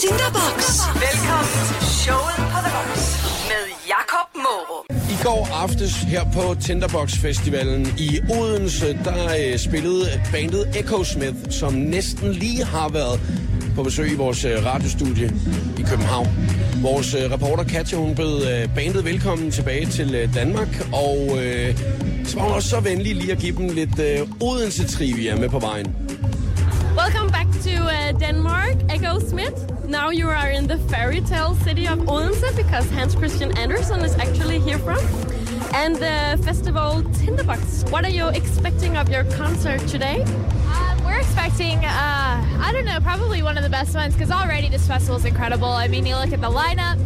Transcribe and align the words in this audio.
Tinderbox. 0.00 0.58
Velkommen 0.94 1.64
til 1.80 1.88
showet 2.04 2.36
på 2.52 2.58
The 2.64 2.72
Voice 2.76 3.08
med 3.50 3.64
Jakob 3.92 4.28
Morup. 4.44 4.84
I 5.10 5.16
går 5.24 5.48
aftes 5.62 5.92
her 5.92 6.24
på 6.32 6.54
Tinderbox 6.60 7.18
Festivalen 7.18 7.86
i 7.98 8.20
Odense, 8.30 8.98
der 9.04 9.52
øh, 9.52 9.58
spillede 9.58 10.04
bandet 10.32 10.76
Echo 10.76 11.04
Smith, 11.04 11.36
som 11.50 11.72
næsten 11.72 12.32
lige 12.32 12.64
har 12.64 12.88
været 12.88 13.20
på 13.74 13.82
besøg 13.82 14.12
i 14.12 14.14
vores 14.14 14.44
øh, 14.44 14.66
radiostudie 14.66 15.26
i 15.78 15.82
København. 15.82 16.28
Vores 16.82 17.14
øh, 17.14 17.32
reporter 17.32 17.64
Katja, 17.64 17.98
hun 17.98 18.14
bød 18.14 18.68
bandet 18.74 19.04
velkommen 19.04 19.50
tilbage 19.50 19.86
til 19.86 20.30
Danmark, 20.34 20.88
og 20.92 21.38
øh, 21.42 21.78
så 22.24 22.36
var 22.36 22.42
hun 22.42 22.52
også 22.52 22.68
så 22.68 22.80
venlig 22.80 23.16
lige 23.16 23.32
at 23.32 23.38
give 23.38 23.56
dem 23.56 23.68
lidt 23.68 23.98
øh, 23.98 24.18
Odense-trivia 24.40 25.36
med 25.36 25.48
på 25.48 25.58
vejen. 25.58 25.96
Welcome 26.98 27.30
back 27.30 27.41
uh, 27.88 28.12
Denmark, 28.12 28.76
Echo 28.88 29.18
Smith. 29.18 29.70
Now 29.84 30.10
you 30.10 30.28
are 30.28 30.50
in 30.50 30.66
the 30.66 30.78
fairy 30.78 31.20
tale 31.20 31.54
city 31.56 31.86
of 31.86 32.08
Odense 32.08 32.54
because 32.56 32.88
Hans 32.90 33.14
Christian 33.14 33.56
Andersen 33.58 34.00
is 34.00 34.14
actually 34.16 34.58
here 34.58 34.78
from. 34.78 34.98
And 35.74 35.96
the 35.96 36.42
festival 36.44 37.02
Tinderbox. 37.14 37.90
What 37.90 38.04
are 38.04 38.10
you 38.10 38.28
expecting 38.28 38.96
of 38.96 39.08
your 39.08 39.24
concert 39.24 39.80
today? 39.88 40.24
Uh, 40.26 41.00
we're 41.04 41.18
expecting, 41.18 41.78
uh, 41.84 42.58
I 42.60 42.70
don't 42.72 42.84
know, 42.84 43.00
probably 43.00 43.42
one 43.42 43.56
of 43.56 43.62
the 43.62 43.70
best 43.70 43.94
ones 43.94 44.14
because 44.14 44.30
already 44.30 44.68
this 44.68 44.86
festival 44.86 45.16
is 45.16 45.24
incredible. 45.24 45.68
I 45.68 45.88
mean, 45.88 46.06
you 46.06 46.16
look 46.16 46.32
at 46.32 46.40
the 46.40 46.50
lineup, 46.50 46.98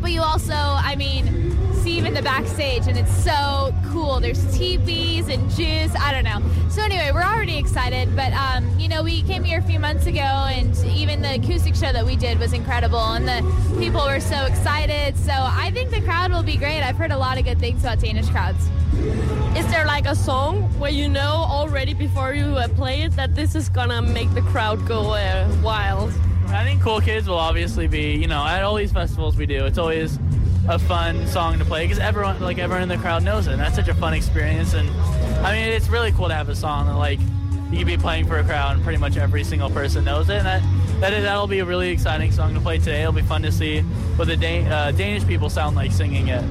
but 0.00 0.10
you 0.10 0.22
also, 0.22 0.54
I 0.54 0.96
mean, 0.96 1.43
see 1.84 1.98
even 1.98 2.14
the 2.14 2.22
backstage 2.22 2.86
and 2.86 2.96
it's 2.96 3.14
so 3.22 3.74
cool. 3.92 4.18
There's 4.18 4.42
teepees 4.56 5.28
and 5.28 5.50
juice. 5.50 5.94
I 6.00 6.12
don't 6.12 6.24
know. 6.24 6.42
So 6.70 6.80
anyway, 6.80 7.10
we're 7.12 7.22
already 7.22 7.58
excited, 7.58 8.16
but 8.16 8.32
um, 8.32 8.66
you 8.78 8.88
know, 8.88 9.02
we 9.02 9.20
came 9.24 9.44
here 9.44 9.58
a 9.58 9.62
few 9.62 9.78
months 9.78 10.06
ago 10.06 10.20
and 10.20 10.74
even 10.86 11.20
the 11.20 11.34
acoustic 11.34 11.74
show 11.74 11.92
that 11.92 12.06
we 12.06 12.16
did 12.16 12.38
was 12.38 12.54
incredible 12.54 12.98
and 12.98 13.28
the 13.28 13.78
people 13.78 14.00
were 14.02 14.18
so 14.18 14.46
excited. 14.46 15.14
So 15.18 15.32
I 15.34 15.72
think 15.74 15.90
the 15.90 16.00
crowd 16.00 16.32
will 16.32 16.42
be 16.42 16.56
great. 16.56 16.80
I've 16.80 16.96
heard 16.96 17.12
a 17.12 17.18
lot 17.18 17.36
of 17.36 17.44
good 17.44 17.58
things 17.58 17.82
about 17.82 18.00
Danish 18.00 18.30
crowds. 18.30 18.66
Is 19.54 19.66
there 19.70 19.84
like 19.84 20.06
a 20.06 20.14
song 20.14 20.62
where 20.78 20.90
you 20.90 21.06
know 21.06 21.44
already 21.46 21.92
before 21.92 22.32
you 22.32 22.56
uh, 22.56 22.68
play 22.68 23.02
it 23.02 23.14
that 23.16 23.34
this 23.34 23.54
is 23.54 23.68
gonna 23.68 24.00
make 24.00 24.32
the 24.32 24.42
crowd 24.42 24.86
go 24.88 25.10
uh, 25.10 25.54
wild? 25.62 26.14
I 26.48 26.64
think 26.64 26.82
Cool 26.82 27.00
Kids 27.00 27.28
will 27.28 27.38
obviously 27.38 27.86
be, 27.86 28.12
you 28.12 28.26
know, 28.26 28.44
at 28.44 28.62
all 28.62 28.74
these 28.74 28.92
festivals 28.92 29.36
we 29.36 29.46
do, 29.46 29.64
it's 29.66 29.78
always 29.78 30.18
a 30.68 30.78
fun 30.78 31.26
song 31.26 31.58
to 31.58 31.64
play 31.64 31.84
because 31.84 31.98
everyone, 31.98 32.40
like 32.40 32.58
everyone 32.58 32.82
in 32.82 32.88
the 32.88 32.96
crowd 32.96 33.22
knows 33.22 33.46
it. 33.46 33.52
And 33.52 33.60
that's 33.60 33.74
such 33.74 33.88
a 33.88 33.94
fun 33.94 34.14
experience. 34.14 34.74
And 34.74 34.88
I 35.44 35.52
mean, 35.52 35.68
it's 35.68 35.88
really 35.88 36.12
cool 36.12 36.28
to 36.28 36.34
have 36.34 36.48
a 36.48 36.56
song 36.56 36.86
that 36.86 36.96
like 36.96 37.20
you 37.70 37.78
can 37.78 37.86
be 37.86 37.96
playing 37.96 38.26
for 38.26 38.38
a 38.38 38.44
crowd 38.44 38.76
and 38.76 38.84
pretty 38.84 38.98
much 38.98 39.16
every 39.16 39.44
single 39.44 39.70
person 39.70 40.04
knows 40.04 40.28
it. 40.28 40.36
And 40.36 40.46
that, 40.46 40.62
that 41.00 41.12
is, 41.12 41.24
that'll 41.24 41.46
be 41.46 41.58
a 41.58 41.64
really 41.64 41.90
exciting 41.90 42.32
song 42.32 42.54
to 42.54 42.60
play 42.60 42.78
today. 42.78 43.00
It'll 43.00 43.12
be 43.12 43.22
fun 43.22 43.42
to 43.42 43.52
see 43.52 43.80
what 44.16 44.28
the 44.28 44.34
uh, 44.34 44.92
Danish 44.92 45.26
people 45.26 45.50
sound 45.50 45.76
like 45.76 45.92
singing 45.92 46.28
it. 46.28 46.44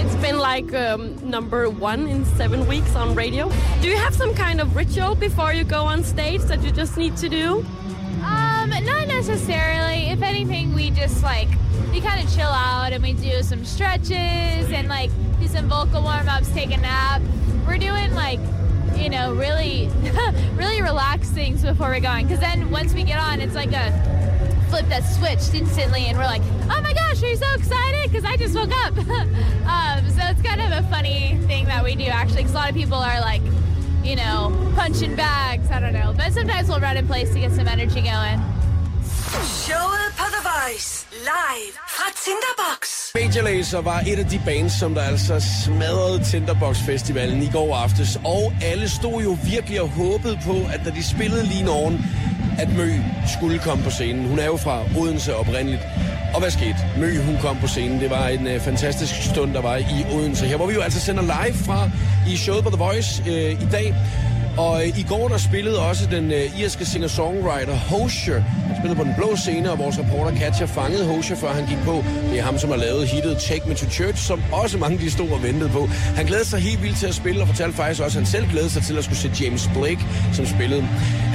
It's 0.00 0.14
been 0.16 0.38
like 0.38 0.72
um, 0.74 1.16
number 1.28 1.68
one 1.68 2.06
in 2.06 2.24
seven 2.24 2.66
weeks 2.66 2.94
on 2.94 3.14
radio. 3.14 3.50
Do 3.80 3.88
you 3.88 3.96
have 3.96 4.14
some 4.14 4.34
kind 4.34 4.60
of 4.60 4.76
ritual 4.76 5.14
before 5.14 5.52
you 5.52 5.64
go 5.64 5.84
on 5.84 6.04
stage 6.04 6.42
that 6.42 6.62
you 6.62 6.70
just 6.70 6.96
need 6.96 7.16
to 7.16 7.28
do? 7.28 7.64
Um, 8.72 8.84
not 8.84 9.08
necessarily. 9.08 10.10
If 10.10 10.22
anything, 10.22 10.74
we 10.74 10.90
just 10.90 11.22
like 11.22 11.48
we 11.90 12.00
kind 12.00 12.22
of 12.22 12.34
chill 12.34 12.46
out 12.46 12.92
and 12.92 13.02
we 13.02 13.12
do 13.14 13.42
some 13.42 13.64
stretches 13.64 14.10
and 14.12 14.88
like 14.88 15.10
do 15.40 15.48
some 15.48 15.68
vocal 15.68 16.02
warm 16.02 16.28
ups, 16.28 16.50
take 16.52 16.72
a 16.72 16.76
nap. 16.76 17.22
We're 17.66 17.78
doing 17.78 18.12
like 18.14 18.40
you 18.96 19.08
know 19.08 19.34
really 19.34 19.88
really 20.54 20.82
relaxed 20.82 21.32
things 21.32 21.62
before 21.62 21.88
we're 21.88 22.00
going 22.00 22.26
because 22.26 22.40
then 22.40 22.70
once 22.70 22.94
we 22.94 23.04
get 23.04 23.18
on, 23.18 23.40
it's 23.40 23.54
like 23.54 23.72
a 23.72 23.90
flip 24.68 24.86
that 24.88 25.00
switched 25.00 25.54
instantly 25.54 26.04
and 26.06 26.18
we're 26.18 26.24
like, 26.24 26.42
oh 26.70 26.80
my 26.82 26.92
gosh, 26.92 27.22
you 27.22 27.36
so 27.36 27.46
excited? 27.54 28.10
Because 28.10 28.24
I 28.24 28.36
just 28.36 28.54
woke 28.54 28.72
up. 28.84 28.96
um, 28.98 30.10
so 30.10 30.22
it's 30.24 30.42
kind 30.42 30.60
of 30.60 30.84
a 30.84 30.86
funny 30.90 31.38
thing 31.46 31.64
that 31.66 31.82
we 31.82 31.94
do 31.94 32.04
actually 32.04 32.42
because 32.42 32.52
a 32.52 32.56
lot 32.56 32.68
of 32.68 32.76
people 32.76 32.98
are 32.98 33.20
like 33.20 33.42
you 34.04 34.16
know, 34.16 34.72
punching 34.74 35.16
bags. 35.16 35.70
I 35.70 35.80
don't 35.80 35.92
know. 35.92 36.14
But 36.16 36.32
sometimes 36.32 36.68
we'll 36.68 36.80
run 36.80 36.96
in 36.96 37.06
place 37.06 37.30
to 37.34 37.40
get 37.40 37.52
some 37.52 37.68
energy 37.68 38.00
going. 38.00 38.40
Showet 39.28 40.08
på 40.18 40.24
The 40.34 40.42
Voice. 40.50 41.06
Live 41.12 41.72
fra 41.88 42.06
Tinderbox. 42.24 42.80
Major 43.14 43.42
Lazer 43.48 43.80
var 43.80 44.00
et 44.00 44.18
af 44.18 44.26
de 44.26 44.40
bands, 44.44 44.72
som 44.72 44.94
der 44.94 45.02
altså 45.02 45.40
smadrede 45.64 46.24
Tinderbox 46.24 46.76
Festivalen 46.86 47.42
i 47.42 47.50
går 47.52 47.76
aftes. 47.76 48.20
Og 48.24 48.52
alle 48.62 48.88
stod 48.88 49.22
jo 49.22 49.36
virkelig 49.44 49.80
og 49.80 49.88
håbede 49.88 50.38
på, 50.44 50.56
at 50.72 50.80
da 50.84 50.90
de 50.90 51.04
spillede 51.04 51.44
lige 51.44 51.62
nogen, 51.62 52.04
at 52.58 52.68
Mø 52.76 52.88
skulle 53.38 53.58
komme 53.58 53.84
på 53.84 53.90
scenen. 53.90 54.28
Hun 54.28 54.38
er 54.38 54.46
jo 54.46 54.56
fra 54.56 54.82
Odense 54.98 55.36
oprindeligt. 55.36 55.82
Og 56.34 56.40
hvad 56.40 56.50
skete? 56.50 56.76
Mø, 56.98 57.22
hun 57.22 57.38
kom 57.40 57.56
på 57.60 57.66
scenen. 57.66 58.00
Det 58.00 58.10
var 58.10 58.28
en 58.28 58.46
uh, 58.46 58.60
fantastisk 58.60 59.14
stund, 59.30 59.54
der 59.54 59.62
var 59.62 59.76
i 59.76 60.06
Odense. 60.12 60.46
Her 60.46 60.56
hvor 60.56 60.66
vi 60.66 60.74
jo 60.74 60.80
altså 60.80 61.00
sender 61.00 61.22
live 61.22 61.56
fra 61.66 61.90
i 62.28 62.36
showet 62.36 62.64
på 62.64 62.70
The 62.70 62.78
Voice 62.78 63.22
uh, 63.22 63.62
i 63.64 63.68
dag. 63.72 63.94
Og 64.58 64.82
øh, 64.82 64.98
i 64.98 65.02
går 65.08 65.28
der 65.28 65.38
spillede 65.38 65.78
også 65.88 66.04
den 66.10 66.32
øh, 66.32 66.60
irske 66.60 66.84
singer-songwriter 66.84 67.74
Hosier. 67.74 68.40
Han 68.40 68.76
spillede 68.78 68.98
på 69.00 69.04
den 69.04 69.14
blå 69.16 69.36
scene, 69.36 69.72
og 69.72 69.78
vores 69.78 69.98
reporter 69.98 70.32
Katja 70.36 70.66
fangede 70.66 71.04
Hosier, 71.06 71.36
før 71.36 71.48
han 71.48 71.66
gik 71.66 71.78
på. 71.84 72.04
Det 72.30 72.38
er 72.38 72.42
ham, 72.42 72.58
som 72.58 72.70
har 72.70 72.76
lavet 72.76 73.08
hittet 73.08 73.38
Take 73.38 73.68
Me 73.68 73.74
To 73.74 73.86
Church, 73.90 74.18
som 74.26 74.42
også 74.52 74.78
mange 74.78 74.98
de 74.98 75.10
stod 75.10 75.30
og 75.30 75.42
ventede 75.42 75.70
på. 75.70 75.86
Han 76.16 76.26
glædede 76.26 76.48
sig 76.48 76.60
helt 76.60 76.82
vildt 76.82 76.98
til 76.98 77.06
at 77.06 77.14
spille, 77.14 77.40
og 77.40 77.48
fortalte 77.48 77.76
faktisk 77.76 78.02
også, 78.02 78.18
at 78.18 78.24
han 78.24 78.26
selv 78.26 78.50
glædede 78.50 78.70
sig 78.70 78.82
til 78.82 78.98
at 78.98 79.04
skulle 79.04 79.18
se 79.18 79.30
James 79.40 79.70
Blake, 79.74 80.00
som 80.32 80.46
spillede. 80.46 80.82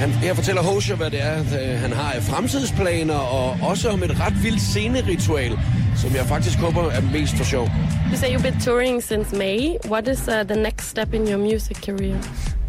Han, 0.02 0.10
her 0.10 0.34
fortæller 0.34 0.62
Hosier, 0.62 0.96
hvad 0.96 1.10
det 1.10 1.22
er, 1.22 1.38
øh, 1.40 1.80
han 1.80 1.92
har 1.92 2.12
af 2.12 2.22
fremtidsplaner, 2.22 3.14
og 3.14 3.56
også 3.62 3.88
om 3.90 4.02
et 4.02 4.20
ret 4.20 4.42
vildt 4.42 4.60
sceneritual, 4.60 5.58
som 5.96 6.14
jeg 6.16 6.26
faktisk 6.26 6.58
håber 6.58 6.90
er 6.90 7.00
mest 7.12 7.36
for 7.36 7.44
sjov. 7.44 7.68
You 8.10 8.16
say 8.16 8.28
you've 8.34 8.42
been 8.42 8.60
touring 8.60 9.02
since 9.02 9.36
May. 9.36 9.60
What 9.90 10.08
is 10.08 10.28
uh, 10.28 10.34
the 10.52 10.56
next 10.56 10.86
step 10.88 11.14
in 11.14 11.28
your 11.28 11.38
music 11.38 11.76
career? 11.76 12.16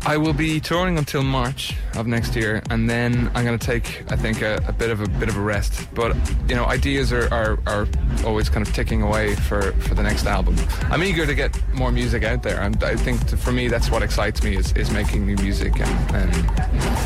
I 0.08 0.18
will 0.18 0.34
be 0.34 0.60
touring 0.60 1.00
until 1.00 1.24
March 1.24 1.74
of 1.96 2.08
next 2.08 2.36
year, 2.36 2.62
and 2.70 2.90
then 2.90 3.32
I'm 3.34 3.46
going 3.46 3.58
to 3.58 3.66
take, 3.66 4.04
I 4.12 4.16
think, 4.16 4.42
a, 4.42 4.64
a, 4.68 4.74
bit 4.74 4.90
of 4.90 5.02
a 5.02 5.08
bit 5.08 5.30
of 5.30 5.38
a 5.38 5.42
rest. 5.42 5.88
But 5.94 6.16
you 6.48 6.56
know, 6.56 6.66
ideas 6.66 7.12
are, 7.14 7.32
are, 7.34 7.60
are 7.68 7.88
always 8.26 8.50
kind 8.50 8.66
of 8.66 8.74
ticking 8.74 9.02
away 9.02 9.36
for, 9.36 9.72
for 9.74 9.96
the 9.96 10.04
next 10.04 10.26
album. 10.26 10.56
I'm 10.84 11.04
eager 11.04 11.26
to 11.26 11.36
get 11.36 11.58
more 11.74 11.92
music 11.92 12.24
out 12.24 12.44
there. 12.44 12.62
I'm, 12.62 12.74
I 12.82 12.96
think 12.96 13.26
to, 13.28 13.38
for 13.38 13.52
me 13.52 13.68
that's 13.68 13.90
what 13.90 14.04
excites 14.04 14.44
me 14.44 14.56
is, 14.56 14.72
is 14.74 14.92
making 14.92 15.26
new 15.26 15.36
music, 15.38 15.80
and, 15.80 16.16
and 16.16 16.60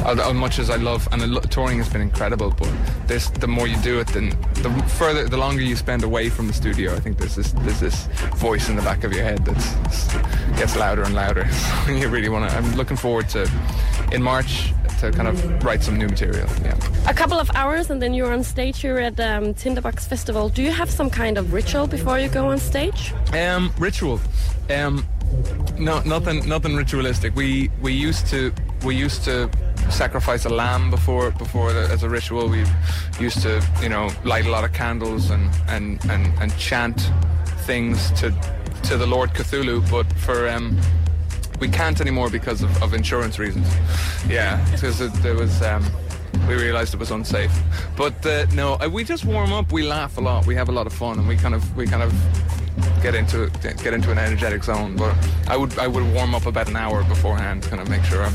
as 0.06 0.34
much 0.34 0.60
as 0.60 0.70
I 0.70 0.78
love 0.78 1.08
and 1.12 1.22
lo- 1.32 1.42
touring 1.42 1.78
has 1.78 1.90
been 1.90 2.02
incredible, 2.02 2.52
but 2.52 2.72
this 3.08 3.30
the 3.30 3.48
more 3.48 3.68
you 3.68 3.78
do 3.78 4.00
it, 4.00 4.08
then 4.08 4.30
the 4.56 4.70
further, 4.98 5.28
the 5.28 5.38
longer 5.38 5.62
you 5.62 5.76
spend 5.76 6.04
away 6.04 6.30
from 6.30 6.48
the 6.48 6.54
studio. 6.54 6.96
I 6.96 7.00
think 7.00 7.18
there's 7.18 7.36
this 7.36 7.52
there's 7.52 7.80
this 7.80 8.08
voice 8.36 8.70
in 8.70 8.76
the 8.76 8.82
back 8.82 9.04
of 9.04 9.14
your 9.14 9.24
head 9.24 9.46
that 9.46 10.58
gets 10.58 10.76
louder 10.76 11.04
and 11.04 11.14
louder. 11.14 11.48
you 11.88 12.08
really 12.08 12.30
want 12.30 12.50
to. 12.50 12.56
I'm 12.56 12.76
looking 12.76 12.98
forward 12.98 13.30
to 13.30 13.50
in 14.12 14.22
March 14.24 14.74
to 15.00 15.12
kind 15.12 15.28
of 15.28 15.64
write 15.64 15.82
some 15.82 15.98
new 15.98 16.08
material. 16.08 16.48
Yeah. 16.64 16.78
A 17.08 17.14
couple 17.14 17.40
of 17.40 17.50
hours 17.56 17.90
and 17.90 18.02
then 18.02 18.14
you're 18.14 18.34
on 18.34 18.44
stage 18.44 18.82
here 18.82 18.98
at 18.98 19.20
um, 19.20 19.54
Tinderbox 19.54 20.08
Festival. 20.08 20.50
Do 20.50 20.62
you 20.62 20.72
have 20.72 20.90
some 20.90 21.10
kind 21.10 21.38
of 21.38 21.54
ritual 21.54 21.88
before 21.88 22.20
you 22.20 22.30
go 22.30 22.50
on 22.50 22.60
stage? 22.60 23.14
Um, 23.34 23.74
ritual. 23.78 24.20
Um, 24.70 25.06
no, 25.78 26.02
nothing, 26.02 26.48
nothing 26.48 26.76
ritualistic. 26.76 27.36
We 27.36 27.70
we 27.82 27.94
used 27.94 28.28
to 28.28 28.52
we 28.84 28.96
used 28.96 29.24
to 29.24 29.50
sacrifice 29.90 30.46
a 30.46 30.50
lamb 30.50 30.92
before 30.92 31.32
before 31.32 31.72
the, 31.74 31.82
as 31.92 32.04
a 32.04 32.10
ritual. 32.10 32.50
We 32.50 32.66
used 33.20 33.42
to 33.44 33.64
you 33.82 33.90
know 33.90 34.10
light 34.24 34.46
a 34.46 34.50
lot 34.50 34.64
of 34.64 34.74
candles 34.74 35.30
and 35.30 35.50
and 35.68 36.04
and, 36.10 36.34
and 36.42 36.58
chant 36.58 37.12
things 37.66 38.12
to 38.20 38.34
to 38.84 38.98
the 38.98 39.08
Lord 39.08 39.30
Cthulhu. 39.34 39.90
But 39.90 40.12
for 40.14 40.50
um, 40.50 40.78
we 41.60 41.68
can't 41.68 42.00
anymore 42.02 42.30
because 42.30 42.62
of, 42.64 42.84
of 42.84 42.94
insurance 42.94 43.40
reasons. 43.40 43.68
Yeah, 44.28 44.64
because 44.72 45.02
it, 45.02 45.14
there 45.24 45.36
was. 45.36 45.62
Um, 45.62 45.84
we 46.48 46.56
realized 46.56 46.94
it 46.94 47.00
was 47.00 47.12
unsafe, 47.12 47.52
but 47.98 48.26
uh, 48.26 48.46
no, 48.54 48.76
uh, 48.76 48.90
we 48.92 49.04
just 49.04 49.26
warm 49.26 49.52
up. 49.52 49.72
We 49.72 49.84
laugh 49.84 50.18
a 50.18 50.22
lot. 50.22 50.46
We 50.48 50.56
have 50.56 50.70
a 50.70 50.72
lot 50.72 50.88
of 50.88 50.94
fun, 50.94 51.20
and 51.20 51.28
we 51.28 51.36
kind 51.36 51.54
of 51.54 51.76
we 51.76 51.86
kind 51.86 52.04
of 52.04 52.14
get 53.02 53.16
into 53.16 53.50
get 53.62 53.94
into 53.94 54.12
an 54.12 54.18
energetic 54.18 54.64
zone. 54.64 54.96
But 54.96 55.16
I 55.48 55.58
would 55.58 55.78
I 55.78 55.88
would 55.88 56.04
warm 56.14 56.36
up 56.36 56.46
about 56.46 56.70
an 56.70 56.76
hour 56.76 57.04
beforehand, 57.04 57.64
kind 57.64 57.82
of 57.82 57.90
make 57.90 58.04
sure 58.04 58.24
I 58.24 58.32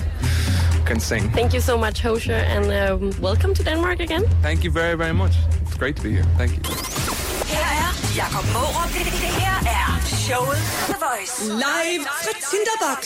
can 0.84 1.00
sing. 1.00 1.30
Thank 1.30 1.54
you 1.54 1.60
so 1.60 1.78
much, 1.78 2.02
Hosier, 2.02 2.34
and 2.34 2.66
um, 2.72 3.20
welcome 3.20 3.54
to 3.54 3.62
Denmark 3.62 4.00
again. 4.00 4.24
Thank 4.42 4.64
you 4.64 4.70
very 4.70 4.96
very 4.96 5.14
much. 5.14 5.32
It's 5.62 5.74
great 5.74 5.96
to 5.96 6.02
be 6.02 6.12
here. 6.12 6.26
Thank 6.36 6.52
you. 6.56 6.62
Her 7.54 7.62
er 7.62 7.94
Jakob 8.16 8.44
Morup. 8.52 8.92
Det 8.92 9.32
her 9.42 9.58
er 9.66 9.83
showet 10.30 10.60
The 10.90 10.98
Voice. 11.08 11.34
Live 11.66 12.02
fra 12.24 12.32
Tinderbox. 12.50 13.00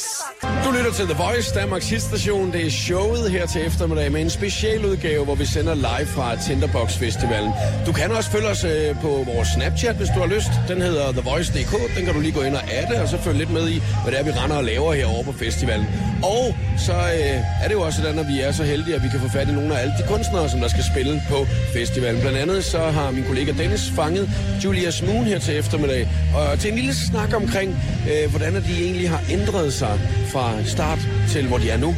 Du 0.64 0.70
lytter 0.76 0.92
til 0.92 1.04
The 1.04 1.18
Voice, 1.24 1.54
Danmarks 1.54 1.90
hitstation. 1.90 2.52
Det 2.52 2.66
er 2.66 2.70
showet 2.70 3.30
her 3.30 3.46
til 3.46 3.66
eftermiddag 3.66 4.12
med 4.12 4.20
en 4.20 4.30
special 4.30 4.84
udgave, 4.86 5.24
hvor 5.24 5.34
vi 5.34 5.46
sender 5.46 5.74
live 5.74 6.06
fra 6.06 6.36
Tinderbox 6.46 6.88
Festivalen. 6.98 7.52
Du 7.86 7.92
kan 7.92 8.10
også 8.10 8.30
følge 8.30 8.48
os 8.48 8.64
øh, 8.64 9.00
på 9.00 9.08
vores 9.08 9.48
Snapchat, 9.48 9.96
hvis 9.96 10.08
du 10.14 10.18
har 10.24 10.26
lyst. 10.26 10.50
Den 10.68 10.82
hedder 10.82 11.12
TheVoice.dk. 11.12 11.96
Den 11.96 12.04
kan 12.04 12.14
du 12.14 12.20
lige 12.20 12.32
gå 12.32 12.42
ind 12.42 12.54
og 12.54 12.62
adde, 12.72 13.02
og 13.02 13.08
så 13.08 13.18
følge 13.18 13.38
lidt 13.38 13.52
med 13.52 13.68
i, 13.68 13.82
hvad 14.02 14.12
det 14.12 14.20
er, 14.20 14.24
vi 14.24 14.30
render 14.30 14.56
og 14.56 14.64
laver 14.64 14.92
herovre 14.92 15.24
på 15.24 15.32
festivalen. 15.32 15.86
Og 16.22 16.54
så 16.86 16.92
øh, 16.92 17.62
er 17.62 17.68
det 17.68 17.74
jo 17.74 17.82
også 17.82 18.02
sådan, 18.02 18.18
at 18.18 18.28
vi 18.28 18.40
er 18.40 18.52
så 18.52 18.64
heldige, 18.64 18.94
at 18.94 19.02
vi 19.02 19.08
kan 19.08 19.20
få 19.20 19.28
fat 19.28 19.48
i 19.48 19.52
nogle 19.52 19.76
af 19.76 19.82
alle 19.82 19.94
de 19.98 20.04
kunstnere, 20.08 20.50
som 20.50 20.60
der 20.60 20.68
skal 20.68 20.84
spille 20.92 21.22
på 21.28 21.46
festivalen. 21.72 22.20
Blandt 22.20 22.38
andet 22.38 22.64
så 22.64 22.78
har 22.78 23.10
min 23.10 23.24
kollega 23.24 23.52
Dennis 23.52 23.92
fanget 23.96 24.30
Julia 24.64 24.90
Smoon 24.90 25.24
her 25.24 25.38
til 25.38 25.56
eftermiddag. 25.58 26.08
Og 26.34 26.58
til 26.58 26.70
en 26.70 26.76
lille 26.76 26.94
snak 27.10 27.34
omkring, 27.34 27.76
øh, 28.10 28.30
hvordan 28.30 28.54
de 28.54 28.84
egentlig 28.84 29.10
har 29.10 29.20
ændret 29.30 29.72
sig 29.72 30.00
fra 30.32 30.64
start 30.64 30.98
til, 31.28 31.46
hvor 31.48 31.58
de 31.58 31.70
er 31.70 31.78
nu. 31.78 31.94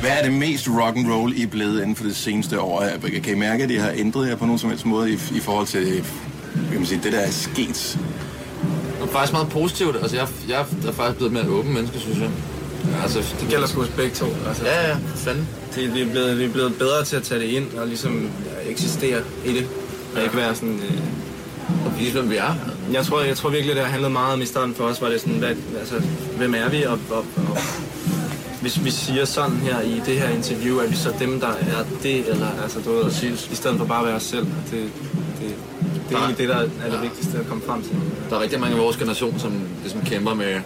Hvad 0.00 0.10
er 0.10 0.22
det 0.22 0.32
mest 0.32 0.68
rock 0.68 0.96
and 0.96 1.12
roll 1.12 1.32
I 1.36 1.42
er 1.42 1.46
blevet 1.46 1.80
inden 1.80 1.96
for 1.96 2.04
det 2.04 2.16
seneste 2.16 2.60
år? 2.60 2.84
Kan 3.24 3.34
I 3.36 3.38
mærke, 3.38 3.64
at 3.64 3.70
I 3.70 3.74
har 3.76 3.92
ændret 3.96 4.28
jer 4.28 4.36
på 4.36 4.44
nogen 4.44 4.58
som 4.58 4.70
helst 4.70 4.86
måde 4.86 5.10
i, 5.10 5.14
i 5.14 5.40
forhold 5.40 5.66
til 5.66 6.04
kan 6.70 6.76
man 6.78 6.86
sige, 6.86 7.00
det, 7.04 7.12
der 7.12 7.18
er 7.18 7.30
sket? 7.30 7.98
Det 9.00 9.08
er 9.08 9.12
faktisk 9.12 9.32
meget 9.32 9.48
positivt. 9.48 9.96
Altså, 9.96 10.16
jeg, 10.16 10.26
jeg 10.48 10.60
er 10.88 10.92
faktisk 10.92 11.16
blevet 11.16 11.32
mere 11.32 11.48
åben 11.48 11.74
menneske, 11.74 11.98
synes 11.98 12.18
jeg. 12.18 12.30
Altså, 13.02 13.18
Det 13.40 13.48
gælder 13.50 13.66
sgu 13.66 13.82
os 13.82 13.88
begge 13.88 14.14
to. 14.14 14.26
Altså, 14.48 14.64
ja, 14.66 14.88
ja, 14.88 14.96
fanden. 15.16 15.48
det, 15.74 15.94
vi, 15.94 16.00
er 16.00 16.10
blevet, 16.10 16.38
vi 16.38 16.44
er 16.44 16.48
blevet 16.52 16.74
bedre 16.78 17.04
til 17.04 17.16
at 17.16 17.22
tage 17.22 17.40
det 17.40 17.46
ind 17.46 17.72
og 17.78 17.86
ligesom 17.86 18.30
eksistere 18.68 19.20
i 19.46 19.52
det. 19.52 19.66
Og 20.16 20.22
ikke 20.22 20.36
være 20.36 20.54
sådan... 20.54 20.80
Øh, 20.90 20.98
Og 21.86 21.98
vise, 21.98 22.12
hvem 22.12 22.30
vi 22.30 22.36
er. 22.36 22.54
Jeg, 22.92 23.04
tror, 23.06 23.20
jeg 23.20 23.36
tror 23.36 23.50
virkelig, 23.50 23.76
det 23.76 23.84
har 23.84 23.90
handlet 23.90 24.12
meget 24.12 24.34
om 24.34 24.42
i 24.42 24.46
starten 24.46 24.74
for 24.74 24.84
os, 24.84 25.02
var 25.02 25.08
det 25.08 25.20
sådan, 25.20 25.38
hvad, 25.38 25.54
altså, 25.78 26.02
hvem 26.36 26.54
er 26.54 26.68
vi? 26.68 26.82
Og, 26.82 26.98
og, 27.10 27.24
og, 27.36 27.58
hvis 28.60 28.84
vi 28.84 28.90
siger 28.90 29.24
sådan 29.24 29.56
her 29.56 29.80
i 29.80 30.02
det 30.06 30.20
her 30.20 30.28
interview, 30.28 30.78
er 30.78 30.88
vi 30.88 30.96
så 30.96 31.14
dem, 31.18 31.40
der 31.40 31.48
er 31.48 31.84
det, 32.02 32.28
eller 32.28 32.46
altså, 32.62 32.80
du 32.80 32.90
ved, 32.90 33.22
i 33.52 33.54
stedet 33.54 33.78
for 33.78 33.84
bare 33.84 34.00
at 34.00 34.06
være 34.06 34.16
os 34.16 34.22
selv. 34.22 34.46
Det, 34.70 34.90
det, 35.40 35.54
det 36.08 36.14
er 36.14 36.18
egentlig 36.18 36.38
det, 36.38 36.48
der 36.48 36.56
er 36.56 36.90
det 36.90 37.02
vigtigste 37.02 37.38
at 37.38 37.46
komme 37.46 37.62
frem 37.66 37.82
til. 37.82 37.96
Der 38.30 38.36
er 38.36 38.40
rigtig 38.40 38.60
mange 38.60 38.76
af 38.76 38.82
vores 38.82 38.96
generation, 38.96 39.38
som 39.38 39.52
ligesom 39.82 40.02
kæmper 40.02 40.34
med, 40.34 40.60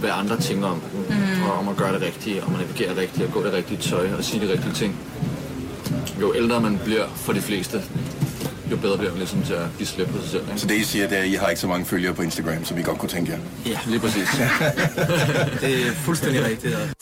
hvad 0.00 0.10
andre 0.12 0.36
tænker 0.36 0.66
om 0.66 0.82
mm. 1.08 1.42
og 1.42 1.58
om 1.58 1.68
at 1.68 1.76
gøre 1.76 1.92
det 1.92 2.02
rigtige, 2.02 2.44
om 2.44 2.54
at 2.54 2.60
navigere 2.60 2.96
rigtigt, 2.96 3.26
og 3.26 3.32
gå 3.32 3.44
det 3.44 3.52
rigtige 3.52 3.78
tøj 3.78 4.08
og 4.18 4.24
sige 4.24 4.46
de 4.46 4.52
rigtige 4.52 4.72
ting. 4.72 4.96
Jo 6.20 6.34
ældre 6.36 6.60
man 6.60 6.80
bliver 6.84 7.04
for 7.16 7.32
de 7.32 7.40
fleste, 7.40 7.82
jo 8.70 8.76
bedre 8.76 8.98
bliver 8.98 9.10
man 9.10 9.18
ligesom 9.18 9.42
til 9.42 9.52
at 9.52 9.66
give 9.78 9.86
slip 9.86 10.08
på 10.08 10.20
sig 10.20 10.30
selv. 10.30 10.42
Ikke? 10.48 10.60
Så 10.60 10.66
det, 10.66 10.74
I 10.74 10.84
siger, 10.84 11.08
det 11.08 11.18
er, 11.18 11.22
at 11.22 11.28
I 11.28 11.34
har 11.34 11.48
ikke 11.48 11.60
så 11.60 11.66
mange 11.66 11.86
følgere 11.86 12.14
på 12.14 12.22
Instagram, 12.22 12.64
som 12.64 12.78
I 12.78 12.82
godt 12.82 12.98
kunne 12.98 13.08
tænke 13.08 13.32
jer. 13.32 13.38
Ja, 13.66 13.78
lige 13.86 14.00
præcis. 14.00 14.28
Det 15.62 15.86
er 15.86 15.92
fuldstændig 15.92 16.44
rigtigt. 16.44 16.74
The 16.74 16.92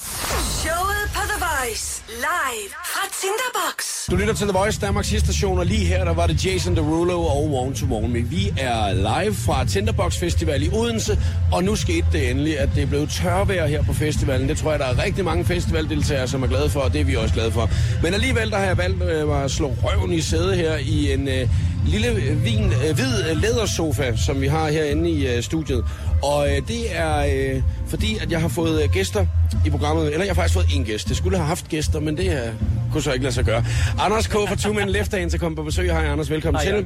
Voice. 1.68 2.02
Live 2.08 2.70
fra 2.84 3.08
Tinderbox. 3.20 4.06
Du 4.10 4.16
lytter 4.16 4.34
til 4.34 4.46
The 4.46 4.58
Voice, 4.58 4.80
Danmarks 4.80 5.08
station, 5.08 5.58
og 5.58 5.66
lige 5.66 5.84
her, 5.84 6.04
der 6.04 6.14
var 6.14 6.26
det 6.26 6.46
Jason 6.46 6.76
Derulo 6.76 7.22
og 7.22 7.50
Warm 7.50 7.74
to 7.74 7.86
Warm 7.86 8.10
Me. 8.10 8.20
Vi 8.20 8.52
er 8.58 8.92
live 8.92 9.34
fra 9.34 9.64
Tinderbox 9.64 10.18
Festival 10.18 10.62
i 10.62 10.70
Odense, 10.72 11.18
og 11.52 11.64
nu 11.64 11.76
skete 11.76 12.06
det 12.12 12.30
endelig, 12.30 12.58
at 12.58 12.68
det 12.74 12.82
er 12.82 12.86
blevet 12.86 13.10
tørvejr 13.10 13.66
her 13.66 13.82
på 13.82 13.92
festivalen. 13.92 14.48
Det 14.48 14.58
tror 14.58 14.70
jeg, 14.70 14.80
der 14.80 14.86
er 14.86 15.04
rigtig 15.04 15.24
mange 15.24 15.44
festivaldeltagere, 15.44 16.28
som 16.28 16.42
er 16.42 16.46
glade 16.46 16.70
for, 16.70 16.80
og 16.80 16.92
det 16.92 17.00
er 17.00 17.04
vi 17.04 17.16
også 17.16 17.34
glade 17.34 17.52
for. 17.52 17.70
Men 18.02 18.14
alligevel, 18.14 18.50
der 18.50 18.56
har 18.56 18.64
jeg 18.64 18.78
valgt 18.78 19.02
øh, 19.02 19.44
at 19.44 19.50
slå 19.50 19.74
røven 19.82 20.12
i 20.12 20.20
sæde 20.20 20.56
her 20.56 20.76
i 20.76 21.12
en 21.12 21.28
øh, 21.28 21.48
lille 21.86 22.08
øh, 22.08 22.44
vin, 22.44 22.64
øh, 22.64 22.94
hvid 22.94 23.30
øh, 23.30 23.36
lædersofa, 23.42 24.16
som 24.16 24.40
vi 24.40 24.46
har 24.46 24.70
herinde 24.70 25.10
i 25.10 25.26
øh, 25.26 25.42
studiet. 25.42 25.84
Og 26.22 26.48
øh, 26.50 26.68
det 26.68 26.96
er 26.96 27.18
øh, 27.18 27.62
fordi, 27.88 28.18
at 28.20 28.32
jeg 28.32 28.40
har 28.40 28.48
fået 28.48 28.82
øh, 28.82 28.90
gæster 28.90 29.26
i 29.66 29.70
programmet. 29.70 30.04
Eller 30.06 30.18
jeg 30.18 30.28
har 30.28 30.34
faktisk 30.34 30.54
fået 30.54 30.66
en 30.76 30.84
gæst. 30.84 31.08
Det 31.08 31.16
skulle 31.16 31.36
have 31.36 31.46
haft 31.48 31.68
gæster, 31.68 32.00
men 32.00 32.16
det 32.16 32.26
øh, 32.32 32.52
kunne 32.92 33.02
så 33.02 33.12
ikke 33.12 33.22
lade 33.24 33.34
sig 33.34 33.44
gøre. 33.44 33.64
Anders 33.98 34.26
K. 34.26 34.32
fra 34.32 34.56
Two 34.56 34.72
Men 34.72 34.88
Left 34.88 35.10
til 35.30 35.38
komme 35.38 35.56
på 35.56 35.62
besøg. 35.62 35.90
Hej 35.92 36.06
Anders, 36.06 36.30
velkommen 36.30 36.62
Hej, 36.62 36.82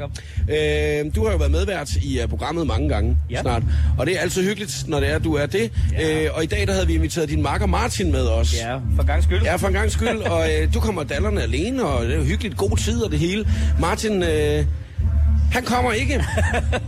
til. 0.49 1.07
Øh, 1.07 1.15
du 1.15 1.25
har 1.25 1.33
jo 1.33 1.37
været 1.39 1.51
medvært 1.51 1.91
i 2.03 2.21
uh, 2.23 2.29
programmet 2.29 2.67
mange 2.67 2.89
gange 2.89 3.17
Ja. 3.31 3.41
snart. 3.41 3.63
Og 3.99 4.07
det 4.07 4.17
er 4.17 4.21
altid 4.21 4.43
hyggeligt, 4.45 4.85
når 4.89 5.01
det 5.01 5.11
er, 5.11 5.17
at 5.17 5.25
du 5.25 5.35
er 5.35 5.47
det. 5.47 5.73
Ja. 5.93 6.25
Øh, 6.25 6.31
og 6.35 6.43
i 6.43 6.47
dag 6.47 6.67
der 6.67 6.73
havde 6.73 6.87
vi 6.87 6.95
inviteret 6.95 7.29
din 7.29 7.43
makker 7.43 7.67
Martin 7.67 8.13
med 8.13 8.27
os. 8.29 8.55
Ja, 8.61 8.77
for 8.97 9.07
gang 9.07 9.23
skyld. 9.23 9.43
Ja, 9.43 9.57
for 9.57 9.67
en 9.69 9.73
gang 9.75 9.93
skyld. 9.93 10.19
og 10.19 10.49
øh, 10.53 10.75
du 10.75 10.81
kommer 10.81 11.03
dallerne 11.03 11.43
alene, 11.43 11.85
og 11.85 12.05
det 12.05 12.13
er 12.13 12.19
jo 12.19 12.25
hyggeligt. 12.25 12.57
God 12.57 12.77
tid 12.77 13.03
og 13.03 13.11
det 13.11 13.19
hele. 13.19 13.45
Martin, 13.81 14.23
øh, 14.23 14.65
han 15.53 15.63
kommer 15.65 15.93
ikke. 15.93 16.25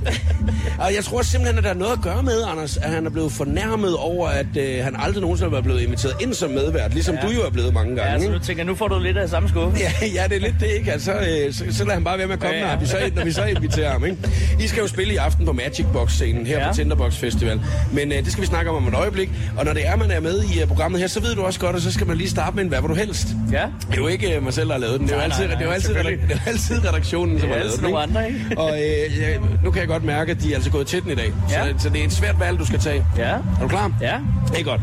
og 0.84 0.94
jeg 0.94 1.05
tror 1.05 1.22
simpelthen, 1.22 1.58
at 1.58 1.64
der 1.64 1.70
er 1.70 1.75
noget 1.75 1.93
at 1.93 2.00
gøre 2.02 2.22
med, 2.22 2.43
Anders, 2.52 2.76
at 2.76 2.90
han 2.90 3.06
er 3.06 3.11
blevet 3.11 3.32
fornærmet 3.32 3.96
over, 3.96 4.28
at 4.28 4.46
øh, 4.56 4.84
han 4.84 4.96
aldrig 4.99 5.20
nogensinde 5.22 5.56
er 5.56 5.61
blevet 5.62 5.81
inviteret 5.81 6.14
ind 6.20 6.34
som 6.34 6.50
medvært, 6.50 6.93
ligesom 6.94 7.14
Ja. 7.22 7.28
du 7.28 7.32
jo 7.32 7.40
er 7.40 7.50
blevet 7.50 7.75
mange 7.75 7.96
gange. 7.96 8.12
Ja, 8.12 8.19
så 8.19 8.25
ikke? 8.25 8.34
du 8.38 8.44
tænker, 8.44 8.64
nu 8.64 8.75
får 8.75 8.88
du 8.88 8.99
lidt 8.99 9.16
af 9.16 9.28
samme 9.28 9.49
skuffe. 9.49 9.78
Ja, 10.02 10.06
ja, 10.14 10.25
det 10.28 10.37
er 10.37 10.40
lidt 10.40 10.55
det, 10.61 10.66
ikke? 10.66 10.93
Altså, 10.93 11.12
øh, 11.12 11.52
så, 11.55 11.64
så 11.70 11.84
lader 11.84 11.94
han 11.94 12.05
bare 12.05 12.19
være 12.19 12.26
med 12.26 12.34
at 12.34 12.40
komme, 12.40 12.55
Ja, 12.56 12.66
ja. 12.69 12.75
Når, 12.75 12.81
vi 12.81 12.87
så, 12.87 12.96
når 13.14 13.25
vi 13.25 13.32
så 13.32 13.44
inviterer 13.44 13.90
ham, 13.93 14.05
ikke? 14.05 14.16
I 14.61 14.66
skal 14.66 14.81
jo 14.81 14.87
spille 14.88 15.12
i 15.14 15.16
aften 15.16 15.46
på 15.46 15.52
Magic 15.52 15.87
Box-scenen 15.93 16.46
her 16.46 16.58
Ja. 16.58 16.69
på 16.70 16.75
Tinderbox 16.76 17.14
Festival. 17.16 17.61
Men 17.93 18.12
øh, 18.12 18.19
det 18.19 18.32
skal 18.32 18.43
vi 18.43 18.46
snakke 18.46 18.70
om 18.70 18.76
om 18.76 18.88
et 18.88 18.94
øjeblik. 18.94 19.31
Og 19.56 19.64
når 19.64 19.72
det 19.72 19.87
er, 19.87 19.96
man 19.96 20.11
er 20.11 20.20
med 20.20 20.43
i 20.43 20.62
uh, 20.62 20.69
programmet 20.69 21.00
her, 21.00 21.06
så 21.08 21.20
ved 21.20 21.34
du 21.34 21.43
også 21.43 21.61
godt, 21.61 21.76
at 21.76 21.82
så 21.82 21.93
skal 21.93 22.06
man 22.06 22.16
lige 22.16 22.31
starte 22.31 22.56
med 22.56 22.62
en 22.64 22.69
Hvad 22.69 22.81
vil 22.81 22.88
du 22.90 22.94
helst? 22.94 23.28
Ja. 23.52 23.62
Det 23.90 23.93
er 23.93 23.96
jo 23.96 24.06
ikke 24.06 24.37
øh, 24.37 24.43
mig 24.43 24.52
selv, 24.55 24.66
der 24.66 24.72
har 24.72 24.81
lavet 24.81 25.00
den. 25.00 25.08
Det 25.08 25.12
er 25.14 25.16
jo 25.16 25.28
Nej, 25.28 25.37
altid, 25.38 25.46
nej, 25.46 25.55
det 25.55 25.61
er 25.61 25.64
jo 25.64 25.66
nej, 25.66 25.75
altid, 25.75 25.94
det 25.94 26.31
er 26.31 26.34
jo 26.34 26.50
altid 26.50 26.88
redaktionen, 26.88 27.40
som 27.40 27.49
har 27.49 27.56
lavet 27.56 27.72
den. 27.75 27.82
nogle 27.82 27.99
andre, 27.99 28.26
ikke? 28.28 28.40
Og 28.56 28.70
øh, 28.70 29.18
ja, 29.18 29.38
nu 29.62 29.70
kan 29.70 29.80
jeg 29.80 29.88
godt 29.88 30.04
mærke, 30.04 30.30
at 30.30 30.42
de 30.42 30.50
er 30.50 30.54
altså 30.54 30.70
gået 30.70 30.86
til 30.86 31.02
den 31.02 31.10
i 31.10 31.14
dag. 31.14 31.32
Ja. 31.50 31.72
Så, 31.72 31.74
så 31.78 31.88
det 31.88 32.00
er 32.00 32.04
et 32.04 32.12
svært 32.12 32.40
valg, 32.40 32.58
du 32.58 32.66
skal 32.66 32.78
tage. 32.78 33.06
Ja. 33.18 33.22
Er 33.24 33.38
du 33.62 33.68
klar? 33.68 33.92
Ja. 34.00 34.18
Det 34.52 34.60
er 34.60 34.64
godt. 34.64 34.80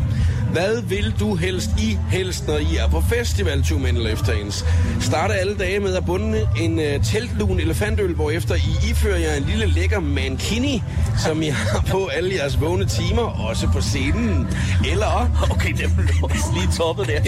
Hvad 0.52 0.82
vil 0.82 1.14
du 1.20 1.36
helst 1.36 1.70
i 1.80 1.98
helst, 2.10 2.48
når 2.48 2.58
I 2.58 2.76
er 2.76 2.88
på 2.88 3.02
festival 3.02 3.64
Two 3.64 3.80
Men 3.80 3.98
Left 3.98 4.28
Hands? 4.28 4.66
Starter 5.00 5.34
alle 5.34 5.58
dage 5.58 5.80
med 5.80 5.96
at 5.96 6.06
bunde 6.06 6.48
en 6.62 6.80
uh, 6.80 7.06
teltlun 7.06 7.60
elefantøl, 7.60 8.14
hvor 8.14 8.32
efter 8.32 8.56
I 8.56 8.90
ifører 8.92 9.18
jer 9.18 9.36
en 9.36 9.44
lille 9.44 9.66
lækker 9.66 10.00
mankini, 10.00 10.84
som 11.26 11.42
I 11.42 11.48
har 11.48 11.86
på 11.92 12.08
alle 12.08 12.36
jeres 12.36 12.62
vågne 12.62 12.86
timer, 12.86 13.22
også 13.22 13.68
på 13.74 13.82
scenen. 13.82 14.48
Eller, 14.92 15.48
Okay, 15.52 15.72
det 15.72 15.84
er 15.84 16.54
lige 16.54 16.68
toppet 16.78 17.08
der. 17.08 17.20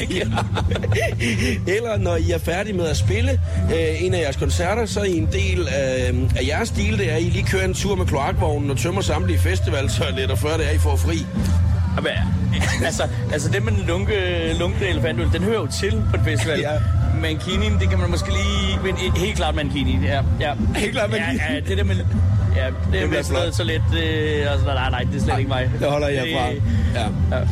eller 1.76 1.98
når 1.98 2.16
I 2.16 2.32
er 2.32 2.40
færdige 2.40 2.74
med 2.74 2.86
at 2.86 2.98
spille 2.98 3.40
uh, 3.66 4.04
en 4.04 4.14
af 4.14 4.22
jeres 4.22 4.36
koncerter, 4.36 4.86
så 4.86 5.00
er 5.00 5.04
I 5.04 5.18
en 5.18 5.30
del 5.32 5.68
af, 5.68 6.14
af 6.36 6.48
jeres 6.48 6.68
stil, 6.68 6.98
det 6.98 7.12
er, 7.12 7.16
at 7.16 7.22
I 7.22 7.26
lige 7.26 7.46
kører 7.46 7.66
en 7.66 7.74
tur 7.74 7.96
med 7.96 8.06
kloakvognen 8.06 8.72
og 8.72 8.78
tømmer 8.78 9.02
samtlige 9.02 9.40
festivaltoiletter, 9.40 10.36
før 10.36 10.58
det 10.58 10.68
er, 10.68 10.72
I 10.72 10.78
får 10.78 10.96
fri. 10.96 11.26
Altså, 12.86 13.04
altså 13.34 13.50
det 13.52 13.64
med 13.64 13.72
den 13.72 13.84
lunke, 13.88 14.14
lunke 14.60 14.88
elefantøl, 14.88 15.30
den 15.34 15.44
hører 15.44 15.60
jo 15.60 15.68
til 15.68 16.02
på 16.10 16.16
et 16.16 16.22
festival. 16.26 16.60
Ja. 16.68 16.70
Mankinien, 17.22 17.80
det 17.80 17.90
kan 17.90 18.00
man 18.00 18.10
måske 18.10 18.30
lige... 18.30 18.80
Men 18.84 18.96
helt 19.16 19.36
klart 19.36 19.56
mankini, 19.56 20.00
ja. 20.06 20.22
ja. 20.40 20.54
Helt 20.76 20.92
klart 20.92 21.10
mankini. 21.12 21.38
Ja, 21.50 21.54
ja, 21.54 21.60
det 21.60 21.78
der 21.78 21.84
med... 21.84 21.96
Ja, 22.56 22.66
det 22.68 22.74
bliver 22.92 23.20
er 23.20 23.22
sådan 23.24 23.38
noget 23.40 23.56
så 23.56 23.64
lidt... 23.64 23.82
Øh, 24.04 24.52
altså, 24.52 24.66
nej, 24.66 24.90
nej, 24.90 25.00
det 25.12 25.20
er 25.20 25.24
slet 25.24 25.38
ikke 25.40 25.50
mig. 25.50 25.70
Det 25.80 25.90
holder 25.90 26.08
jeg 26.08 26.24
Det- 26.26 26.36
fra. 26.38 26.46
Ja. 27.02 27.38
Ja. 27.38 27.44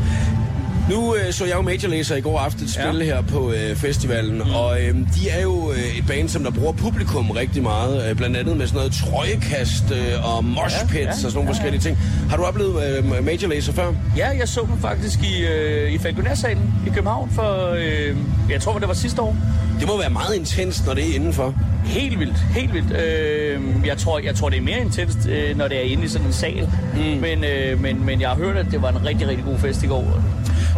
Nu 0.89 1.15
øh, 1.15 1.33
så 1.33 1.45
jeg 1.45 1.55
jo 1.55 1.61
Major 1.61 1.89
Lazer 1.89 2.15
i 2.15 2.21
går 2.21 2.39
aftes 2.39 2.71
spille 2.71 3.05
ja. 3.05 3.15
her 3.15 3.21
på 3.21 3.51
øh, 3.51 3.75
festivalen, 3.75 4.35
mm. 4.35 4.55
og 4.55 4.81
øh, 4.81 4.95
de 4.95 5.29
er 5.29 5.41
jo 5.41 5.71
øh, 5.71 5.97
et 5.97 6.07
band, 6.07 6.29
som 6.29 6.43
der 6.43 6.51
bruger 6.51 6.71
publikum 6.71 7.31
rigtig 7.31 7.63
meget, 7.63 8.09
øh, 8.09 8.15
blandt 8.15 8.37
andet 8.37 8.57
med 8.57 8.67
sådan 8.67 8.77
noget 8.77 8.93
trøjekast 8.93 9.83
øh, 9.91 10.35
og 10.35 10.45
moshpits 10.45 10.93
ja, 10.93 11.01
ja, 11.01 11.09
og 11.09 11.15
sådan 11.15 11.33
nogle 11.33 11.47
ja, 11.47 11.53
forskellige 11.53 11.81
ting. 11.81 11.97
Har 12.29 12.37
du 12.37 12.43
oplevet 12.43 12.97
øh, 12.97 13.25
Major 13.25 13.47
Lazer 13.47 13.73
før? 13.73 13.93
Ja, 14.17 14.29
jeg 14.39 14.47
så 14.47 14.61
dem 14.61 14.81
faktisk 14.81 15.19
i, 15.23 15.45
øh, 15.45 15.91
i 15.91 15.97
Falconer-salen 15.97 16.73
i 16.87 16.89
København 16.89 17.29
for, 17.29 17.69
øh, 17.77 18.17
jeg 18.49 18.61
tror, 18.61 18.79
det 18.79 18.87
var 18.87 18.93
sidste 18.93 19.21
år. 19.21 19.35
Det 19.79 19.87
må 19.87 19.97
være 19.97 20.09
meget 20.09 20.35
intenst, 20.35 20.85
når 20.85 20.93
det 20.93 21.09
er 21.09 21.15
indenfor. 21.15 21.53
Helt 21.85 22.19
vildt, 22.19 22.37
helt 22.37 22.73
vildt. 22.73 22.91
Øh, 22.91 23.61
jeg, 23.85 23.97
tror, 23.97 24.19
jeg 24.19 24.35
tror, 24.35 24.49
det 24.49 24.57
er 24.57 24.61
mere 24.61 24.79
intenst, 24.79 25.17
øh, 25.29 25.57
når 25.57 25.67
det 25.67 25.77
er 25.77 25.81
inde 25.81 26.03
i 26.03 26.07
sådan 26.07 26.27
en 26.27 26.33
sal. 26.33 26.69
Mm. 26.95 27.01
Men, 27.01 27.43
øh, 27.43 27.81
men, 27.81 28.05
men 28.05 28.21
jeg 28.21 28.29
har 28.29 28.35
hørt, 28.35 28.57
at 28.57 28.65
det 28.71 28.81
var 28.81 28.89
en 28.89 29.05
rigtig, 29.05 29.27
rigtig 29.27 29.45
god 29.45 29.57
fest 29.57 29.83
i 29.83 29.87
går. 29.87 30.23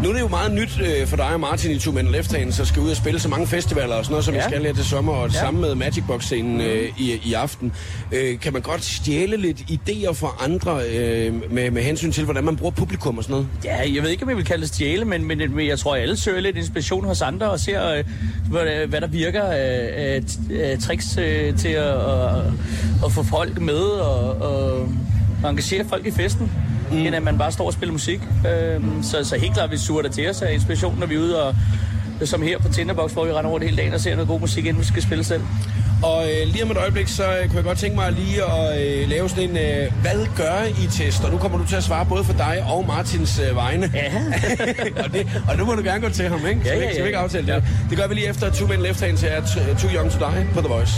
Nu 0.01 0.09
er 0.09 0.13
det 0.13 0.19
jo 0.21 0.27
meget 0.27 0.51
nyt 0.53 0.79
øh, 0.81 1.07
for 1.07 1.15
dig 1.17 1.25
og 1.33 1.39
Martin 1.39 1.71
i 1.71 1.79
Two 1.79 1.93
Men 1.93 2.07
Left 2.11 2.35
Hand, 2.35 2.51
så 2.51 2.65
skal 2.65 2.81
ud 2.81 2.89
og 2.89 2.95
spille 2.95 3.19
så 3.19 3.29
mange 3.29 3.47
festivaler 3.47 3.95
og 3.95 4.05
sådan 4.05 4.11
noget, 4.11 4.25
som 4.25 4.33
ja. 4.33 4.39
Vi 4.39 4.43
skal 4.49 4.65
her 4.65 4.73
til 4.73 4.85
sommer, 4.85 5.13
og 5.13 5.29
det 5.29 5.35
Ja. 5.35 5.39
samme 5.39 5.61
med 5.61 5.75
Magic 5.75 6.03
Box-scenen 6.07 6.61
øh, 6.61 6.89
i, 6.97 7.19
i 7.25 7.33
aften. 7.33 7.73
Øh, 8.11 8.39
kan 8.39 8.53
man 8.53 8.61
godt 8.61 8.83
stjæle 8.83 9.37
lidt 9.37 9.57
idéer 9.59 10.11
fra 10.13 10.27
andre 10.39 10.79
øh, 10.89 11.51
med, 11.51 11.71
med 11.71 11.81
hensyn 11.81 12.11
til, 12.11 12.23
hvordan 12.23 12.43
man 12.43 12.55
bruger 12.55 12.71
publikum 12.71 13.17
og 13.17 13.23
sådan 13.23 13.33
noget? 13.33 13.47
Ja, 13.63 13.93
jeg 13.95 14.03
ved 14.03 14.09
ikke, 14.09 14.23
om 14.23 14.29
jeg 14.29 14.37
vil 14.37 14.45
kalde 14.45 14.61
det 14.61 14.69
stjæle, 14.69 15.05
men, 15.05 15.25
men, 15.25 15.55
men 15.55 15.67
jeg 15.67 15.79
tror, 15.79 15.95
at 15.95 16.01
alle 16.01 16.17
søger 16.17 16.41
lidt 16.41 16.57
inspiration 16.57 17.05
hos 17.05 17.21
andre 17.21 17.51
og 17.51 17.59
ser, 17.59 17.89
øh, 17.89 18.03
hvad, 18.49 18.87
hvad 18.87 19.01
der 19.01 19.07
virker 19.07 19.43
af, 19.43 20.21
af 20.63 20.79
tricks 20.79 21.17
øh, 21.17 21.57
til 21.57 21.67
at, 21.69 21.87
at, 21.87 22.35
at 23.05 23.11
få 23.11 23.23
folk 23.23 23.61
med 23.61 23.75
og, 23.79 24.41
og 24.41 24.89
engagere 25.49 25.85
folk 25.89 26.05
i 26.05 26.11
festen, 26.11 26.51
mm. 26.91 26.97
end 26.97 27.15
at 27.15 27.23
man 27.23 27.37
bare 27.37 27.51
står 27.51 27.65
og 27.65 27.73
spiller 27.73 27.93
musik. 27.93 28.19
Øh, 28.47 28.81
så, 29.03 29.23
så 29.23 29.35
helt 29.37 29.53
klart, 29.53 29.71
vi 29.71 29.77
suger 29.77 30.01
der 30.01 30.09
til 30.09 30.29
os 30.29 30.41
af 30.41 30.53
inspiration, 30.53 30.99
når 30.99 31.07
vi 31.07 31.15
er 31.15 31.19
ude 31.19 31.43
og 31.43 31.55
som 32.25 32.41
her 32.41 32.59
på 32.59 32.67
Tinderbox, 32.69 33.11
hvor 33.11 33.25
vi 33.25 33.31
render 33.31 33.51
rundt 33.51 33.65
hele 33.65 33.77
dagen 33.77 33.93
og 33.93 33.99
ser 33.99 34.13
noget 34.15 34.27
god 34.27 34.39
musik, 34.39 34.65
inden 34.65 34.81
vi 34.81 34.87
skal 34.87 35.03
spille 35.03 35.23
selv. 35.23 35.41
Og 36.03 36.23
øh, 36.25 36.47
lige 36.47 36.63
om 36.63 36.71
et 36.71 36.77
øjeblik, 36.77 37.07
så 37.07 37.23
øh, 37.23 37.47
kunne 37.47 37.55
jeg 37.55 37.63
godt 37.63 37.77
tænke 37.77 37.95
mig 37.95 38.11
lige 38.11 38.43
at 38.43 38.81
øh, 38.81 39.09
lave 39.09 39.29
sådan 39.29 39.49
en, 39.49 39.57
øh, 39.57 39.91
hvad 40.01 40.27
gør 40.37 40.63
I 40.83 40.87
test? 40.91 41.23
Og 41.23 41.31
nu 41.31 41.37
kommer 41.37 41.57
du 41.57 41.67
til 41.67 41.75
at 41.75 41.83
svare 41.83 42.05
både 42.05 42.23
for 42.23 42.33
dig 42.33 42.63
og 42.69 42.85
Martins 42.87 43.39
øh, 43.49 43.55
vegne. 43.55 43.91
Ja. 43.93 44.11
og, 45.03 45.13
det, 45.13 45.41
og 45.49 45.57
nu 45.57 45.65
må 45.65 45.73
du 45.73 45.81
gerne 45.83 46.01
gå 46.01 46.09
til 46.09 46.29
ham, 46.29 46.39
ikke? 46.47 46.61
Ja, 46.65 46.73
vi 46.73 46.79
ja, 46.79 46.81
ikke- 46.81 46.93
skal 46.93 47.03
vi 47.03 47.07
ikke 47.07 47.17
ja. 47.19 47.23
aftale 47.23 47.47
det? 47.55 47.63
Det 47.89 47.97
gør 47.97 48.07
vi 48.07 48.13
lige 48.13 48.27
efter 48.29 48.51
Two 48.51 48.67
Men 48.67 48.79
Left 48.81 49.01
Hand 49.01 49.17
til 49.17 49.27
at 49.27 49.43
Too 49.79 49.89
Young 49.95 50.11
To 50.11 50.19
Die 50.19 50.47
på 50.53 50.59
The 50.59 50.69
Voice. 50.69 50.93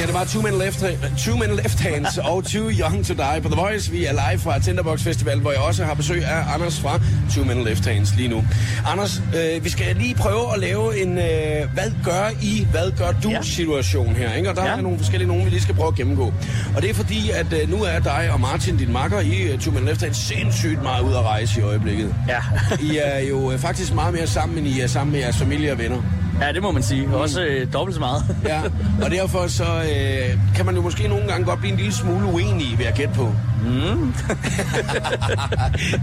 Her, 0.00 0.06
det 0.06 0.14
var 0.14 0.24
Two 0.24 0.42
Men 0.42 0.58
Left, 0.58 0.84
Two 1.18 1.36
Men 1.36 1.56
Left 1.56 1.80
Hands 1.80 2.18
og 2.18 2.44
Too 2.44 2.70
Young 2.70 3.06
To 3.06 3.14
Die 3.14 3.40
på 3.42 3.48
The 3.48 3.60
Voice. 3.60 3.90
Vi 3.90 4.04
er 4.04 4.12
live 4.12 4.40
fra 4.40 4.58
Tinderbox 4.58 5.02
Festival, 5.02 5.40
hvor 5.40 5.50
jeg 5.50 5.60
også 5.60 5.84
har 5.84 5.94
besøg 5.94 6.24
af 6.24 6.54
Anders 6.54 6.80
fra 6.80 7.00
Two 7.34 7.44
Men 7.44 7.64
Left 7.64 7.86
Hands 7.86 8.16
lige 8.16 8.28
nu. 8.28 8.44
Anders, 8.86 9.22
øh, 9.36 9.64
vi 9.64 9.70
skal 9.70 9.96
lige 9.96 10.14
prøve 10.14 10.54
at 10.54 10.60
lave 10.60 11.02
en, 11.02 11.18
øh, 11.18 11.72
hvad 11.74 11.90
gør 12.04 12.30
I, 12.42 12.66
hvad 12.70 12.90
gør 12.98 13.12
du 13.22 13.30
ja. 13.30 13.42
situation 13.42 14.16
her, 14.16 14.34
ikke? 14.34 14.50
Og 14.50 14.56
der 14.56 14.64
ja. 14.64 14.76
er 14.76 14.80
nogle 14.80 14.98
forskellige 14.98 15.28
nogen, 15.28 15.44
vi 15.44 15.50
lige 15.50 15.62
skal 15.62 15.74
prøve 15.74 15.88
at 15.88 15.94
gennemgå. 15.94 16.32
Og 16.76 16.82
det 16.82 16.90
er 16.90 16.94
fordi, 16.94 17.30
at 17.30 17.52
øh, 17.62 17.70
nu 17.70 17.82
er 17.82 17.98
dig 17.98 18.30
og 18.32 18.40
Martin, 18.40 18.76
din 18.76 18.92
makker, 18.92 19.20
i 19.20 19.54
uh, 19.54 19.60
Two 19.60 19.72
Men 19.72 19.84
Left 19.84 20.02
Hands 20.02 20.16
sindssygt 20.16 20.82
meget 20.82 21.02
ud 21.02 21.14
at 21.14 21.22
rejse 21.22 21.60
i 21.60 21.62
øjeblikket. 21.62 22.14
Ja. 22.28 22.40
I 22.80 22.98
er 23.02 23.18
jo 23.18 23.52
øh, 23.52 23.58
faktisk 23.58 23.94
meget 23.94 24.14
mere 24.14 24.26
sammen, 24.26 24.58
end 24.58 24.66
I 24.66 24.80
er 24.80 24.86
sammen 24.86 25.12
med 25.12 25.20
jeres 25.20 25.36
familie 25.36 25.72
og 25.72 25.78
venner. 25.78 26.02
Ja, 26.40 26.52
det 26.52 26.62
må 26.62 26.70
man 26.70 26.82
sige. 26.82 27.08
Også 27.14 27.42
øh, 27.44 27.72
dobbelt 27.72 27.94
så 27.94 28.00
meget. 28.00 28.36
Ja, 28.44 28.60
og 29.02 29.10
derfor 29.10 29.46
så 29.46 29.64
øh, 29.64 30.38
kan 30.56 30.66
man 30.66 30.74
jo 30.74 30.82
måske 30.82 31.08
nogle 31.08 31.26
gange 31.28 31.44
godt 31.46 31.58
blive 31.60 31.72
en 31.72 31.76
lille 31.78 31.92
smule 31.94 32.26
uenig 32.26 32.78
ved 32.78 32.86
at 32.86 32.94
gætte 32.94 33.14
på. 33.14 33.34
Mm. 33.64 33.70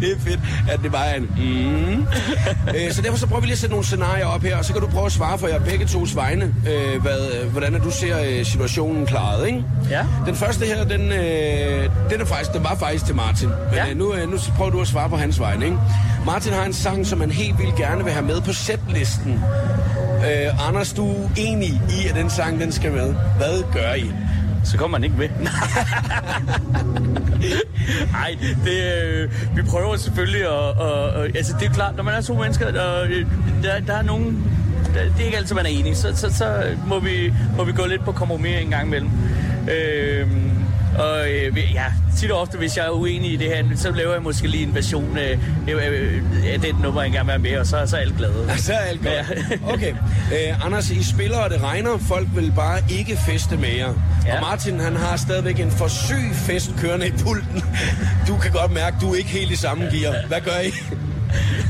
det 0.01 0.11
er 0.11 0.19
fedt, 0.19 0.39
at 0.69 0.79
det 0.83 0.91
bare 0.91 1.07
er 1.07 1.15
en 1.15 1.29
mm. 1.37 2.05
øh, 2.75 2.91
Så 2.91 3.01
derfor 3.01 3.17
så 3.17 3.27
prøver 3.27 3.39
vi 3.41 3.45
lige 3.47 3.53
at 3.53 3.59
sætte 3.59 3.71
nogle 3.73 3.85
scenarier 3.85 4.25
op 4.25 4.41
her, 4.43 4.57
og 4.57 4.65
så 4.65 4.73
kan 4.73 4.81
du 4.81 4.87
prøve 4.87 5.05
at 5.05 5.11
svare 5.11 5.37
for 5.37 5.47
jer 5.47 5.59
begge 5.59 5.85
tos 5.85 6.15
vegne, 6.15 6.45
øh, 6.45 7.01
hvad, 7.01 7.17
øh, 7.43 7.51
hvordan 7.51 7.75
er 7.75 7.79
du 7.79 7.91
ser 7.91 8.23
øh, 8.23 8.45
situationen 8.45 9.05
klaret, 9.05 9.47
ikke? 9.47 9.63
Ja. 9.89 10.05
Den 10.25 10.35
første 10.35 10.65
her, 10.65 10.83
den, 10.83 11.01
øh, 11.01 11.89
den, 12.09 12.21
er 12.21 12.25
faktisk, 12.25 12.53
den 12.53 12.63
var 12.63 12.75
faktisk 12.79 13.05
til 13.05 13.15
Martin. 13.15 13.49
Men 13.49 13.57
Ja. 13.73 13.89
øh, 13.89 13.97
nu, 13.97 14.13
øh, 14.13 14.31
nu 14.31 14.37
prøver 14.57 14.71
du 14.71 14.81
at 14.81 14.87
svare 14.87 15.09
på 15.09 15.17
hans 15.17 15.39
vegne, 15.39 15.65
ikke? 15.65 15.77
Martin 16.25 16.53
har 16.53 16.63
en 16.65 16.73
sang, 16.73 17.07
som 17.07 17.19
han 17.19 17.31
helt 17.31 17.59
vildt 17.59 17.75
gerne 17.75 18.03
vil 18.03 18.13
have 18.13 18.25
med 18.25 18.41
på 18.41 18.53
setlisten. 18.53 19.41
Øh, 20.17 20.67
Anders, 20.67 20.93
du 20.93 21.07
er 21.11 21.29
enig 21.37 21.69
i, 21.69 22.07
at 22.09 22.15
den 22.15 22.29
sang, 22.29 22.59
den 22.59 22.71
skal 22.71 22.91
med. 22.91 23.13
Hvad 23.37 23.63
gør 23.73 23.93
I? 23.93 24.11
Så 24.63 24.77
kommer 24.77 24.97
man 24.97 25.03
ikke 25.03 25.17
med. 25.17 25.29
Nej, 28.11 28.35
det, 28.65 29.03
øh, 29.03 29.31
vi 29.55 29.61
prøver 29.61 29.95
selvfølgelig 29.95 30.41
at... 30.41 30.87
at, 30.87 31.23
at 31.23 31.37
altså, 31.37 31.55
det 31.59 31.67
er 31.67 31.73
klart, 31.73 31.95
når 31.95 32.03
man 32.03 32.13
er 32.13 32.21
to 32.21 32.33
mennesker, 32.33 32.81
og 32.81 33.07
øh, 33.07 33.25
der, 33.63 33.79
der 33.79 33.93
er 33.93 34.01
nogen... 34.01 34.51
Der, 34.93 35.03
det 35.03 35.21
er 35.21 35.25
ikke 35.25 35.37
altid, 35.37 35.55
man 35.55 35.65
er 35.65 35.69
enig. 35.69 35.97
Så, 35.97 36.15
så, 36.15 36.33
så 36.33 36.63
må, 36.87 36.99
vi, 36.99 37.33
må 37.57 37.63
vi 37.63 37.71
gå 37.71 37.85
lidt 37.85 38.05
på 38.05 38.11
kompromis 38.11 38.61
en 38.61 38.69
gang 38.69 38.87
imellem. 38.87 39.09
Øh, 39.71 40.27
og 40.97 41.29
øh, 41.29 41.73
ja, 41.73 41.85
tit 42.17 42.31
og 42.31 42.41
ofte, 42.41 42.57
hvis 42.57 42.77
jeg 42.77 42.85
er 42.85 42.89
uenig 42.89 43.33
i 43.33 43.35
det 43.35 43.47
her, 43.47 43.63
så 43.75 43.91
laver 43.91 44.13
jeg 44.13 44.21
måske 44.21 44.47
lige 44.47 44.63
en 44.63 44.75
version 44.75 45.17
af, 45.17 45.39
øh, 45.67 46.21
af 46.53 46.59
den 46.61 46.75
nummer, 46.83 47.01
jeg 47.01 47.11
gerne 47.11 47.31
vil 47.31 47.41
med, 47.41 47.57
og 47.59 47.65
så, 47.65 47.83
så 47.85 47.95
er 47.95 48.01
alle 48.01 48.15
glade. 48.17 48.33
Så 48.57 48.73
er 48.73 48.77
alt 48.77 49.01
godt. 49.01 49.13
Ja. 49.13 49.23
Okay. 49.73 49.91
Øh, 50.33 50.65
Anders, 50.65 50.89
I 50.89 51.03
spiller, 51.03 51.37
og 51.37 51.49
det 51.49 51.63
regner. 51.63 51.97
Folk 51.97 52.27
vil 52.35 52.51
bare 52.55 52.79
ikke 52.89 53.17
feste 53.17 53.57
med 53.57 53.69
jer. 53.69 53.93
Ja. 54.25 54.35
Og 54.35 54.41
Martin, 54.41 54.79
han 54.79 54.95
har 54.95 55.17
stadigvæk 55.17 55.59
en 55.59 55.71
for 55.71 55.87
syg 55.87 56.31
fest 56.33 56.71
kørende 56.77 57.07
i 57.07 57.11
pulten. 57.11 57.63
Du 58.27 58.37
kan 58.37 58.51
godt 58.51 58.71
mærke, 58.71 58.97
du 59.01 59.11
er 59.11 59.15
ikke 59.15 59.29
helt 59.29 59.51
i 59.51 59.55
samme 59.55 59.85
gear. 59.85 60.27
Hvad 60.27 60.41
gør 60.41 60.59
I? 60.65 60.71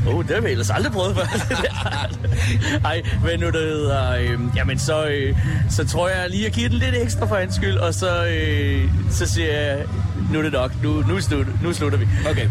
Oh, 0.06 0.24
det 0.26 0.34
har 0.34 0.40
vi 0.40 0.50
ellers 0.50 0.70
aldrig 0.70 0.92
prøvet 0.92 1.16
før. 1.16 1.26
Ej, 2.88 3.02
men 3.24 3.40
nu 3.40 3.46
det 3.46 3.54
hedder, 3.54 4.16
øh, 4.16 4.38
jamen 4.56 4.78
så, 4.78 5.06
øh, 5.06 5.36
så 5.70 5.86
tror 5.86 6.08
jeg 6.08 6.30
lige 6.30 6.46
at 6.46 6.52
give 6.52 6.68
den 6.68 6.78
lidt 6.78 6.94
ekstra 6.94 7.26
for 7.26 7.36
hans 7.36 7.54
skyld, 7.54 7.76
og 7.76 7.94
så, 7.94 8.26
øh, 8.26 8.90
så 9.10 9.26
siger 9.26 9.52
jeg, 9.52 9.84
nu 10.32 10.38
er 10.38 10.42
det 10.42 10.52
nok, 10.52 10.82
nu, 10.82 11.04
nu, 11.08 11.20
slutter, 11.20 11.52
nu 11.62 11.72
slutter 11.72 11.98
vi. 11.98 12.08
Okay. 12.30 12.48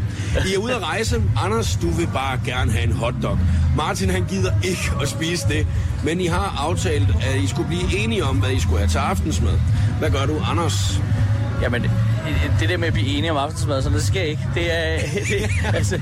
I 0.48 0.54
er 0.54 0.58
ude 0.58 0.76
at 0.76 0.82
rejse. 0.82 1.22
Anders, 1.38 1.80
du 1.82 1.90
vil 1.90 2.08
bare 2.14 2.40
gerne 2.46 2.72
have 2.72 2.84
en 2.84 2.92
hotdog. 2.92 3.40
Martin, 3.76 4.10
han 4.10 4.26
gider 4.26 4.52
ikke 4.64 4.92
at 5.02 5.08
spise 5.08 5.48
det. 5.50 5.68
Men 6.04 6.22
I 6.22 6.26
har 6.26 6.56
aftalt, 6.60 7.08
at 7.10 7.36
I 7.44 7.48
skulle 7.48 7.68
blive 7.68 8.04
enige 8.04 8.24
om, 8.24 8.38
hvad 8.38 8.52
I 8.52 8.60
skulle 8.60 8.78
have 8.78 8.90
til 8.90 8.98
aftensmad. 8.98 9.60
Hvad 10.00 10.10
gør 10.10 10.26
du, 10.26 10.40
Anders? 10.52 11.02
Jamen, 11.62 11.82
det, 11.82 11.92
det 12.60 12.70
der 12.70 12.78
med 12.78 12.88
at 12.88 12.94
blive 12.94 13.08
enige 13.08 13.32
om 13.32 13.38
aftensmad, 13.38 13.82
så 13.82 13.90
det 13.90 14.04
sker 14.04 14.22
ikke. 14.22 14.42
Det 14.56 14.78
er, 14.78 15.00
det, 15.30 15.76
altså, 15.76 16.02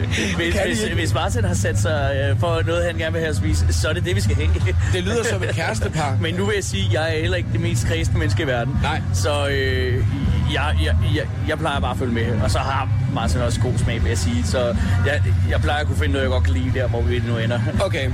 hvis, 0.36 0.54
hvis, 0.66 0.82
hvis 0.94 1.14
Martin 1.14 1.44
har 1.44 1.54
sat 1.54 1.78
sig 1.80 2.16
øh, 2.30 2.38
for 2.40 2.62
noget, 2.66 2.84
han 2.86 2.94
gerne 2.96 3.12
vil 3.12 3.20
have 3.20 3.30
at 3.30 3.36
spise, 3.36 3.72
så 3.72 3.88
er 3.88 3.92
det 3.92 4.04
det, 4.04 4.16
vi 4.16 4.20
skal 4.20 4.36
have. 4.36 4.48
Det 4.94 5.02
lyder 5.04 5.24
som 5.24 5.42
et 5.42 5.48
kærestepar. 5.54 6.16
Men 6.22 6.34
nu 6.34 6.44
vil 6.44 6.54
jeg 6.54 6.64
sige, 6.64 6.86
at 6.86 6.92
jeg 6.92 7.16
er 7.16 7.20
heller 7.20 7.36
ikke 7.36 7.48
det 7.52 7.60
mest 7.60 7.86
kredsende 7.86 8.18
menneske 8.18 8.42
i 8.42 8.46
verden. 8.46 8.76
Nej. 8.82 9.02
Så 9.14 9.48
øh, 9.48 10.04
jeg, 10.54 10.76
jeg, 10.84 10.96
jeg, 11.14 11.24
jeg 11.48 11.58
plejer 11.58 11.80
bare 11.80 11.90
at 11.90 11.98
følge 11.98 12.12
med. 12.12 12.40
Og 12.42 12.50
så 12.50 12.58
har 12.58 12.88
Martin 13.14 13.40
også 13.40 13.60
god 13.60 13.72
smag, 13.78 14.02
vil 14.02 14.08
jeg 14.08 14.18
sige. 14.18 14.44
Så 14.46 14.76
jeg, 15.06 15.22
jeg 15.50 15.60
plejer 15.60 15.80
at 15.80 15.86
kunne 15.86 15.98
finde 15.98 16.12
noget, 16.12 16.22
jeg 16.24 16.30
godt 16.30 16.44
kan 16.44 16.52
lide 16.54 16.70
der, 16.78 16.88
hvor 16.88 17.02
vi 17.02 17.22
nu 17.28 17.36
ender. 17.38 17.60
Okay. 17.84 18.10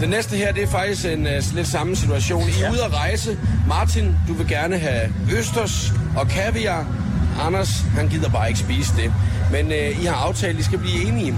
Den 0.00 0.08
næste 0.10 0.36
her, 0.36 0.52
det 0.52 0.62
er 0.62 0.66
faktisk 0.66 1.04
en 1.04 1.26
uh, 1.26 1.54
lidt 1.54 1.66
samme 1.66 1.96
situation. 1.96 2.42
I 2.48 2.52
er 2.52 2.66
Ja. 2.66 2.70
ude 2.70 2.84
at 2.84 2.94
rejse. 2.94 3.38
Martin, 3.68 4.16
du 4.28 4.32
vil 4.32 4.48
gerne 4.48 4.78
have 4.78 5.12
østers 5.38 5.92
og 6.16 6.28
kaviar. 6.28 6.86
Anders, 7.46 7.84
han 7.96 8.08
gider 8.08 8.28
bare 8.30 8.48
ikke 8.48 8.60
spise 8.60 8.92
det. 8.96 9.12
Men 9.52 9.66
uh, 9.66 10.02
I 10.02 10.04
har 10.06 10.14
aftalt, 10.14 10.54
at 10.54 10.60
I 10.60 10.62
skal 10.62 10.78
blive 10.78 11.08
enige. 11.08 11.34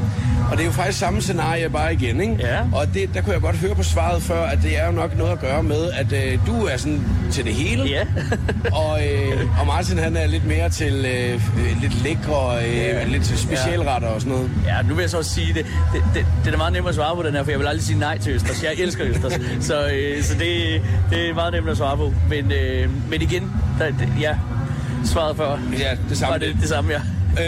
Og 0.50 0.56
det 0.56 0.60
er 0.60 0.66
jo 0.66 0.72
faktisk 0.72 0.98
samme 0.98 1.20
scenarie 1.20 1.68
bare 1.70 1.92
igen, 1.94 2.20
ikke? 2.20 2.36
Ja. 2.40 2.58
Og 2.72 2.94
det, 2.94 3.14
der 3.14 3.20
kunne 3.20 3.32
jeg 3.32 3.40
godt 3.40 3.56
høre 3.56 3.74
på 3.74 3.82
svaret 3.82 4.22
før, 4.22 4.42
at 4.44 4.58
det 4.62 4.78
er 4.80 4.86
jo 4.86 4.92
nok 4.92 5.18
noget 5.18 5.32
at 5.32 5.40
gøre 5.40 5.62
med, 5.62 5.90
at 5.92 6.06
uh, 6.12 6.46
du 6.46 6.64
er 6.66 6.76
sådan 6.76 7.00
til 7.32 7.44
det 7.44 7.54
hele. 7.54 7.82
Ja. 7.84 8.02
og, 8.82 9.06
øh, 9.06 9.60
og 9.60 9.66
Martin, 9.66 9.98
han 9.98 10.16
er 10.16 10.26
lidt 10.26 10.44
mere 10.46 10.68
til 10.70 10.94
øh, 10.94 11.34
øh, 11.34 11.80
lidt 11.82 12.02
lækre, 12.02 12.64
øh, 12.68 12.76
Ja. 12.76 13.04
lidt 13.04 13.24
til 13.24 13.38
specialretter 13.38 14.08
og 14.08 14.20
sådan 14.20 14.32
noget. 14.32 14.50
Ja, 14.66 14.82
nu 14.82 14.94
vil 14.94 15.02
jeg 15.02 15.10
så 15.10 15.18
også 15.18 15.30
sige, 15.30 15.54
det, 15.54 15.66
det, 15.92 16.02
det, 16.14 16.26
det 16.44 16.54
er 16.54 16.58
meget 16.58 16.72
nemt 16.72 16.88
at 16.88 16.94
svare 16.94 17.16
på 17.16 17.22
den 17.22 17.34
her, 17.34 17.44
for 17.44 17.50
jeg 17.50 17.60
vil 17.60 17.66
aldrig 17.66 17.84
sige 17.84 17.98
nej 17.98 18.18
til 18.18 18.32
Østers. 18.32 18.62
Jeg 18.62 18.72
elsker 18.78 19.04
Østers. 19.06 19.32
så 19.68 19.88
øh, 19.94 20.22
så 20.22 20.34
det, 20.34 20.82
det 21.10 21.28
er 21.30 21.34
meget 21.34 21.52
nemt 21.52 21.68
at 21.68 21.76
svare 21.76 21.96
på. 21.96 22.12
Men, 22.28 22.52
øh, 22.52 22.90
men 23.10 23.22
igen, 23.22 23.52
der, 23.78 23.86
det, 23.86 24.08
ja, 24.20 24.34
svaret 25.04 25.36
før 25.36 25.58
Ja, 25.78 25.90
det 26.08 26.18
samme. 26.18 26.32
var 26.32 26.38
det, 26.38 26.56
det 26.60 26.68
samme, 26.68 26.90
ja. 26.92 27.00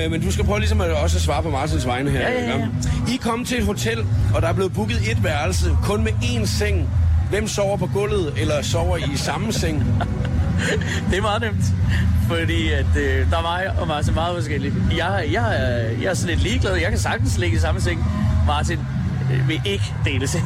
Øh, 0.05 0.11
men 0.11 0.21
du 0.23 0.33
skal 0.33 0.45
prøve 0.45 0.59
ligesom 0.59 0.81
at 0.81 0.91
også 0.91 1.17
at 1.17 1.23
svare 1.23 1.43
på 1.43 1.51
Martins 1.51 1.87
vegne 1.87 2.11
her. 2.11 2.21
Ja, 2.21 2.33
ja, 2.33 2.59
ja. 2.59 2.67
I 3.09 3.17
kom 3.17 3.45
til 3.45 3.59
et 3.59 3.65
hotel, 3.65 3.99
og 4.35 4.43
der 4.43 4.49
er 4.49 4.53
blevet 4.53 4.73
booket 4.73 5.11
et 5.11 5.25
værelse, 5.25 5.71
kun 5.83 6.05
med 6.05 6.13
én 6.13 6.47
seng. 6.47 6.89
Hvem 7.31 7.49
sover 7.49 7.77
på 7.77 7.87
gulvet, 7.87 8.33
eller 8.37 8.63
sover 8.63 8.97
I 8.97 9.03
i 9.15 9.17
samme 9.17 9.53
seng? 9.53 9.85
Det 11.11 11.19
er 11.19 11.23
meget 11.23 11.41
nemt, 11.43 11.65
fordi 12.29 12.71
at, 12.73 12.87
øh, 12.97 13.31
der 13.31 13.37
er 13.39 13.43
mig 13.43 13.81
og 13.81 13.89
Martin 13.89 14.15
meget 14.15 14.37
forskellige. 14.37 14.75
Jeg, 14.97 15.25
jeg, 15.33 15.57
er, 15.57 15.91
jeg 16.03 16.05
er 16.11 16.15
sådan 16.15 16.31
lidt 16.37 16.43
ligeglad. 16.43 16.75
Jeg 16.75 16.91
kan 16.91 16.99
sagtens 16.99 17.39
ligge 17.39 17.57
i 17.57 17.61
samme 17.61 17.81
seng. 17.81 18.05
Martin 18.47 18.79
vil 19.47 19.61
ikke 19.65 19.95
dele 20.05 20.27
seng. 20.27 20.45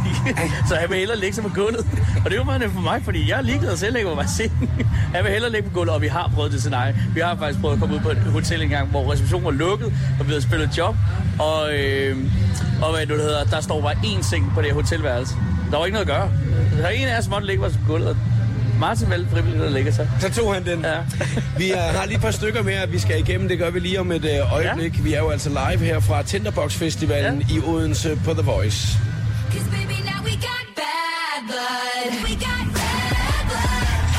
så 0.68 0.74
han 0.74 0.90
vil 0.90 0.98
hellere 0.98 1.18
ligge 1.18 1.34
sig 1.34 1.44
på 1.44 1.50
gulvet. 1.54 1.86
Og 2.24 2.30
det 2.30 2.60
nemt 2.60 2.72
for 2.72 2.80
mig, 2.80 3.02
fordi 3.04 3.30
jeg 3.30 3.38
er 3.38 3.42
ligeglad 3.42 3.76
selv 3.76 3.94
lægger 3.94 4.14
mig 4.14 4.24
i 4.24 4.28
seng. 4.28 4.52
Han 5.14 5.24
vil 5.24 5.32
hellere 5.32 5.52
ligge 5.52 5.68
på 5.68 5.74
gulvet, 5.74 5.94
og 5.94 6.02
vi 6.02 6.06
har 6.06 6.30
prøvet 6.34 6.52
det 6.52 6.60
scenarie. 6.60 6.96
Vi 7.14 7.20
har 7.20 7.36
faktisk 7.36 7.60
prøvet 7.60 7.74
at 7.74 7.80
komme 7.80 7.94
ud 7.94 8.00
på 8.00 8.10
et 8.10 8.18
hotel 8.18 8.62
engang, 8.62 8.88
hvor 8.88 9.12
receptionen 9.12 9.44
var 9.44 9.50
lukket, 9.50 9.86
og 10.20 10.26
vi 10.26 10.30
havde 10.30 10.42
spillet 10.42 10.78
job. 10.78 10.94
Og, 11.38 11.74
øh, 11.74 12.16
og 12.82 12.94
hvad 12.94 13.06
nu 13.06 13.14
det 13.14 13.22
hedder, 13.22 13.44
der 13.44 13.60
står 13.60 13.80
bare 13.80 13.94
én 13.94 14.22
seng 14.22 14.52
på 14.54 14.62
det 14.62 14.72
hotelværelse. 14.72 15.34
Der 15.70 15.76
var 15.78 15.84
ikke 15.84 15.98
noget 15.98 16.10
at 16.10 16.14
gøre. 16.14 16.30
Der 16.78 16.86
er 16.86 16.90
en 16.90 17.08
af 17.08 17.18
os, 17.18 17.28
måtte 17.28 17.46
ligge 17.46 17.62
på 17.62 17.70
gulvet, 17.86 18.16
Martin 18.78 19.10
valgte 19.10 19.30
frivilligt 19.30 19.62
at 19.62 19.72
lægge 19.72 19.92
sig. 19.92 20.10
Så 20.20 20.30
tog 20.30 20.54
han 20.54 20.66
den. 20.66 20.80
Ja. 20.84 20.98
Vi 21.58 21.70
er, 21.70 21.80
har 21.80 22.06
lige 22.06 22.16
et 22.16 22.22
par 22.22 22.30
stykker 22.30 22.62
mere, 22.62 22.80
at 22.80 22.92
vi 22.92 22.98
skal 22.98 23.18
igennem. 23.18 23.48
Det 23.48 23.58
gør 23.58 23.70
vi 23.70 23.80
lige 23.80 24.00
om 24.00 24.12
et 24.12 24.24
øh, 24.24 24.52
øjeblik. 24.52 24.98
Ja. 24.98 25.02
Vi 25.02 25.14
er 25.14 25.18
jo 25.18 25.28
altså 25.28 25.48
live 25.48 25.84
her 25.84 26.00
fra 26.00 26.22
Tinderbox 26.22 26.74
Festivalen 26.74 27.40
ja. 27.48 27.54
i 27.54 27.60
Odense 27.66 28.18
på 28.24 28.32
The 28.32 28.42
Voice. 28.42 28.98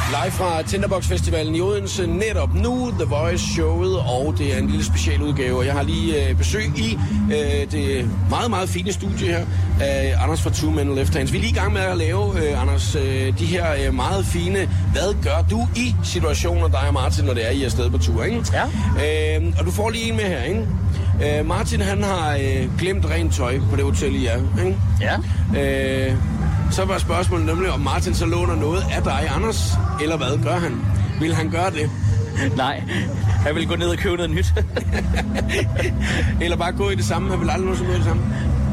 Live 0.10 0.32
fra 0.32 0.62
Tinderbox 0.62 1.08
Festivalen 1.08 1.56
i 1.56 1.62
Odense 1.62 2.08
netop 2.08 2.54
nu, 2.54 2.92
The 2.92 3.04
Voice 3.04 3.54
showet, 3.54 4.00
og 4.00 4.36
det 4.38 4.54
er 4.54 4.58
en 4.58 4.68
lille 4.68 4.86
special 4.86 5.22
udgave. 5.22 5.66
Jeg 5.66 5.74
har 5.74 5.84
lige 5.84 6.30
øh, 6.30 6.36
besøg 6.36 6.64
i 6.78 6.98
øh, 7.32 7.72
det 7.72 8.10
meget, 8.30 8.50
meget 8.50 8.70
fine 8.70 8.94
studie 8.94 9.28
her 9.28 9.46
af 9.82 10.16
Anders 10.20 10.42
fra 10.42 10.50
Two 10.50 10.72
Men 10.72 10.96
Left 10.96 11.16
Hands. 11.16 11.32
Vi 11.32 11.38
er 11.38 11.42
lige 11.42 11.52
i 11.52 11.56
gang 11.56 11.74
med 11.74 11.82
at 11.82 11.98
lave, 11.98 12.50
øh, 12.50 12.62
Anders, 12.62 12.96
øh, 12.96 13.40
de 13.40 13.46
her 13.46 13.66
øh, 13.86 13.94
meget 13.94 14.26
fine, 14.26 14.70
hvad 14.94 15.24
gør 15.24 15.46
du 15.50 15.68
i 15.76 15.96
situationer, 16.04 16.68
dig 16.68 16.88
og 16.88 16.94
Martin, 16.94 17.26
når 17.26 17.34
det 17.34 17.48
er, 17.48 17.52
I 17.52 17.62
er 17.62 17.66
afsted 17.66 17.90
på 17.90 17.98
tur, 17.98 18.24
ikke? 18.24 18.44
Ja. 18.54 19.38
Øh, 19.38 19.54
og 19.60 19.66
du 19.66 19.72
får 19.72 19.90
lige 19.90 20.10
en 20.10 20.16
med 20.16 20.26
her, 20.26 20.44
ikke? 20.44 20.68
Øh, 21.40 21.46
Martin, 21.46 21.82
han 21.82 22.04
har 22.04 22.36
øh, 22.36 22.78
glemt 22.80 23.06
rent 23.06 23.36
tøj 23.36 23.60
på 23.70 23.76
det 23.76 23.84
hotel, 23.84 24.16
I 24.16 24.26
er, 24.26 24.38
ikke? 24.66 24.78
Ja. 25.02 25.16
Øh, 25.60 26.16
så 26.72 26.86
var 26.86 26.98
spørgsmålet 26.98 27.46
nemlig, 27.46 27.72
om 27.72 27.80
Martin 27.80 28.14
så 28.14 28.26
låner 28.26 28.56
noget 28.56 28.84
af 28.92 29.04
dig, 29.04 29.30
Anders, 29.36 29.74
eller 30.02 30.18
hvad 30.18 30.44
gør 30.44 30.56
han? 30.56 30.82
Vil 31.20 31.34
han 31.36 31.50
gøre 31.50 31.72
det? 31.72 31.90
Nej, 32.58 32.84
jeg 33.46 33.56
vil 33.56 33.68
gå 33.68 33.76
ned 33.76 33.88
og 33.88 33.98
købe 33.98 34.16
noget 34.16 34.32
nyt. 34.32 34.54
Eller 36.42 36.58
bare 36.58 36.72
gå 36.72 36.90
i 36.90 36.96
det 36.96 37.06
samme? 37.06 37.30
Han 37.30 37.40
vil 37.40 37.50
aldrig 37.50 37.66
nogensinde 37.66 37.90
gå 37.90 37.96
i 37.96 37.98
det 37.98 38.06
samme? 38.06 38.24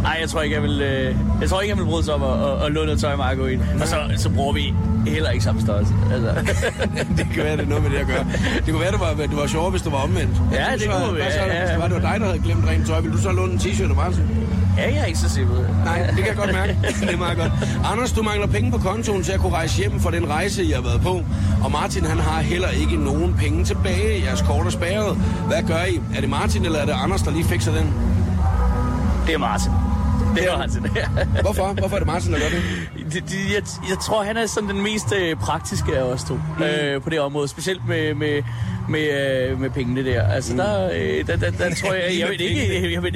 Nej, 0.02 0.16
jeg 0.20 0.28
tror 0.28 0.42
ikke, 0.42 0.54
jeg 0.54 0.62
vil, 0.62 0.80
øh, 0.80 1.16
jeg 1.40 1.48
tror 1.48 1.60
ikke, 1.60 1.70
jeg 1.70 1.78
vil 1.78 1.90
bryde 1.90 2.04
sig 2.04 2.14
om 2.14 2.22
at, 2.22 2.50
at, 2.50 2.66
at 2.66 2.72
låne 2.72 2.86
noget 2.86 3.00
tøj, 3.00 3.16
Marco, 3.16 3.46
i. 3.46 3.56
Og 3.80 3.88
så, 3.88 3.96
så 4.16 4.30
bruger 4.30 4.52
vi 4.52 4.74
heller 5.06 5.30
ikke 5.30 5.44
samme 5.44 5.60
størrelse. 5.60 5.94
Altså. 6.12 6.30
det 7.18 7.26
kan 7.34 7.44
være, 7.44 7.56
det 7.56 7.64
er 7.64 7.68
noget 7.68 7.82
med 7.82 7.90
det 7.90 7.98
at 7.98 8.06
gøre. 8.06 8.26
Det 8.56 8.68
kunne 8.70 8.80
være, 8.80 8.92
det 8.92 9.00
var, 9.00 9.12
det 9.14 9.36
var 9.36 9.46
sjovere, 9.46 9.70
hvis 9.70 9.82
det 9.82 9.92
var 9.92 9.98
omvendt. 9.98 10.36
Ja, 10.52 10.66
det 10.78 10.90
kunne 10.90 11.04
hvad 11.04 11.14
være, 11.14 11.32
så, 11.32 11.38
ja, 11.38 11.44
Hvis 11.44 11.54
ja. 11.54 11.72
det 11.72 11.78
var, 11.82 11.88
det 11.88 12.02
var 12.02 12.10
dig, 12.10 12.20
der 12.20 12.26
havde 12.26 12.38
glemt 12.38 12.68
rent 12.68 12.86
tøj, 12.86 13.00
vil 13.00 13.12
du 13.12 13.18
så 13.18 13.32
låne 13.32 13.52
en 13.52 13.58
t-shirt 13.58 13.90
af 13.90 13.96
Martin? 13.96 14.24
Ja, 14.76 14.92
jeg 14.92 14.99
er 14.99 15.04
ikke 15.04 15.18
så 15.18 15.28
simpel. 15.28 15.56
Nej, 15.85 16.06
det 16.06 16.16
kan 16.16 16.26
jeg 16.26 16.37
godt 16.37 16.52
mærke. 16.52 16.78
Det 17.00 17.12
er 17.12 17.16
meget 17.16 17.38
godt. 17.38 17.52
Anders, 17.92 18.12
du 18.12 18.23
mangler 18.23 18.47
penge 18.47 18.71
på 18.71 18.78
kontoen 18.78 19.23
til 19.23 19.33
at 19.33 19.40
kunne 19.40 19.52
rejse 19.52 19.76
hjem 19.78 20.00
for 20.00 20.11
den 20.11 20.28
rejse, 20.28 20.64
I 20.64 20.71
har 20.71 20.80
været 20.80 21.00
på. 21.00 21.23
Og 21.64 21.71
Martin, 21.71 22.04
han 22.04 22.18
har 22.18 22.40
heller 22.40 22.68
ikke 22.71 22.97
nogen 22.97 23.35
penge 23.38 23.64
tilbage. 23.64 24.25
Jeres 24.25 24.42
kort 24.42 24.66
er 24.66 24.71
spærret. 24.71 25.16
Hvad 25.47 25.62
gør 25.62 25.85
I? 25.85 26.00
Er 26.16 26.21
det 26.21 26.30
Martin, 26.30 26.64
eller 26.64 26.78
er 26.78 26.85
det 26.85 26.92
Anders, 26.92 27.23
der 27.23 27.30
lige 27.30 27.45
fikser 27.45 27.73
den? 27.75 27.95
Det 29.26 29.35
er 29.35 29.38
Martin. 29.38 29.73
Det 30.37 30.52
er 30.52 30.59
Martin. 30.59 30.87
Hvorfor? 31.45 31.73
Hvorfor 31.73 31.97
er 31.97 32.00
det 32.00 32.06
Martin, 32.06 32.33
der 32.33 32.38
gør 32.38 32.49
det? 32.49 32.62
det, 33.12 33.23
det 33.30 33.54
jeg, 33.54 33.62
jeg 33.90 33.99
tror, 33.99 34.23
han 34.23 34.37
er 34.37 34.47
sådan 34.47 34.68
den 34.68 34.83
mest 34.83 35.12
øh, 35.12 35.37
praktiske 35.37 35.97
af 35.97 36.02
os 36.02 36.25
to 36.25 36.35
mm. 36.35 36.62
øh, 36.62 37.02
på 37.02 37.11
det 37.11 37.21
område. 37.21 37.49
Specielt 37.49 37.88
med, 37.88 38.14
med, 38.14 38.42
med, 38.88 39.49
øh, 39.50 39.61
med 39.61 39.71
pengene 39.71 40.05
der. 40.05 40.28
Altså, 40.28 40.52
mm. 40.52 40.59
der, 40.59 40.90
øh, 40.95 41.26
der, 41.26 41.37
der, 41.37 41.50
der 41.50 41.75
tror 41.75 41.93
jeg... 41.95 42.02
Jeg 42.21 42.28
ved 42.28 42.40
ikke... 42.40 42.93
Jeg 42.93 43.02
ved, 43.02 43.11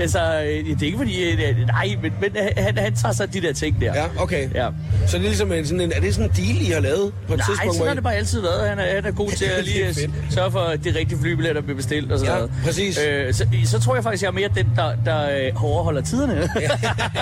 altså, 0.00 0.18
øh, 0.42 0.64
det 0.64 0.82
er 0.82 0.86
ikke 0.86 0.98
fordi... 0.98 1.32
Øh, 1.32 1.66
nej, 1.66 1.96
men, 2.02 2.12
men 2.20 2.30
han, 2.56 2.78
han 2.78 2.94
tager 2.94 3.12
sig 3.12 3.34
de 3.34 3.40
der 3.40 3.52
ting 3.52 3.80
der. 3.80 3.94
Ja, 3.94 4.04
okay. 4.18 4.48
Ja. 4.54 4.68
Så 5.06 5.16
det 5.18 5.24
er 5.24 5.28
ligesom 5.28 5.52
en, 5.52 5.66
sådan 5.66 5.80
en... 5.80 5.92
Er 5.96 6.00
det 6.00 6.14
sådan 6.14 6.30
en 6.30 6.36
deal, 6.36 6.62
I 6.68 6.70
har 6.70 6.80
lavet 6.80 7.12
på 7.28 7.32
et 7.34 7.38
Nej, 7.38 7.46
tidspunkt? 7.46 7.60
sådan 7.60 7.76
hvor 7.78 7.86
har 7.86 7.94
det 7.94 8.02
bare 8.02 8.14
altid 8.14 8.40
været. 8.40 8.68
Han 8.68 8.78
er, 8.78 8.94
han 8.94 9.04
er 9.06 9.10
god 9.10 9.30
til 9.38 9.44
at 9.44 9.64
lige 9.64 10.10
sørge 10.30 10.50
for, 10.50 10.60
at 10.60 10.84
de 10.84 10.94
rigtige 10.98 11.18
flybilletter 11.18 11.62
bliver 11.62 11.76
bestilt 11.76 12.12
og 12.12 12.18
sådan 12.18 12.32
Ja, 12.32 12.38
noget. 12.38 12.52
præcis. 12.64 12.98
Øh, 13.08 13.34
så, 13.34 13.46
så 13.64 13.80
tror 13.80 13.94
jeg 13.94 14.02
faktisk, 14.04 14.22
jeg 14.22 14.28
er 14.28 14.32
mere 14.32 14.48
den, 14.54 14.66
der, 14.76 14.92
der 15.04 15.46
øh, 15.46 15.64
overholder 15.64 16.00
tiderne. 16.00 16.32
ja, 16.60 16.68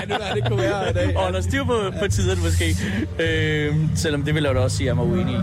nu 0.09 0.15
er 0.21 0.35
det 0.35 0.45
kunne 0.49 0.63
være 0.63 0.91
i 0.91 0.93
dag. 0.93 1.17
Og 1.17 1.23
holder 1.23 1.41
styr 1.41 1.65
på, 1.65 1.81
på 2.01 2.09
tiderne 2.09 2.41
måske. 2.43 2.77
Øh, 3.19 3.75
selvom 3.97 4.23
det 4.23 4.35
vil 4.35 4.43
jeg 4.43 4.55
da 4.55 4.61
også 4.61 4.77
sige, 4.77 4.91
at 4.91 4.97
jeg 4.97 5.03
er 5.03 5.07
uenig 5.07 5.35
i. 5.35 5.39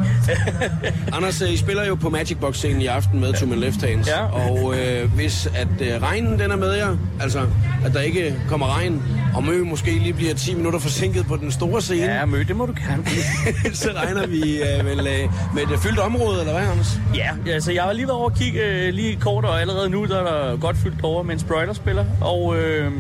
Anders, 1.14 1.42
øh, 1.42 1.54
I 1.54 1.58
spiller 1.58 1.86
jo 1.86 1.96
på 1.96 2.10
Magic 2.10 2.38
Box-scenen 2.52 2.82
i 2.82 2.86
aften 2.86 3.20
med 3.20 3.34
To 3.34 3.46
My 3.46 3.56
Left 3.56 3.84
Hands. 3.84 4.08
Ja. 4.08 4.26
Og 4.26 4.76
øh, 4.78 5.14
hvis 5.14 5.50
at 5.56 5.68
øh, 5.82 6.02
regnen 6.02 6.40
den 6.40 6.52
er 6.52 6.56
med 6.56 6.74
jer, 6.74 6.98
altså 7.22 7.40
at 7.86 7.94
der 7.94 8.00
ikke 8.00 8.36
kommer 8.50 8.78
regn, 8.78 9.04
og 9.36 9.44
Mø 9.44 9.64
måske 9.64 9.92
lige 9.92 10.14
bliver 10.14 10.34
10 10.34 10.56
minutter 10.56 10.80
forsinket 10.80 11.26
på 11.26 11.38
den 11.38 11.52
store 11.52 11.82
scene, 11.82 12.06
Ja, 12.06 12.26
mø, 12.26 12.44
det 12.48 12.56
må 12.56 12.66
du 12.66 12.74
gerne. 12.88 13.06
så 13.74 13.90
regner 13.96 14.28
vi 14.28 14.62
øh, 14.62 14.86
vel 14.86 15.00
øh, 15.00 15.30
med 15.56 15.64
et 15.64 15.80
fyldt 15.80 16.00
område, 16.00 16.40
eller 16.40 16.54
hvad, 16.54 16.68
Anders? 16.68 17.00
Ja, 17.16 17.30
altså 17.52 17.72
jeg 17.72 17.84
har 17.84 17.94
lige 17.94 18.08
været 18.08 18.18
over 18.20 18.30
at 18.30 18.38
kigge 18.38 18.62
øh, 18.62 18.94
lige 18.94 19.16
kort, 19.22 19.46
og 19.46 19.62
allerede 19.62 19.90
nu 19.90 20.06
der 20.06 20.20
er 20.24 20.50
der 20.50 20.58
godt 20.58 20.78
fyldt 20.78 21.04
over, 21.04 21.24
mens 21.24 21.44
Broiler 21.44 21.74
spiller. 21.74 22.06
Og 22.22 22.58
øh, 22.58 22.92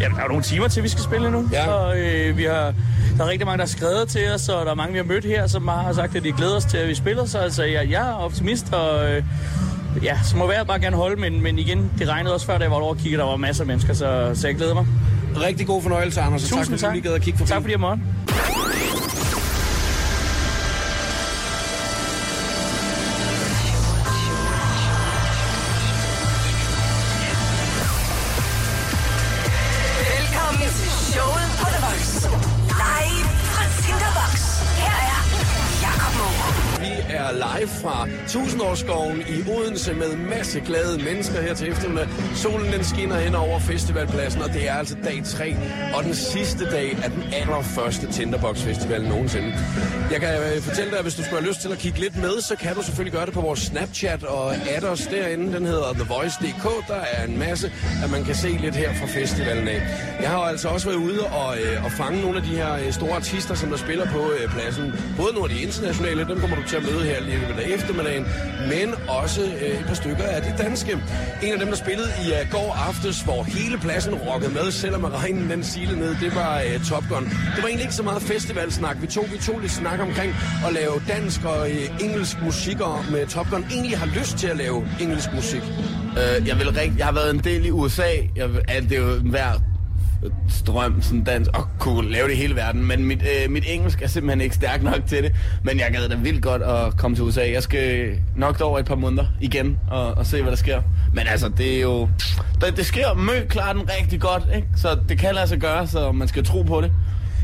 jamen, 0.00 0.14
der 0.16 0.20
er 0.20 0.24
jo 0.24 0.28
nogle 0.28 0.42
timer 0.42 0.68
til, 0.68 0.82
vi 0.82 0.88
skal 0.88 1.04
spille 1.04 1.30
nu. 1.30 1.48
Ja. 1.52 1.64
Så 1.64 1.94
øh, 1.96 2.36
vi 2.36 2.44
har, 2.44 2.74
der 3.18 3.24
er 3.24 3.28
rigtig 3.28 3.46
mange, 3.46 3.58
der 3.58 3.64
har 3.64 3.68
skrevet 3.68 4.08
til 4.08 4.30
os, 4.34 4.48
og 4.48 4.66
der 4.66 4.70
er 4.70 4.76
mange, 4.76 4.92
vi 4.92 4.98
har 4.98 5.04
mødt 5.04 5.24
her, 5.24 5.46
som 5.46 5.68
har 5.68 5.92
sagt, 5.92 6.16
at 6.16 6.24
de 6.24 6.32
glæder 6.32 6.56
os 6.56 6.64
til, 6.64 6.76
at 6.78 6.88
vi 6.88 6.94
spiller. 6.94 7.24
Så 7.24 7.38
altså, 7.38 7.64
jeg, 7.64 7.90
jeg 7.90 8.08
er 8.08 8.14
optimist, 8.14 8.72
og 8.72 9.10
øh, 9.10 9.22
ja, 10.02 10.18
så 10.24 10.36
må 10.36 10.52
jeg 10.52 10.66
bare 10.66 10.80
gerne 10.80 10.96
holde, 10.96 11.20
men, 11.20 11.42
men 11.42 11.58
igen, 11.58 11.90
det 11.98 12.08
regnede 12.08 12.34
også 12.34 12.46
før, 12.46 12.58
da 12.58 12.62
jeg 12.62 12.70
var 12.70 12.76
over 12.76 12.94
at 12.94 13.00
kigge, 13.00 13.18
der 13.18 13.24
var 13.24 13.36
masser 13.36 13.62
af 13.62 13.66
mennesker, 13.66 13.92
så, 13.94 14.30
så 14.34 14.48
jeg 14.48 14.56
glæder 14.56 14.74
mig. 14.74 14.86
Rigtig 15.36 15.66
god 15.66 15.82
fornøjelse, 15.82 16.20
Anders, 16.20 16.42
og 16.44 16.48
tak, 16.48 16.58
Tusind 16.58 16.78
fordi 16.78 17.00
du 17.00 17.08
tak. 17.08 17.16
at 17.16 17.22
kigge 17.22 17.38
forbi. 17.38 17.48
Tak 17.48 17.60
fordi 17.60 17.72
jeg 17.72 17.80
måtte. 17.80 18.02
Tusindårsskoven 38.32 39.20
i 39.20 39.50
Odense 39.50 39.94
med 39.94 40.16
masse 40.16 40.60
glade 40.60 41.04
mennesker 41.04 41.40
her 41.40 41.54
til 41.54 41.68
eftermiddag. 41.68 42.08
Solen 42.34 42.72
den 42.72 42.84
skinner 42.84 43.16
hen 43.16 43.34
over 43.34 43.58
festivalpladsen, 43.58 44.42
og 44.42 44.48
det 44.48 44.68
er 44.68 44.74
altså 44.74 44.96
dag 45.04 45.24
3 45.24 45.56
og 45.94 46.04
den 46.04 46.14
sidste 46.14 46.70
dag 46.70 46.96
af 47.04 47.10
den 47.10 47.24
allerførste 47.32 48.12
Tinderbox 48.12 48.58
Festival 48.58 49.02
nogensinde. 49.02 49.54
Jeg 50.10 50.20
kan 50.20 50.28
øh, 50.28 50.62
fortælle 50.62 50.90
dig, 50.90 50.98
at 50.98 51.04
hvis 51.04 51.14
du 51.14 51.22
skulle 51.22 51.40
have 51.40 51.48
lyst 51.48 51.60
til 51.60 51.72
at 51.72 51.78
kigge 51.78 52.00
lidt 52.00 52.16
med, 52.16 52.40
så 52.40 52.56
kan 52.56 52.74
du 52.74 52.82
selvfølgelig 52.82 53.12
gøre 53.12 53.26
det 53.26 53.34
på 53.34 53.40
vores 53.40 53.60
Snapchat 53.60 54.24
og 54.24 54.54
add 54.54 54.84
os 54.84 55.06
derinde. 55.06 55.56
Den 55.56 55.66
hedder 55.66 55.92
TheVoice.dk. 55.92 56.88
Der 56.88 57.00
er 57.14 57.24
en 57.24 57.38
masse, 57.38 57.72
at 58.04 58.10
man 58.10 58.24
kan 58.24 58.34
se 58.34 58.48
lidt 58.48 58.76
her 58.76 58.94
fra 58.94 59.06
festivalen 59.06 59.68
af. 59.68 59.80
Jeg 60.20 60.30
har 60.30 60.38
altså 60.38 60.68
også 60.68 60.86
været 60.86 61.00
ude 61.08 61.20
og, 61.20 61.56
øh, 61.58 61.84
og 61.84 61.90
fange 61.92 62.22
nogle 62.22 62.36
af 62.36 62.42
de 62.42 62.54
her 62.56 62.74
øh, 62.74 62.92
store 62.92 63.14
artister, 63.14 63.54
som 63.54 63.68
der 63.70 63.76
spiller 63.76 64.06
på 64.06 64.22
øh, 64.36 64.50
pladsen. 64.54 64.94
Både 65.16 65.32
nogle 65.34 65.50
af 65.50 65.56
de 65.56 65.62
internationale, 65.62 66.28
dem 66.28 66.40
kommer 66.40 66.56
du 66.56 66.62
til 66.68 66.76
at 66.76 66.82
møde 66.82 67.02
her 67.04 67.20
lige 67.20 67.40
ved 67.56 67.64
eftermiddagen, 67.76 68.21
men 68.68 68.94
også 69.08 69.40
øh, 69.42 69.80
et 69.80 69.84
par 69.86 69.94
stykker 69.94 70.24
af 70.24 70.42
de 70.42 70.62
danske. 70.62 70.92
En 71.42 71.52
af 71.52 71.58
dem, 71.58 71.68
der 71.68 71.76
spillede 71.76 72.08
i 72.26 72.30
uh, 72.30 72.50
går 72.50 72.76
aftes, 72.88 73.20
hvor 73.20 73.42
hele 73.42 73.78
pladsen 73.78 74.14
rockede 74.14 74.52
med, 74.52 74.70
selvom 74.70 75.04
regnen 75.04 75.50
den 75.50 75.64
silede 75.64 75.98
ned, 75.98 76.16
det 76.20 76.34
var 76.34 76.62
uh, 76.76 76.84
Top 76.84 77.04
Gun. 77.08 77.24
Det 77.24 77.62
var 77.62 77.68
egentlig 77.68 77.82
ikke 77.84 77.94
så 77.94 78.02
meget 78.02 78.22
festivalsnak. 78.22 78.96
Vi 79.00 79.06
tog, 79.06 79.26
vi 79.32 79.38
tog 79.38 79.58
lidt 79.60 79.72
snak 79.72 80.00
omkring 80.00 80.34
at 80.66 80.72
lave 80.72 80.92
dansk 81.08 81.44
og 81.44 81.60
uh, 81.60 82.04
engelsk 82.04 82.42
musik, 82.42 82.80
og 82.80 83.04
med 83.10 83.26
Top 83.26 83.46
Gun 83.50 83.64
egentlig 83.70 83.98
har 83.98 84.06
lyst 84.18 84.36
til 84.36 84.46
at 84.46 84.56
lave 84.56 84.86
engelsk 85.00 85.32
musik. 85.34 85.62
Øh, 86.18 86.48
jeg, 86.48 86.58
vil 86.58 86.70
rigt, 86.70 86.98
jeg 86.98 87.06
har 87.06 87.12
været 87.12 87.30
en 87.34 87.38
del 87.38 87.66
i 87.66 87.70
USA. 87.70 88.08
Jeg, 88.36 88.52
vil- 88.54 88.62
at 88.68 88.82
det 88.82 88.92
er 88.92 89.00
jo 89.00 89.14
hver 89.30 89.52
strøm 90.48 91.02
sådan 91.02 91.24
dans 91.24 91.48
og 91.48 91.68
kunne 91.78 92.10
lave 92.10 92.28
det 92.28 92.36
hele 92.36 92.56
verden. 92.56 92.86
Men 92.86 93.04
mit, 93.04 93.22
øh, 93.22 93.50
mit 93.50 93.64
engelsk 93.66 94.02
er 94.02 94.06
simpelthen 94.06 94.40
ikke 94.40 94.54
stærk 94.54 94.82
nok 94.82 95.06
til 95.06 95.22
det. 95.22 95.34
Men 95.62 95.78
jeg 95.78 95.90
gad 95.92 96.08
da 96.08 96.16
vildt 96.16 96.42
godt 96.42 96.62
at 96.62 96.96
komme 96.96 97.16
til 97.16 97.24
USA. 97.24 97.52
Jeg 97.52 97.62
skal 97.62 98.16
nok 98.36 98.60
over 98.60 98.78
et 98.78 98.86
par 98.86 98.94
måneder 98.94 99.24
igen 99.40 99.78
og, 99.90 100.06
og 100.14 100.26
se, 100.26 100.42
hvad 100.42 100.50
der 100.50 100.56
sker. 100.56 100.82
Men 101.14 101.26
altså, 101.26 101.48
det 101.48 101.76
er 101.76 101.80
jo... 101.80 102.08
Det, 102.60 102.76
det 102.76 102.86
sker 102.86 103.14
mø 103.14 103.46
klarer 103.48 103.72
den 103.72 103.90
rigtig 103.98 104.20
godt, 104.20 104.42
ikke? 104.54 104.68
Så 104.76 104.98
det 105.08 105.18
kan 105.18 105.34
lade 105.34 105.46
sig 105.46 105.60
gøre, 105.60 105.86
så 105.86 106.12
man 106.12 106.28
skal 106.28 106.44
tro 106.44 106.62
på 106.62 106.80
det. 106.80 106.92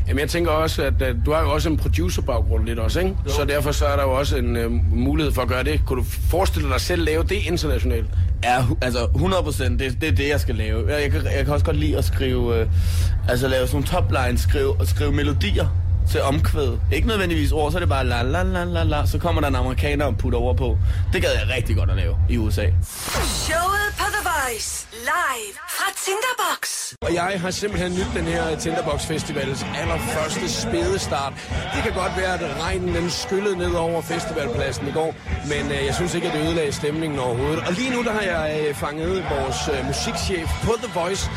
Jamen, 0.09 0.19
jeg 0.19 0.29
tænker 0.29 0.51
også, 0.51 0.83
at 0.83 0.93
uh, 1.01 1.25
du 1.25 1.33
har 1.33 1.41
jo 1.41 1.51
også 1.51 1.69
en 1.69 1.77
producer-baggrund 1.77 2.65
lidt 2.65 2.79
også, 2.79 2.99
ikke? 2.99 3.15
Jo. 3.25 3.31
Så 3.31 3.45
derfor 3.45 3.71
så 3.71 3.85
er 3.85 3.95
der 3.95 4.03
jo 4.03 4.11
også 4.11 4.37
en 4.37 4.65
uh, 4.65 4.71
mulighed 4.97 5.33
for 5.33 5.41
at 5.41 5.47
gøre 5.47 5.63
det. 5.63 5.81
Kunne 5.85 5.99
du 5.99 6.05
forestille 6.29 6.69
dig 6.69 6.81
selv 6.81 7.03
lave 7.05 7.23
det 7.23 7.35
internationalt? 7.35 8.05
Ja, 8.43 8.63
altså 8.81 9.07
100 9.15 9.43
procent. 9.43 9.79
Det, 9.79 10.01
det 10.01 10.09
er 10.09 10.15
det, 10.15 10.29
jeg 10.29 10.39
skal 10.39 10.55
lave. 10.55 10.93
Jeg, 10.93 11.01
jeg, 11.01 11.11
kan, 11.11 11.23
jeg 11.23 11.45
kan 11.45 11.53
også 11.53 11.65
godt 11.65 11.77
lide 11.77 11.97
at 11.97 12.05
skrive, 12.05 12.59
øh, 12.59 12.67
altså 13.29 13.47
lave 13.47 13.67
sådan 13.67 13.85
nogle 13.91 14.09
toplines, 14.09 14.41
skrive, 14.41 14.79
og 14.79 14.87
skrive 14.87 15.11
melodier 15.11 15.67
til 16.11 16.21
omkvæd. 16.21 16.77
Ikke 16.91 17.07
nødvendigvis 17.07 17.51
ord, 17.51 17.71
så 17.71 17.77
er 17.77 17.79
det 17.79 17.89
bare 17.89 18.05
la 18.05 18.21
la 18.21 18.43
la 18.43 18.63
la 18.63 18.83
la. 18.83 19.05
Så 19.05 19.17
kommer 19.17 19.41
der 19.41 19.47
en 19.47 19.55
amerikaner 19.55 20.05
og 20.05 20.17
putter 20.17 20.39
over 20.39 20.53
på. 20.53 20.77
Det 21.13 21.21
gad 21.21 21.29
jeg 21.31 21.55
rigtig 21.55 21.75
godt 21.75 21.89
at 21.89 21.95
lave 21.95 22.15
i 22.29 22.37
USA. 22.37 22.65
Showet 23.45 23.89
på 23.97 24.05
The 24.13 24.28
Voice. 24.49 24.87
Live 24.91 25.55
fra 25.69 25.87
Tinderbox. 26.05 26.93
Og 27.01 27.13
jeg 27.13 27.41
har 27.41 27.51
simpelthen 27.51 27.91
nyt 27.91 28.11
den 28.15 28.25
her 28.25 28.59
Tinderbox 28.59 29.05
Festivals 29.05 29.65
allerførste 29.75 30.49
spædestart. 30.49 31.33
Det 31.75 31.81
kan 31.83 31.93
godt 31.93 32.13
være, 32.17 32.33
at 32.33 32.63
regnen 32.63 32.95
den 32.95 33.09
skyllede 33.09 33.57
ned 33.57 33.73
over 33.73 34.01
festivalpladsen 34.01 34.87
i 34.87 34.91
går, 34.91 35.15
men 35.51 35.71
øh, 35.71 35.85
jeg 35.85 35.95
synes 35.95 36.15
ikke, 36.15 36.27
at 36.27 36.33
det 36.33 36.41
ødelagde 36.47 36.71
stemningen 36.71 37.19
overhovedet. 37.19 37.59
Og 37.67 37.73
lige 37.73 37.91
nu 37.95 38.03
der 38.03 38.11
har 38.11 38.25
jeg 38.33 38.67
øh, 38.67 38.75
fanget 38.75 39.25
vores 39.35 39.59
øh, 39.73 39.85
musikchef 39.87 40.49
på 40.63 40.73
The 40.83 40.99
Voice. 40.99 41.29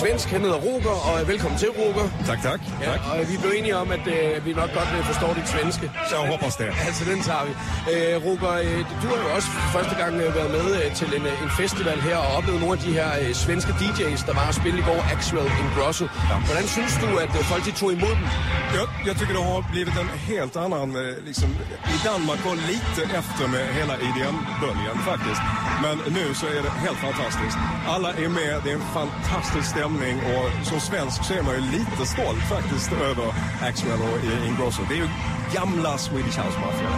Svensk, 0.00 0.28
han 0.34 0.40
hedder 0.46 0.60
Roger, 0.68 0.96
og 1.08 1.14
øh, 1.20 1.28
velkommen 1.28 1.58
til, 1.58 1.70
Roger. 1.80 2.06
Tak, 2.30 2.40
tak. 2.48 2.60
Ja, 2.82 2.90
tak. 2.90 3.00
og 3.10 3.16
vi 3.30 3.36
blev 3.42 3.52
enige 3.58 3.76
om, 3.82 3.88
at 3.96 4.04
øh, 4.16 4.46
vi 4.46 4.50
nok 4.62 4.70
godt 4.78 4.90
øh, 4.96 5.02
forstår 5.10 5.30
dit 5.38 5.48
svenske. 5.54 5.86
Så 6.08 6.12
jeg 6.16 6.30
hoppas 6.32 6.54
det. 6.60 6.68
Altså, 6.88 7.02
den 7.10 7.20
tager 7.28 7.44
vi. 7.48 7.52
Øh, 7.92 8.14
Roger, 8.26 8.54
øh, 8.66 8.78
du 9.02 9.06
har 9.12 9.18
jo 9.24 9.28
også 9.36 9.48
første 9.76 9.94
gang 10.02 10.12
øh, 10.24 10.28
været 10.38 10.50
med 10.58 10.66
øh, 10.80 10.86
til 10.98 11.08
en, 11.18 11.24
øh, 11.30 11.44
en 11.44 11.50
festival 11.60 11.98
her 12.08 12.16
og 12.24 12.28
oplevet 12.38 12.60
nogle 12.62 12.74
af 12.78 12.82
de 12.86 12.92
her 12.98 13.10
øh, 13.22 13.30
svenske 13.44 13.72
DJ's, 13.80 14.22
der 14.28 14.34
var 14.40 14.46
at 14.52 14.56
spille 14.60 14.78
i 14.82 14.84
går, 14.90 15.00
Axwell 15.14 15.48
Ingrosso. 15.62 16.04
Ja. 16.30 16.36
Hvordan 16.48 16.66
synes 16.76 16.94
du, 17.02 17.08
at 17.24 17.32
øh, 17.38 17.42
folk 17.50 17.62
de 17.68 17.72
tog 17.80 17.90
imod 17.98 18.14
dem? 18.20 18.28
Jag, 18.78 18.86
jag 19.08 19.14
tycker 19.18 19.34
det 19.38 19.44
har 19.52 19.64
blivit 19.74 19.96
en 20.04 20.10
helt 20.32 20.54
annan, 20.64 20.88
eh, 21.02 21.14
liksom, 21.28 21.48
i 21.96 21.98
Danmark 22.08 22.40
var 22.48 22.56
lite 22.72 23.00
efter 23.20 23.44
med 23.54 23.64
hela 23.78 23.94
IDM-böljan 24.08 24.98
faktiskt. 25.10 25.42
Men 25.84 25.96
nu 26.18 26.24
så 26.40 26.46
är 26.46 26.62
det 26.66 26.72
helt 26.86 27.00
fantastiskt. 27.08 27.58
Alla 27.94 28.10
är 28.24 28.28
med, 28.28 28.54
det 28.64 28.70
är 28.70 28.78
en 28.82 28.88
fantastisk 29.00 29.43
stämning 29.44 30.16
och 30.34 30.66
som 30.66 30.80
svensk 30.80 31.24
så 31.24 31.34
är 31.34 31.42
man 31.42 31.54
ju 31.54 31.60
lite 31.60 32.06
stolt 32.06 32.42
faktiskt 32.54 32.92
över 32.92 33.34
Axwell 33.62 34.00
och 34.02 34.18
eh, 34.24 34.48
Ingrosso. 34.48 34.82
Det 34.88 34.94
är 34.94 34.98
ju 34.98 35.08
gamla 35.54 35.98
Swedish 35.98 36.38
House 36.40 36.58
Mafia. 36.58 36.88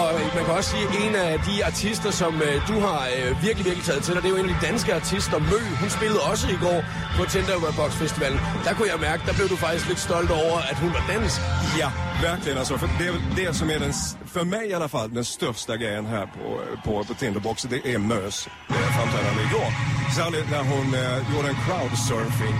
Og 0.00 0.14
øh, 0.14 0.34
man 0.34 0.44
kan 0.44 0.54
også 0.54 0.70
sige, 0.70 0.84
at 0.88 0.94
en 1.04 1.14
af 1.14 1.40
de 1.48 1.64
artister, 1.64 2.10
som 2.10 2.42
øh, 2.42 2.68
du 2.68 2.80
har 2.86 3.00
øh, 3.16 3.42
virkelig, 3.42 3.64
virkelig 3.64 3.84
taget 3.84 4.02
til 4.02 4.14
dig, 4.14 4.22
det 4.22 4.28
er 4.30 4.34
jo 4.36 4.42
en 4.44 4.50
af 4.50 4.54
de 4.60 4.66
danske 4.66 4.94
artister, 4.94 5.38
Mø. 5.38 5.60
Hun 5.80 5.90
spillede 5.90 6.20
også 6.30 6.46
i 6.48 6.58
går 6.66 6.78
på 7.16 7.22
Tinderbox 7.32 7.92
Festivalen. 8.02 8.40
Der 8.64 8.72
kunne 8.74 8.88
jeg 8.94 9.00
mærke, 9.00 9.22
der 9.26 9.34
blev 9.38 9.48
du 9.48 9.56
faktisk 9.56 9.88
lidt 9.88 10.00
stolt 10.08 10.30
over, 10.30 10.58
at 10.70 10.76
hun 10.82 10.90
var 10.96 11.04
dansk. 11.12 11.40
Ja, 11.78 11.90
verkligen. 12.22 12.58
Alltså, 12.58 12.78
för 12.78 12.88
det, 12.98 13.42
det 13.42 13.54
som 13.54 13.70
är 13.70 13.78
den, 13.78 13.92
för 14.26 14.44
mig 14.44 14.68
i 14.68 14.74
alla 14.74 14.88
fall, 14.88 15.14
den 15.14 15.24
största 15.24 15.76
grejen 15.76 16.06
här 16.06 16.26
på, 16.26 16.60
på, 16.84 17.04
på 17.04 17.14
Tinderbox, 17.14 17.62
det 17.62 17.94
är 17.94 17.98
Mös 17.98 18.48
eh, 18.68 18.74
framträdande 18.74 19.42
igår. 19.42 19.70
Särskilt 20.16 20.50
när 20.50 20.64
hon 20.64 20.94
eh, 20.94 21.34
gjorde 21.34 21.48
en 21.48 21.60
crowdsurfing 21.66 22.54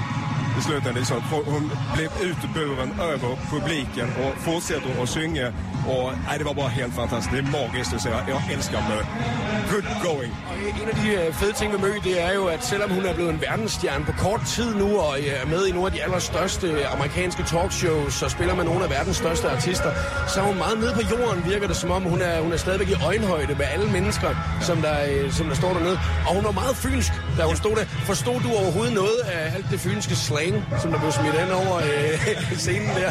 i 0.58 0.62
slutändan. 0.62 0.94
Liksom, 0.94 1.22
hon 1.30 1.70
blev 1.94 2.10
utburen 2.22 3.00
över 3.00 3.38
publiken 3.50 4.08
och 4.24 4.42
fortsätter 4.42 5.02
att 5.02 5.10
synga. 5.10 5.52
Och, 5.86 6.12
nej, 6.26 6.38
det 6.38 6.44
var 6.44 6.54
bara 6.54 6.68
helt 6.68 6.94
fantastiskt. 6.94 7.32
Det 7.32 7.38
är 7.38 7.52
magiskt 7.58 7.94
att 7.94 8.02
se. 8.02 8.08
Jag 8.08 8.42
älskar 8.52 8.80
Mø. 8.88 8.98
Good 9.70 9.84
going. 10.02 10.32
En 10.82 10.88
af 10.88 10.94
de 10.94 11.08
øh, 11.10 11.34
fede 11.34 11.52
ting 11.52 11.72
ved 11.72 11.78
Mø, 11.78 11.92
det 12.04 12.22
er 12.22 12.32
jo, 12.34 12.46
at 12.46 12.64
selvom 12.64 12.90
hun 12.90 13.04
er 13.04 13.14
blevet 13.14 13.30
en 13.30 13.40
verdensstjerne 13.40 14.04
på 14.04 14.12
kort 14.12 14.40
tid 14.46 14.74
nu, 14.74 14.98
og 14.98 15.18
øh, 15.18 15.42
er 15.42 15.46
med 15.46 15.66
i 15.66 15.72
nogle 15.72 15.86
af 15.86 15.92
de 15.92 16.02
allerstørste 16.02 16.88
amerikanske 16.88 17.42
talkshows, 17.42 18.22
og 18.22 18.30
spiller 18.30 18.54
med 18.54 18.64
nogle 18.64 18.84
af 18.84 18.90
verdens 18.90 19.16
største 19.16 19.50
artister, 19.50 19.90
så 20.28 20.40
er 20.40 20.44
hun 20.44 20.58
meget 20.58 20.78
nede 20.78 20.92
på 20.94 21.02
jorden, 21.10 21.44
virker 21.46 21.66
det 21.66 21.76
som 21.76 21.90
om. 21.90 22.02
Hun 22.02 22.20
er, 22.22 22.40
hun 22.40 22.52
er 22.52 22.56
stadigvæk 22.56 22.88
i 22.88 22.96
øjenhøjde 23.04 23.54
med 23.54 23.66
alle 23.74 23.86
mennesker, 23.90 24.30
som 24.60 24.82
der, 24.82 24.96
øh, 25.10 25.32
som 25.32 25.46
der 25.46 25.54
står 25.54 25.72
dernede. 25.72 25.98
Og 26.28 26.34
hun 26.34 26.44
var 26.44 26.50
meget 26.52 26.76
fynsk, 26.76 27.12
da 27.38 27.42
hun 27.42 27.56
stod 27.56 27.76
der. 27.76 27.84
Forstod 27.84 28.40
du 28.40 28.48
overhovedet 28.60 28.94
noget 28.94 29.18
af 29.32 29.54
alt 29.54 29.66
det 29.70 29.80
fynske 29.80 30.16
slang, 30.16 30.54
som 30.82 30.92
der 30.92 30.98
blev 30.98 31.12
smidt 31.12 31.34
ind 31.42 31.50
over 31.60 31.76
øh, 31.76 32.14
scenen 32.64 32.88
der? 32.88 33.10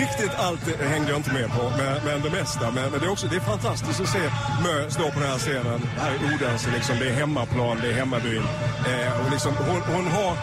Riktigt 0.00 0.32
allt 0.46 0.60
hängde 0.92 1.08
jag 1.08 1.16
inte 1.16 1.32
med 1.32 1.48
på, 1.48 1.62
men, 1.78 1.95
men 2.04 2.22
det 2.22 2.30
mesta. 2.30 2.70
Men, 2.70 2.90
men 2.90 3.00
det, 3.00 3.06
är 3.06 3.10
också, 3.10 3.26
det 3.26 3.36
är 3.36 3.40
fantastiskt 3.40 4.00
att 4.00 4.08
se 4.08 4.30
Mö 4.62 4.90
stå 4.90 5.02
på 5.10 5.20
den 5.20 5.28
här 5.28 5.38
scenen. 5.38 5.80
Här 5.98 6.12
i 6.14 6.34
Odense, 6.34 6.70
liksom, 6.70 6.98
det 6.98 7.08
är 7.08 7.12
hemmaplan, 7.12 7.78
det 7.82 7.88
är 7.88 7.92
hemmabyn. 7.92 8.42
Eh, 8.90 9.24
och 9.24 9.30
liksom, 9.30 9.52
hon, 9.68 9.80
hon 9.94 10.06
har 10.06 10.36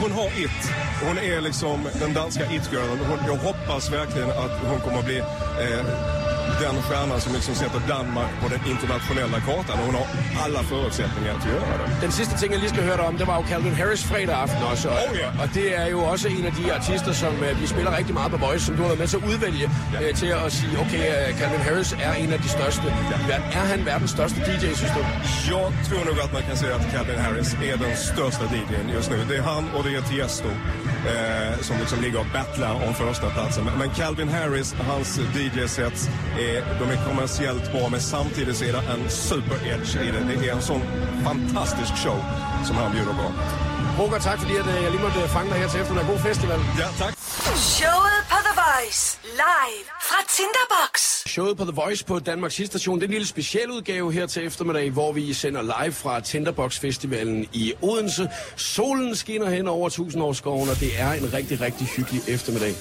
hon 0.00 0.12
har 0.12 0.26
it. 0.26 0.72
Hon 1.06 1.18
är 1.18 1.40
liksom 1.40 1.88
den 2.00 2.14
danska 2.14 2.44
it-girlen. 2.44 2.98
Jag 3.26 3.36
hoppas 3.36 3.92
verkligen 3.92 4.30
att 4.30 4.50
hon 4.70 4.80
kommer 4.80 4.98
att 4.98 5.04
bli 5.04 5.18
eh, 5.18 6.23
den 6.64 6.82
stjärnan 6.82 7.20
som 7.20 7.32
liksom 7.32 7.54
sätter 7.54 7.80
Danmark 7.88 8.30
på 8.42 8.48
den 8.48 8.60
internationella 8.72 9.38
kartan. 9.48 9.76
Och 9.80 9.86
hon 9.86 9.94
har 9.94 10.06
alla 10.44 10.62
förutsättningar 10.62 11.32
att 11.38 11.46
göra 11.46 11.74
det. 11.80 11.86
Den 12.06 12.12
sidste 12.12 12.34
ting, 12.38 12.52
jeg 12.52 12.60
lige 12.60 12.70
skal 12.70 12.82
høre 12.88 12.96
dig 12.96 13.06
om, 13.06 13.16
det 13.18 13.26
var 13.26 13.36
jo 13.40 13.44
Calvin 13.52 13.74
Harris 13.74 14.02
fredag 14.04 14.36
aften 14.44 14.62
også. 14.72 14.88
Og, 14.88 14.94
Oh, 15.10 15.16
ja. 15.22 15.28
og 15.42 15.48
det 15.54 15.66
er 15.80 15.86
jo 15.94 16.00
også 16.12 16.28
en 16.28 16.44
af 16.50 16.52
de 16.52 16.64
artister, 16.74 17.12
som 17.12 17.32
øh, 17.46 17.60
vi 17.60 17.66
spiller 17.66 17.96
rigtig 17.98 18.14
meget 18.14 18.30
på 18.32 18.38
Voice, 18.46 18.64
som 18.66 18.74
du 18.76 18.80
har 18.82 18.88
været 18.88 18.98
med 19.04 19.08
til 19.08 19.16
at 19.16 19.24
udvælge 19.32 19.66
øh, 20.02 20.14
til 20.14 20.26
at 20.26 20.52
sige, 20.52 20.72
okay, 20.82 21.04
øh, 21.28 21.38
Calvin 21.38 21.60
Harris 21.66 21.90
er 22.02 22.12
en 22.12 22.32
af 22.32 22.38
de 22.38 22.48
største. 22.48 22.86
i 23.24 23.28
verden. 23.30 23.46
Er 23.52 23.64
han 23.72 23.80
verdens 23.86 24.10
største 24.10 24.38
DJ, 24.46 24.64
synes 24.80 24.92
du? 24.98 25.00
Jag 25.54 25.66
tror 25.88 26.02
nog 26.10 26.16
att 26.24 26.32
man 26.32 26.42
kan 26.48 26.56
säga 26.56 26.74
att 26.74 26.86
Calvin 26.94 27.18
Harris 27.18 27.50
är 27.68 27.76
den 27.84 27.96
största 27.96 28.44
DJn 28.52 28.88
just 28.96 29.10
nu. 29.10 29.16
Det 29.28 29.36
är 29.36 29.42
han 29.42 29.64
och 29.76 29.84
det 29.84 29.94
är 29.96 30.00
Tiesto 30.00 30.48
eh, 31.12 31.58
som 31.60 31.76
liksom 31.78 32.00
ligger 32.00 32.18
och 32.20 32.26
battlar 32.32 32.72
om 32.88 32.94
första 32.94 33.30
platsen. 33.30 33.64
Men, 33.64 33.78
men 33.78 33.90
Calvin 33.90 34.28
Harris, 34.28 34.74
hans 34.88 35.18
DJ-sets, 35.34 36.08
är, 36.33 36.33
de 36.80 36.84
är 36.94 37.04
kommersiellt 37.08 37.72
bra 37.72 37.88
men 37.88 38.00
samtidigt 38.00 38.56
så 38.56 38.64
är 38.64 38.72
det 38.72 38.82
en 38.94 39.10
super-edge 39.10 40.02
i 40.02 40.10
det. 40.10 40.20
Det 40.28 40.48
är 40.48 40.54
en 40.54 40.62
sån 40.62 40.82
fantastisk 41.24 41.96
show 41.96 42.18
som 42.66 42.76
han 42.76 42.92
bjuder 42.92 43.12
på. 43.12 43.32
Roger, 43.98 44.18
tak 44.18 44.38
fordi 44.38 44.56
at, 44.56 44.66
øh, 44.66 44.82
jeg 44.84 44.90
lige 44.90 45.02
måtte 45.02 45.20
øh, 45.22 45.28
fange 45.28 45.50
dig 45.50 45.58
her 45.58 45.68
til 45.68 45.80
eftermiddag. 45.80 46.08
God 46.12 46.18
festival. 46.18 46.60
Ja, 46.82 46.88
tak. 47.00 47.12
Showet 47.76 48.20
på 48.30 48.38
The 48.46 48.54
Voice. 48.62 49.02
Live 49.44 49.86
fra 50.08 50.24
Tinderbox. 50.36 51.00
Showet 51.26 51.56
på 51.56 51.64
The 51.64 51.72
Voice 51.74 52.04
på 52.04 52.18
Danmarks 52.18 52.54
station. 52.54 52.96
Det 52.96 53.02
er 53.02 53.06
en 53.06 53.12
lille 53.12 53.26
specialudgave 53.26 54.12
her 54.12 54.26
til 54.26 54.46
eftermiddag, 54.46 54.90
hvor 54.90 55.12
vi 55.12 55.32
sender 55.32 55.62
live 55.62 55.92
fra 55.92 56.20
Tinderbox 56.20 56.78
Festivalen 56.78 57.46
i 57.52 57.72
Odense. 57.82 58.28
Solen 58.56 59.16
skinner 59.16 59.50
hen 59.50 59.68
over 59.68 59.88
tusindårsskoven, 59.88 60.68
og 60.68 60.80
det 60.80 61.00
er 61.00 61.12
en 61.12 61.32
rigtig, 61.32 61.60
rigtig 61.60 61.86
hyggelig 61.86 62.22
eftermiddag. 62.28 62.74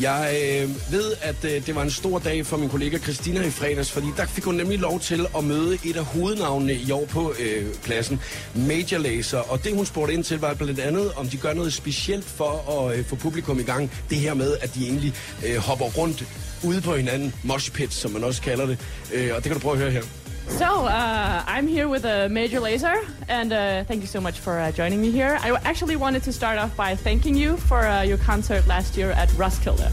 Jeg 0.00 0.36
øh, 0.42 0.92
ved, 0.92 1.12
at 1.22 1.44
øh, 1.44 1.66
det 1.66 1.74
var 1.74 1.82
en 1.82 1.90
stor 1.90 2.18
dag 2.18 2.46
for 2.46 2.56
min 2.56 2.68
kollega 2.68 2.98
Christina 2.98 3.46
i 3.46 3.50
fredags, 3.50 3.92
fordi 3.92 4.06
der 4.16 4.26
fik 4.26 4.44
hun 4.44 4.54
nemlig 4.54 4.78
lov 4.78 5.00
til 5.00 5.26
at 5.36 5.44
møde 5.44 5.78
et 5.84 5.96
af 5.96 6.04
hovednavnene 6.04 6.74
i 6.74 6.90
år 6.90 7.06
på 7.06 7.34
øh, 7.38 7.74
pladsen, 7.74 8.20
Major 8.54 8.98
Laser. 8.98 9.38
Og 9.38 9.64
det, 9.64 9.74
hun 9.74 9.86
spurgte 9.86 10.14
ind 10.14 10.24
til, 10.24 10.40
var 10.40 10.54
blandt 10.54 10.80
andet, 10.80 11.12
om 11.16 11.28
de 11.28 11.36
gør 11.36 11.52
noget 11.52 11.72
specielt 11.72 12.24
for 12.24 12.80
at 12.80 12.98
øh, 12.98 13.04
få 13.04 13.16
publikum 13.16 13.60
i 13.60 13.62
gang. 13.62 13.92
Det 14.10 14.18
her 14.18 14.34
med, 14.34 14.56
at 14.60 14.74
de 14.74 14.84
egentlig 14.84 15.14
øh, 15.46 15.56
hopper 15.56 15.84
rundt 15.84 16.24
ude 16.66 16.80
på 16.80 16.96
hinanden, 16.96 17.34
mosh 17.42 17.72
pit, 17.72 17.94
som 17.94 18.10
man 18.10 18.24
også 18.24 18.42
kalder 18.42 18.66
det. 18.66 18.78
Øh, 19.14 19.30
og 19.30 19.36
det 19.36 19.44
kan 19.44 19.52
du 19.52 19.58
prøve 19.58 19.74
at 19.74 19.80
høre 19.80 19.90
her. 19.90 20.02
So, 20.48 20.64
uh, 20.64 21.56
I'm 21.56 21.66
here 21.66 21.88
with 21.88 22.04
a 22.06 22.28
Major 22.28 22.60
Laser, 22.60 22.94
and 23.28 23.52
uh, 23.52 23.84
thank 23.88 24.00
you 24.02 24.06
so 24.06 24.20
much 24.20 24.38
for 24.38 24.58
uh, 24.58 24.70
joining 24.70 25.00
me 25.00 25.10
here. 25.10 25.38
I 25.42 25.50
actually 25.64 25.96
wanted 25.96 26.22
to 26.22 26.32
start 26.32 26.58
off 26.58 26.76
by 26.76 26.94
thanking 26.94 27.36
you 27.36 27.56
for 27.56 27.80
uh, 27.84 28.02
your 28.02 28.18
concert 28.18 28.66
last 28.66 28.96
year 28.96 29.10
at 29.10 29.28
Roskilde. 29.36 29.90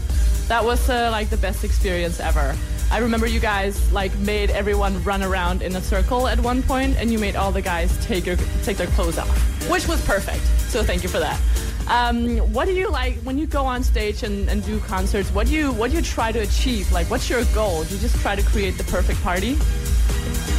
That 0.48 0.64
was 0.64 0.88
uh, 0.88 1.10
like 1.10 1.28
the 1.28 1.36
best 1.36 1.64
experience 1.64 2.20
ever. 2.20 2.54
I 2.92 2.98
remember 2.98 3.26
you 3.26 3.40
guys 3.40 3.92
like 3.92 4.16
made 4.18 4.50
everyone 4.50 5.02
run 5.02 5.22
around 5.22 5.62
in 5.62 5.74
a 5.74 5.80
circle 5.80 6.28
at 6.28 6.38
one 6.38 6.62
point, 6.62 6.96
and 6.98 7.10
you 7.10 7.18
made 7.18 7.34
all 7.34 7.50
the 7.50 7.62
guys 7.62 7.90
take 8.06 8.24
your 8.24 8.36
take 8.62 8.76
their 8.76 8.90
clothes 8.94 9.18
off, 9.18 9.70
which 9.70 9.88
was 9.88 10.00
perfect. 10.06 10.44
So 10.70 10.84
thank 10.84 11.02
you 11.02 11.08
for 11.08 11.18
that. 11.18 11.40
Um, 11.88 12.38
what 12.52 12.64
do 12.64 12.72
you 12.72 12.90
like 12.90 13.16
when 13.24 13.36
you 13.36 13.46
go 13.46 13.64
on 13.64 13.82
stage 13.82 14.22
and, 14.22 14.48
and 14.48 14.64
do 14.64 14.80
concerts? 14.80 15.30
What 15.30 15.46
do 15.48 15.52
you 15.52 15.72
what 15.72 15.90
do 15.90 15.96
you 15.96 16.02
try 16.02 16.32
to 16.32 16.40
achieve? 16.40 16.90
Like, 16.92 17.10
what's 17.10 17.28
your 17.28 17.44
goal? 17.46 17.84
Do 17.84 17.94
you 17.94 18.00
just 18.00 18.16
try 18.20 18.34
to 18.34 18.42
create 18.42 18.78
the 18.78 18.84
perfect 18.84 19.22
party? 19.22 19.58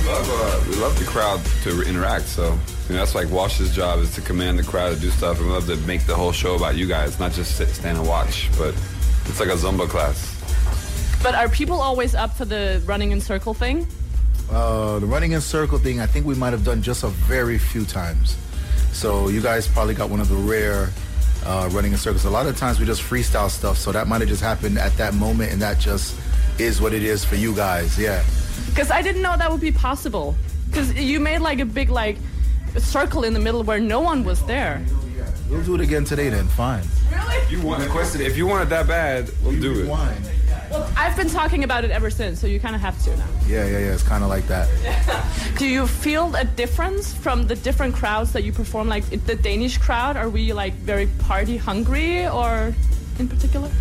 love, 0.06 0.30
uh, 0.30 0.70
we 0.70 0.76
love 0.76 0.98
the 1.00 1.06
crowd 1.06 1.42
to 1.64 1.82
interact. 1.82 2.26
So 2.26 2.58
you 2.88 2.94
know, 2.94 3.00
that's 3.00 3.16
like 3.16 3.30
Wash's 3.30 3.76
job 3.76 4.00
is 4.00 4.14
to 4.16 4.22
command 4.22 4.60
the 4.60 4.64
crowd 4.64 4.94
to 4.94 5.00
do 5.00 5.10
stuff, 5.10 5.38
and 5.40 5.48
we 5.48 5.54
love 5.54 5.66
to 5.68 5.78
make 5.88 6.06
the 6.06 6.16
whole 6.16 6.32
show 6.32 6.56
about 6.56 6.76
you 6.76 6.88
guys, 6.88 7.20
not 7.20 7.32
just 7.32 7.58
sit, 7.58 7.70
stand, 7.70 7.98
and 7.98 8.08
watch. 8.08 8.50
But 8.58 8.76
it's 9.26 9.40
like 9.40 9.50
a 9.50 9.54
Zumba 9.54 9.90
class. 9.90 10.32
But 11.24 11.34
are 11.34 11.50
people 11.50 11.82
always 11.82 12.14
up 12.14 12.38
for 12.38 12.46
the 12.46 12.82
running 12.86 13.12
in 13.12 13.20
circle 13.20 13.54
thing? 13.54 13.88
Uh, 14.52 15.00
the 15.00 15.08
running 15.08 15.32
in 15.32 15.42
circle 15.42 15.80
thing, 15.80 16.00
I 16.00 16.06
think 16.06 16.26
we 16.26 16.36
might 16.36 16.52
have 16.52 16.64
done 16.64 16.84
just 16.84 17.04
a 17.04 17.08
very 17.08 17.58
few 17.58 17.84
times. 17.84 18.38
So 18.92 19.28
you 19.30 19.42
guys 19.42 19.68
probably 19.68 19.96
got 19.96 20.10
one 20.10 20.20
of 20.20 20.30
the 20.30 20.36
rare 20.36 20.90
uh, 21.46 21.70
running 21.72 21.92
in 21.92 21.98
circles. 21.98 22.26
A 22.26 22.30
lot 22.30 22.46
of 22.46 22.58
times 22.58 22.80
we 22.80 22.86
just 22.86 23.02
freestyle 23.02 23.50
stuff, 23.50 23.78
so 23.78 23.92
that 23.92 24.08
might 24.08 24.22
have 24.22 24.30
just 24.30 24.42
happened 24.42 24.78
at 24.78 24.96
that 24.98 25.14
moment, 25.14 25.52
and 25.52 25.62
that 25.62 25.80
just 25.80 26.20
is 26.60 26.82
what 26.82 26.94
it 26.94 27.04
is 27.04 27.24
for 27.24 27.36
you 27.36 27.56
guys. 27.56 27.98
Yeah. 28.00 28.24
Because 28.68 28.92
I 28.92 29.02
didn't 29.02 29.22
know 29.22 29.38
that 29.38 29.52
would 29.52 29.62
be 29.62 29.72
possible. 29.72 30.36
Because 30.68 30.94
you 30.94 31.20
made 31.20 31.40
like 31.40 31.60
a 31.60 31.66
big 31.66 31.90
like 31.90 32.18
circle 32.78 33.24
in 33.24 33.34
the 33.34 33.40
middle 33.40 33.64
where 33.64 33.80
no 33.80 34.02
one 34.02 34.24
was 34.24 34.44
there. 34.46 34.84
We'll 35.50 35.64
do 35.64 35.76
it 35.76 35.82
again 35.82 36.06
today 36.06 36.30
then. 36.30 36.48
Fine. 36.48 36.84
You 37.50 37.62
want 37.62 37.84
the 37.84 37.90
question? 37.90 38.22
If 38.22 38.36
you 38.36 38.48
want 38.48 38.64
it 38.64 38.70
that 38.70 38.88
bad, 38.88 39.30
we'll 39.44 39.60
do 39.60 39.84
it. 39.84 40.35
Well, 40.76 40.92
I've 40.98 41.16
been 41.16 41.30
talking 41.30 41.64
about 41.64 41.86
it 41.86 41.92
ever 41.92 42.10
since, 42.10 42.42
so 42.42 42.48
you 42.48 42.60
kind 42.60 42.76
of 42.76 42.82
have 42.82 43.02
to 43.06 43.16
now. 43.16 43.26
Yeah, 43.48 43.66
yeah, 43.66 43.80
yeah. 43.80 43.94
It's 43.94 44.04
kind 44.04 44.26
of 44.26 44.30
like 44.30 44.46
that. 44.48 44.68
Do 45.58 45.66
you 45.66 45.88
feel 45.88 46.36
a 46.36 46.44
difference 46.44 47.14
from 47.14 47.48
the 47.48 47.56
different 47.56 47.96
crowds 47.96 48.34
that 48.34 48.44
you 48.44 48.52
perform? 48.52 48.90
Like 48.90 49.06
the 49.26 49.38
Danish 49.38 49.78
crowd, 49.78 50.18
are 50.18 50.28
we 50.28 50.52
like 50.52 50.74
very 50.74 51.08
party 51.20 51.56
hungry 51.56 52.28
or 52.28 52.76
in 53.20 53.30
particular? 53.30 53.72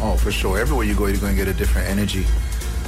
Oh, 0.00 0.16
for 0.16 0.30
sure. 0.30 0.56
Everywhere 0.56 0.84
you 0.84 0.94
go, 0.94 1.06
you're 1.06 1.16
going 1.18 1.36
to 1.36 1.44
get 1.44 1.48
a 1.52 1.58
different 1.58 1.88
energy. 1.88 2.24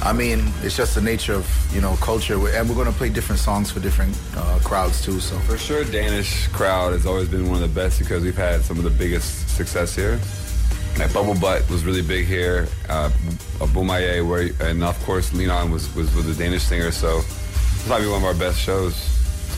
I 0.01 0.13
mean, 0.13 0.39
it's 0.61 0.77
just 0.77 0.95
the 0.95 1.01
nature 1.01 1.33
of 1.33 1.45
you 1.73 1.81
know 1.81 1.97
culture, 1.97 2.35
and 2.35 2.69
we're 2.69 2.75
going 2.75 2.87
to 2.87 2.97
play 2.97 3.09
different 3.09 3.41
songs 3.41 3.69
for 3.69 3.81
different 3.81 4.17
uh, 4.37 4.59
crowds 4.63 5.03
too. 5.03 5.19
So 5.19 5.37
For 5.39 5.57
sure, 5.57 5.83
Danish 5.83 6.47
crowd 6.47 6.93
has 6.93 7.05
always 7.05 7.27
been 7.27 7.49
one 7.49 7.61
of 7.61 7.67
the 7.73 7.81
best 7.81 7.99
because 7.99 8.23
we've 8.23 8.37
had 8.37 8.61
some 8.61 8.77
of 8.77 8.85
the 8.85 8.91
biggest 8.91 9.49
success 9.57 9.93
here. 9.93 10.21
Like 10.99 11.13
Bubble 11.13 11.35
Butt 11.39 11.69
was 11.69 11.85
really 11.85 12.01
big 12.01 12.25
here. 12.25 12.67
Uh, 12.89 13.09
Boomaye, 13.59 14.27
where 14.27 14.49
and 14.67 14.83
of 14.83 14.97
course 15.05 15.31
Leon 15.33 15.71
was 15.71 15.93
was 15.95 16.13
with 16.15 16.25
the 16.25 16.33
Danish 16.43 16.63
singer. 16.63 16.91
So 16.91 17.19
it's 17.19 17.87
probably 17.87 18.07
one 18.07 18.17
of 18.17 18.23
our 18.25 18.33
best 18.33 18.59
shows 18.59 18.95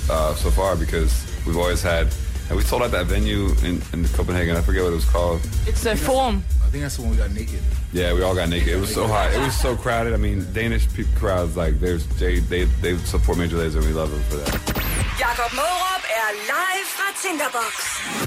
uh, 0.09 0.35
so 0.35 0.51
far 0.51 0.75
because 0.75 1.25
we've 1.45 1.57
always 1.57 1.81
had. 1.81 2.07
And 2.49 2.57
we 2.57 2.63
sold 2.63 2.81
out 2.81 2.89
that 2.91 3.05
venue 3.05 3.49
in, 3.63 3.79
in 3.93 4.07
Copenhagen. 4.09 4.55
I 4.57 4.61
forget 4.61 4.81
what 4.81 4.91
it 4.91 4.95
was 4.95 5.05
called. 5.05 5.39
It's 5.67 5.85
a 5.85 5.95
form. 5.95 6.43
I 6.63 6.69
think 6.71 6.81
that's 6.81 6.95
the 6.97 7.03
one 7.03 7.11
we 7.11 7.17
got 7.17 7.29
naked. 7.31 7.59
Yeah, 7.93 8.11
we 8.13 8.23
all 8.23 8.33
got 8.33 8.49
naked. 8.49 8.69
It 8.69 8.79
was 8.79 8.91
so 8.91 9.05
hot. 9.07 9.31
It 9.33 9.37
was 9.39 9.55
so 9.55 9.75
crowded. 9.75 10.13
I 10.13 10.17
mean, 10.17 10.51
Danish 10.51 10.91
pe- 10.93 11.03
crowds 11.15 11.55
like 11.55 11.79
there's 11.79 12.07
they 12.17 12.39
they 12.39 12.63
they 12.81 12.97
support 12.97 13.37
Major 13.37 13.57
Lazer 13.57 13.77
and 13.77 13.85
we 13.85 13.93
love 13.93 14.09
them 14.11 14.21
for 14.23 14.37
that. 14.37 14.51
Jakob 15.19 15.51
Mørup 15.51 15.98
live 16.33 16.85
fra 16.85 17.07
Tinderbox. 17.21 17.73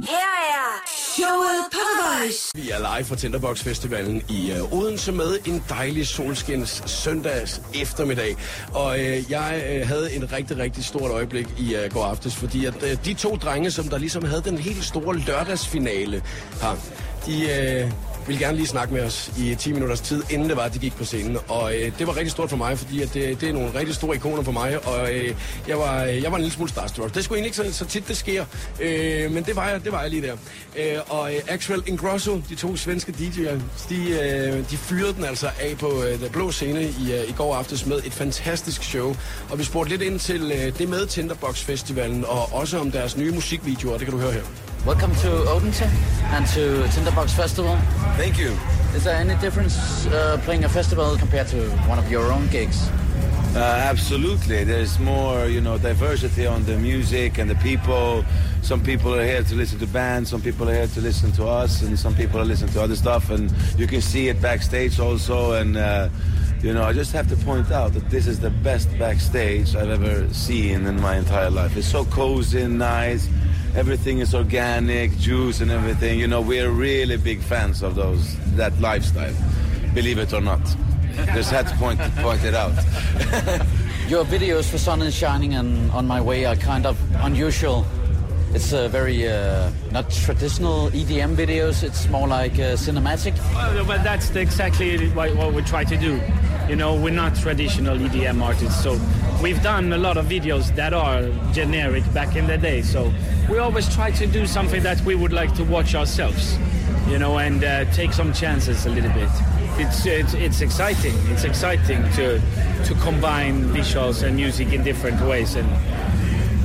Her 0.09 0.33
er 0.55 0.83
showet 0.87 1.65
på 1.73 1.79
The 1.79 2.21
Voice. 2.23 2.51
Vi 2.55 2.71
er 2.71 2.97
live 2.97 3.05
fra 3.05 3.17
Tinderbox 3.17 3.63
Festivalen 3.63 4.23
i 4.29 4.53
øh, 4.53 4.73
Odense 4.73 5.13
med 5.13 5.39
en 5.47 5.65
dejlig 5.69 6.07
solskins 6.07 6.83
søndags 6.87 7.61
eftermiddag. 7.75 8.37
Og 8.75 9.01
øh, 9.01 9.31
jeg 9.31 9.65
øh, 9.71 9.89
havde 9.89 10.15
en 10.15 10.33
rigtig, 10.33 10.59
rigtig 10.59 10.85
stort 10.85 11.11
øjeblik 11.11 11.47
i 11.59 11.75
øh, 11.75 11.93
går 11.93 12.05
aftes, 12.05 12.37
fordi 12.37 12.67
at 12.67 12.83
øh, 12.83 12.97
de 13.05 13.15
to 13.15 13.37
drenge, 13.37 13.71
som 13.71 13.89
der 13.89 13.99
ligesom 13.99 14.25
havde 14.25 14.43
den 14.43 14.59
helt 14.59 14.85
store 14.85 15.17
lørdagsfinale 15.19 16.23
her, 16.63 16.77
de... 17.27 17.51
Øh, 17.51 17.93
ville 18.27 18.45
gerne 18.45 18.57
lige 18.57 18.67
snakke 18.67 18.95
med 18.95 19.03
os 19.03 19.33
i 19.39 19.55
10 19.55 19.73
minutters 19.73 20.01
tid, 20.01 20.23
inden 20.31 20.49
det 20.49 20.57
var, 20.57 20.63
at 20.63 20.75
de 20.75 20.79
gik 20.79 20.97
på 20.97 21.05
scenen. 21.05 21.39
Og 21.49 21.75
øh, 21.75 21.99
det 21.99 22.07
var 22.07 22.17
rigtig 22.17 22.31
stort 22.31 22.51
for 22.51 22.57
mig, 22.57 22.79
fordi 22.79 23.03
at 23.03 23.15
det, 23.15 23.41
det 23.41 23.49
er 23.49 23.53
nogle 23.53 23.75
rigtig 23.75 23.95
store 23.95 24.17
ikoner 24.17 24.43
for 24.43 24.53
mig, 24.53 24.87
og 24.87 25.15
øh, 25.15 25.35
jeg, 25.69 25.79
var, 25.79 26.05
øh, 26.05 26.23
jeg 26.23 26.31
var 26.31 26.37
en 26.37 26.43
lille 26.43 26.55
smule 26.55 26.71
starstruck. 26.71 27.15
Det 27.15 27.25
skulle 27.25 27.39
egentlig 27.39 27.61
ikke 27.61 27.73
så, 27.73 27.79
så 27.79 27.91
tit, 27.91 28.09
det 28.09 28.17
sker, 28.17 28.45
øh, 28.81 29.31
men 29.33 29.45
det 29.45 29.57
var, 29.57 29.69
jeg, 29.69 29.85
det 29.85 29.93
var 29.93 30.01
jeg 30.01 30.11
lige 30.11 30.23
der. 30.23 30.37
Øh, 30.77 30.99
og 31.09 31.35
øh, 31.35 31.41
Actual 31.49 31.83
Ingrosso, 31.87 32.41
de 32.49 32.55
to 32.55 32.77
svenske 32.77 33.13
DJ'er, 33.19 33.61
de, 33.89 34.11
øh, 34.11 34.71
de 34.71 34.77
fyrede 34.77 35.13
den 35.13 35.25
altså 35.25 35.47
af 35.61 35.79
på 35.79 36.03
øh, 36.03 36.21
den 36.21 36.31
blå 36.31 36.51
scene 36.51 36.83
i, 36.83 37.13
øh, 37.13 37.29
i 37.29 37.33
går 37.33 37.55
aftes 37.55 37.87
med 37.87 38.01
et 38.05 38.13
fantastisk 38.13 38.83
show. 38.83 39.17
Og 39.51 39.59
vi 39.59 39.65
spurgte 39.65 39.91
lidt 39.91 40.03
ind 40.03 40.19
til 40.21 40.53
øh, 40.53 40.79
det 40.79 40.89
med 40.89 41.07
Tinderbox 41.07 41.65
Festivalen, 41.65 42.25
og 42.25 42.53
også 42.53 42.79
om 42.79 42.91
deres 42.91 43.17
nye 43.17 43.33
musikvideoer, 43.33 43.99
det 43.99 44.07
kan 44.07 44.13
du 44.13 44.21
høre 44.21 44.33
her. 44.33 44.72
Welcome 44.85 45.15
to 45.15 45.29
Odense 45.49 45.83
and 45.83 46.45
to 46.49 46.89
Tinderbox 46.89 47.33
Festival. 47.35 47.77
Thank 48.17 48.37
you. 48.37 48.57
Is 48.95 49.05
there 49.05 49.15
any 49.15 49.37
difference 49.37 50.07
uh, 50.07 50.41
playing 50.43 50.65
a 50.65 50.69
festival 50.69 51.17
compared 51.17 51.47
to 51.49 51.71
one 51.87 52.01
of 52.01 52.11
your 52.11 52.33
own 52.33 52.49
gigs? 52.49 52.89
Uh, 53.55 53.59
absolutely. 53.59 54.65
There's 54.65 54.99
more, 54.99 55.47
you 55.47 55.61
know, 55.61 55.79
diversity 55.79 56.47
on 56.47 56.65
the 56.65 56.77
music 56.79 57.39
and 57.39 57.49
the 57.49 57.55
people. 57.57 58.25
Some 58.63 58.83
people 58.83 59.15
are 59.15 59.25
here 59.25 59.45
to 59.45 59.55
listen 59.55 59.79
to 59.79 59.87
bands, 59.87 60.31
some 60.31 60.43
people 60.43 60.69
are 60.69 60.75
here 60.75 60.89
to 60.89 61.01
listen 61.01 61.31
to 61.33 61.47
us, 61.47 61.83
and 61.83 61.97
some 61.97 62.15
people 62.15 62.41
are 62.41 62.45
listening 62.45 62.73
to 62.73 62.83
other 62.83 62.97
stuff. 62.97 63.31
And 63.31 63.53
you 63.79 63.87
can 63.87 64.01
see 64.01 64.29
it 64.29 64.43
backstage 64.43 64.99
also. 64.99 65.53
And, 65.53 65.77
uh, 65.77 66.09
you 66.61 66.73
know, 66.75 66.83
I 66.83 66.93
just 66.93 67.13
have 67.13 67.29
to 67.29 67.37
point 67.37 67.71
out 67.71 67.93
that 67.93 68.11
this 68.11 68.27
is 68.27 68.41
the 68.41 68.51
best 68.51 68.89
backstage 68.99 69.77
I've 69.77 69.91
ever 69.91 70.33
seen 70.35 70.87
in 70.87 71.01
my 71.01 71.17
entire 71.17 71.51
life. 71.51 71.77
It's 71.77 71.87
so 71.87 72.05
cozy 72.07 72.63
and 72.63 72.79
nice. 72.79 73.29
Everything 73.75 74.19
is 74.19 74.35
organic, 74.35 75.17
juice 75.19 75.61
and 75.63 75.71
everything. 75.71 76.19
You 76.19 76.27
know, 76.27 76.43
we're 76.43 76.71
really 76.71 77.17
big 77.17 77.41
fans 77.41 77.83
of 77.83 77.95
those 77.95 78.37
that 78.57 78.79
lifestyle. 78.81 79.35
Believe 79.95 80.19
it 80.19 80.33
or 80.35 80.43
not. 80.43 80.61
Just 81.35 81.51
had 81.51 81.67
to 81.69 81.75
point 81.77 81.99
point 82.17 82.45
it 82.45 82.55
out. 82.55 82.73
Your 84.09 84.25
videos 84.25 84.69
for 84.71 84.77
Sun 84.77 85.01
is 85.03 85.15
Shining 85.15 85.55
and 85.55 85.91
On 85.93 86.07
My 86.07 86.21
Way 86.21 86.45
are 86.45 86.57
kind 86.57 86.85
of 86.85 86.99
unusual. 87.25 87.87
It's 88.55 88.73
a 88.73 88.89
very 88.91 89.27
uh, 89.27 89.71
not 89.91 90.11
traditional 90.11 90.91
EDM 90.91 91.35
videos. 91.35 91.83
It's 91.83 92.07
more 92.09 92.29
like 92.29 92.53
uh, 92.55 92.77
cinematic. 92.77 93.35
Well, 93.55 93.87
but 93.87 94.05
that's 94.05 94.31
exactly 94.37 95.09
what, 95.11 95.35
what 95.37 95.55
we 95.55 95.63
try 95.63 95.85
to 95.85 95.97
do. 95.97 96.21
You 96.69 96.77
know, 96.77 96.95
we're 96.95 97.11
not 97.11 97.35
traditional 97.35 97.99
EDM 97.99 98.41
artists, 98.41 98.83
so 98.83 98.99
we've 99.43 99.63
done 99.63 99.93
a 99.93 99.99
lot 99.99 100.17
of 100.17 100.27
videos 100.27 100.75
that 100.77 100.95
are 100.95 101.23
generic 101.53 102.05
back 102.15 102.37
in 102.37 102.47
the 102.47 102.57
day. 102.57 102.83
So 102.83 103.13
we 103.51 103.59
always 103.59 103.93
try 103.93 104.11
to 104.13 104.27
do 104.27 104.47
something 104.47 104.83
that 104.83 105.01
we 105.03 105.15
would 105.15 105.33
like 105.33 105.55
to 105.57 105.65
watch 105.65 105.95
ourselves, 105.95 106.57
you 107.09 107.19
know, 107.19 107.39
and 107.39 107.63
uh, 107.63 107.85
take 107.93 108.13
some 108.13 108.33
chances 108.33 108.87
a 108.87 108.91
little 108.91 109.13
bit. 109.13 109.29
It's, 109.79 110.07
it's 110.07 110.35
it's 110.35 110.61
exciting. 110.61 111.15
It's 111.31 111.45
exciting 111.45 112.03
to 112.13 112.41
to 112.85 112.95
combine 113.03 113.65
visuals 113.65 114.23
and 114.23 114.37
music 114.37 114.73
in 114.73 114.85
different 114.85 115.21
ways 115.23 115.57
and 115.57 115.69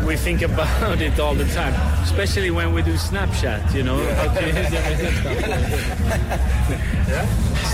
we 0.05 0.15
think 0.15 0.41
about 0.41 1.01
it 1.07 1.19
all 1.19 1.36
the 1.36 1.45
time, 1.45 1.73
especially 2.03 2.51
when 2.51 2.73
we 2.73 2.81
do 2.81 2.93
Snapchat, 2.93 3.73
you 3.73 3.83
know. 3.83 3.97
how 4.15 4.33
to 4.33 4.45
use 4.45 4.69
different. 4.69 5.38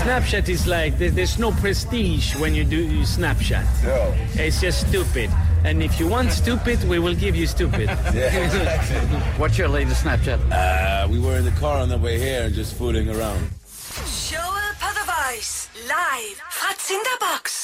Snapchat 0.00 0.48
is 0.48 0.66
like, 0.66 0.98
there's 0.98 1.38
no 1.38 1.52
prestige 1.52 2.36
when 2.36 2.54
you 2.54 2.64
do 2.64 2.88
Snapchat. 3.02 3.64
No. 3.84 4.14
It's 4.34 4.60
just 4.60 4.88
stupid. 4.88 5.30
And 5.64 5.82
if 5.82 5.98
you 5.98 6.06
want 6.06 6.30
stupid, 6.30 6.84
we 6.88 6.98
will 6.98 7.14
give 7.14 7.34
you 7.34 7.46
stupid. 7.46 7.88
What's 9.38 9.56
your 9.56 9.68
latest 9.68 10.04
Snapchat? 10.04 10.38
Uh, 10.52 11.08
we 11.08 11.18
were 11.18 11.36
in 11.38 11.44
the 11.44 11.52
car 11.52 11.78
on 11.78 11.88
the 11.88 11.98
way 11.98 12.18
here 12.18 12.42
and 12.44 12.54
just 12.54 12.74
fooling 12.74 13.08
around. 13.08 13.48
Showet 14.06 14.76
på 14.80 14.88
The 14.94 15.04
Voice. 15.06 15.68
Live 15.74 16.36
fra 16.50 16.74
Tinderbox. 16.88 17.44
Velkommen 17.44 17.54
til 17.54 17.63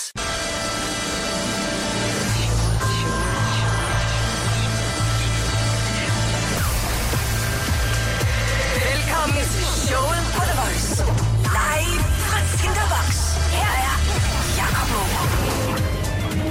showet 9.31 9.60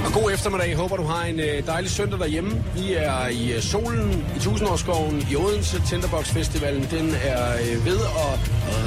Og 0.10 0.16
god 0.22 0.32
eftermiddag. 0.32 0.76
Håber, 0.76 0.96
du 0.96 1.04
har 1.04 1.24
en 1.26 1.40
øh, 1.40 1.66
dejlig 1.66 1.92
søndag 1.92 2.20
derhjemme. 2.20 2.64
Vi 2.76 2.94
er 2.94 3.28
i 3.28 3.54
øh, 3.54 3.62
solen 3.62 4.26
i 4.36 4.40
Tusindårsskoven 4.40 5.28
i 5.32 5.36
Odense. 5.36 5.82
Tinderbox 5.90 6.26
Festivalen 6.28 6.88
den 6.92 7.16
er 7.24 7.54
øh, 7.54 7.86
ved 7.86 8.00
at 8.26 8.40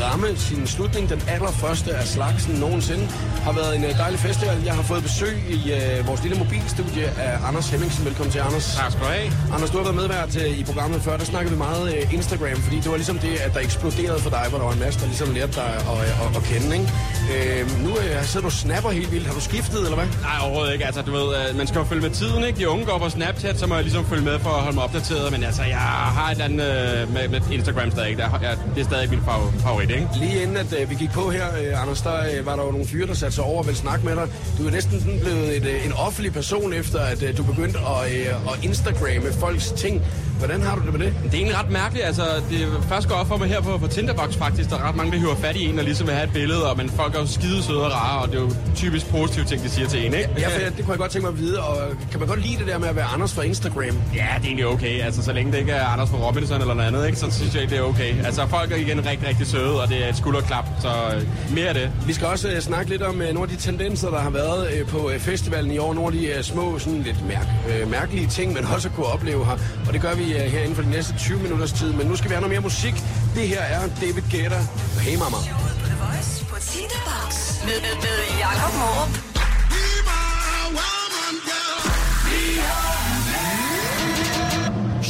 ramme 0.03 0.37
sin 0.37 0.67
slutning. 0.67 1.11
Den 1.11 1.23
allerførste 1.29 1.95
af 1.95 2.07
slagsen 2.07 2.55
nogensinde. 2.55 3.05
Har 3.47 3.53
været 3.53 3.77
en 3.77 3.83
dejlig 3.83 4.21
festival. 4.21 4.57
Jeg 4.65 4.75
har 4.75 4.83
fået 4.83 5.03
besøg 5.03 5.37
i 5.51 5.73
øh, 5.73 6.07
vores 6.09 6.23
lille 6.23 6.39
mobilstudie 6.39 7.07
af 7.27 7.49
Anders 7.49 7.71
Hemmingsen. 7.71 8.05
Velkommen 8.05 8.33
til, 8.33 8.39
Anders. 8.39 8.75
Tak 8.77 8.91
skal 8.93 9.05
du 9.05 9.09
have. 9.09 9.33
Anders, 9.55 9.71
du 9.71 9.77
har 9.77 9.85
været 9.85 9.97
medvært 9.97 10.37
øh, 10.43 10.59
i 10.59 10.65
programmet 10.65 11.03
før. 11.03 11.17
Der 11.17 11.25
snakkede 11.25 11.53
vi 11.55 11.59
meget 11.59 11.97
øh, 11.97 12.15
Instagram, 12.15 12.57
fordi 12.67 12.77
det 12.77 12.91
var 12.91 12.97
ligesom 12.97 13.19
det, 13.19 13.35
at 13.41 13.55
der 13.55 13.61
eksploderede 13.61 14.21
for 14.21 14.31
dig, 14.31 14.45
hvor 14.49 14.59
der 14.59 14.65
var 14.65 14.73
en 14.73 14.81
masse, 14.81 15.01
der 15.01 15.07
ligesom 15.07 15.35
lærte 15.35 15.53
dig 15.53 15.73
at, 15.93 15.99
at, 16.25 16.37
at 16.39 16.43
kende. 16.51 16.69
Ikke? 16.79 16.89
Øh, 17.33 17.85
nu 17.85 17.91
øh, 17.91 18.25
sidder 18.25 18.47
du 18.49 18.55
snapper 18.65 18.91
helt 18.91 19.13
vildt. 19.13 19.27
Har 19.27 19.35
du 19.35 19.41
skiftet, 19.41 19.81
eller 19.81 19.95
hvad? 19.95 20.07
Nej, 20.29 20.39
overhovedet 20.43 20.73
ikke. 20.73 20.87
Altså, 20.87 21.03
du 21.03 21.12
ved, 21.13 21.27
øh, 21.51 21.57
man 21.57 21.67
skal 21.67 21.79
jo 21.79 21.85
følge 21.85 22.03
med 22.03 22.11
tiden, 22.11 22.45
ikke? 22.45 22.59
De 22.59 22.69
unge 22.69 22.85
går 22.85 22.99
på 22.99 23.09
Snapchat, 23.09 23.59
så 23.59 23.67
må 23.67 23.75
jeg 23.75 23.85
ligesom 23.85 24.05
følge 24.07 24.25
med 24.25 24.39
for 24.39 24.51
at 24.51 24.63
holde 24.63 24.75
mig 24.75 24.85
opdateret. 24.85 25.33
Men 25.33 25.45
altså, 25.45 25.63
jeg 25.63 25.79
har 25.79 26.27
et 26.27 26.33
eller 26.33 26.45
andet 26.45 27.03
øh, 27.03 27.13
med, 27.15 27.29
med 27.29 27.41
Instagram 27.53 27.91
stadig. 27.91 28.17
Der, 28.19 28.29
ja, 28.43 28.51
det 28.75 28.81
er 28.81 28.85
stadig 28.85 29.11
min 29.11 29.19
fav- 29.19 29.53
favorit, 29.63 29.91
ikke? 29.91 30.09
Lige 30.17 30.43
inden 30.43 30.57
at 30.57 30.73
øh, 30.81 30.91
vi 30.91 30.95
gik 30.95 31.11
på 31.11 31.31
her, 31.31 31.47
øh, 31.63 31.83
Anders, 31.83 32.01
der 32.03 32.15
øh, 32.39 32.47
var 32.47 32.57
der 32.57 32.65
jo 32.65 32.71
nogle 32.71 32.87
fyre, 32.87 33.07
der 33.07 33.15
satte 33.15 33.35
sig 33.35 33.45
over 33.45 33.59
og 33.59 33.67
ville 33.67 33.79
snakke 33.79 34.07
med 34.07 34.17
dig. 34.17 34.27
Du 34.59 34.67
er 34.67 34.71
næsten 34.71 35.01
sådan 35.01 35.21
blevet 35.21 35.57
et, 35.57 35.65
øh, 35.67 35.87
en 35.87 35.93
offentlig 35.93 36.33
person, 36.33 36.73
efter 36.73 36.99
at 37.01 37.23
øh, 37.23 37.37
du 37.37 37.43
begyndte 37.43 37.79
at, 37.79 38.13
øh, 38.13 38.27
at 38.53 38.65
Instagramme 38.65 39.33
folks 39.41 39.73
ting. 39.73 40.03
Hvordan 40.43 40.63
har 40.63 40.75
du 40.77 40.83
det 40.87 40.93
med 40.93 41.07
det? 41.07 41.15
Det 41.23 41.35
er 41.35 41.39
egentlig 41.39 41.59
ret 41.59 41.71
mærkeligt. 41.71 42.07
Altså, 42.07 42.23
det 42.51 42.59
først 42.89 43.09
går 43.09 43.15
op 43.15 43.29
for 43.29 43.37
mig 43.37 43.49
her 43.49 43.61
på, 43.61 43.79
på 43.79 43.87
Tinderbox 43.87 44.37
faktisk. 44.37 44.71
Der 44.71 44.77
er 44.77 44.89
ret 44.89 44.97
mange, 44.97 45.13
der 45.13 45.19
hiver 45.19 45.35
fat 45.35 45.57
i 45.57 45.69
en 45.69 45.79
og 45.79 45.85
ligesom 45.85 46.07
vil 46.07 46.15
have 46.15 46.27
et 46.27 46.33
billede. 46.33 46.71
Og, 46.71 46.77
men 46.77 46.91
folk 46.91 47.15
er 47.15 47.21
jo 47.21 47.27
skide 47.27 47.63
søde 47.63 47.85
og 47.85 47.93
rare, 47.93 48.23
og 48.23 48.29
det 48.29 48.37
er 48.37 48.41
jo 48.41 48.51
typisk 48.75 49.07
positive 49.11 49.45
ting, 49.45 49.63
de 49.63 49.69
siger 49.69 49.89
til 49.89 50.07
en, 50.07 50.15
ikke? 50.15 50.29
Ja, 50.39 50.49
for 50.49 50.75
det 50.77 50.85
kunne 50.85 50.91
jeg 50.91 50.99
godt 50.99 51.11
tænke 51.11 51.27
mig 51.27 51.33
at 51.33 51.39
vide. 51.39 51.61
Og 51.61 51.77
kan 52.11 52.21
man 52.21 52.29
godt 52.29 52.43
lide 52.47 52.59
det 52.59 52.67
der 52.67 52.79
med 52.79 52.89
at 52.89 52.97
være 52.97 53.05
Anders 53.05 53.35
fra 53.35 53.43
Instagram? 53.43 53.85
Ja, 53.85 53.95
det 54.15 54.21
er 54.21 54.45
egentlig 54.45 54.67
okay. 54.67 55.01
Altså, 55.03 55.23
så 55.23 55.33
længe 55.33 55.53
det 55.53 55.59
ikke 55.59 55.73
er 55.73 55.87
Anders 55.87 56.11
fra 56.11 56.17
Robinson 56.17 56.61
eller 56.61 56.75
noget 56.75 56.89
andet, 56.89 57.07
ikke, 57.07 57.19
så 57.19 57.31
synes 57.31 57.55
jeg, 57.55 57.71
det 57.71 57.79
er 57.79 57.83
okay. 57.83 58.25
Altså, 58.25 58.47
folk 58.47 58.73
er 58.73 58.77
igen 58.77 59.07
rigtig, 59.07 59.29
rigtig 59.29 59.47
søde, 59.47 59.83
og 59.83 59.89
det 59.89 60.05
er 60.05 60.09
et 60.09 60.17
skulderklap, 60.17 60.65
så 60.81 60.89
øh, 61.17 61.55
mere 61.55 61.69
af 61.69 61.75
det. 61.75 61.91
Vi 62.07 62.13
skal 62.13 62.27
også 62.27 62.49
øh, 62.49 62.61
snakke 62.61 62.91
lidt 62.91 63.03
om 63.03 63.23
øh, 63.23 63.35
nogle 63.35 63.43
af 63.51 63.57
de 63.57 63.63
tendenser, 63.63 64.11
der 64.11 64.19
har 64.19 64.31
været 64.31 64.73
øh, 64.73 64.87
på 64.87 65.11
øh, 65.11 65.21
festivalen 65.21 65.73
i 65.73 65.79
år. 65.79 65.95
Nogle 65.95 66.15
af 66.15 66.21
de 66.21 66.27
øh, 66.27 66.43
små, 66.43 66.79
sådan 66.79 67.03
lidt 67.03 67.27
mærk, 67.29 67.47
øh, 67.71 67.91
mærkelige 67.91 68.27
ting, 68.27 68.53
man 68.53 68.65
også 68.75 68.89
kunne 68.89 69.07
opleve 69.07 69.45
her. 69.45 69.59
Og 69.87 69.93
det 69.93 70.01
gør 70.01 70.15
vi 70.15 70.32
øh, 70.35 70.53
her 70.53 70.61
inden 70.61 70.75
for 70.75 70.83
de 70.83 70.91
næste 70.91 71.15
20 71.19 71.39
minutters 71.39 71.73
tid. 71.73 71.93
Men 71.93 72.07
nu 72.07 72.17
skal 72.17 72.31
vi 72.31 72.35
have 72.35 72.41
noget 72.41 72.55
mere 72.55 72.61
musik. 72.61 72.95
Det 73.35 73.49
her 73.49 73.61
er 73.61 73.81
David 74.01 74.23
Guetta. 74.31 74.61
Hey 75.07 75.17
Mama. 75.23 75.37
The 75.37 75.95
Voice 76.03 76.45
på 76.51 76.57
Tinderbox. 76.71 77.29
Med, 77.65 77.79
med, 77.85 77.95
med 78.05 78.17
Jakob 78.39 78.75
Morup. 78.81 79.32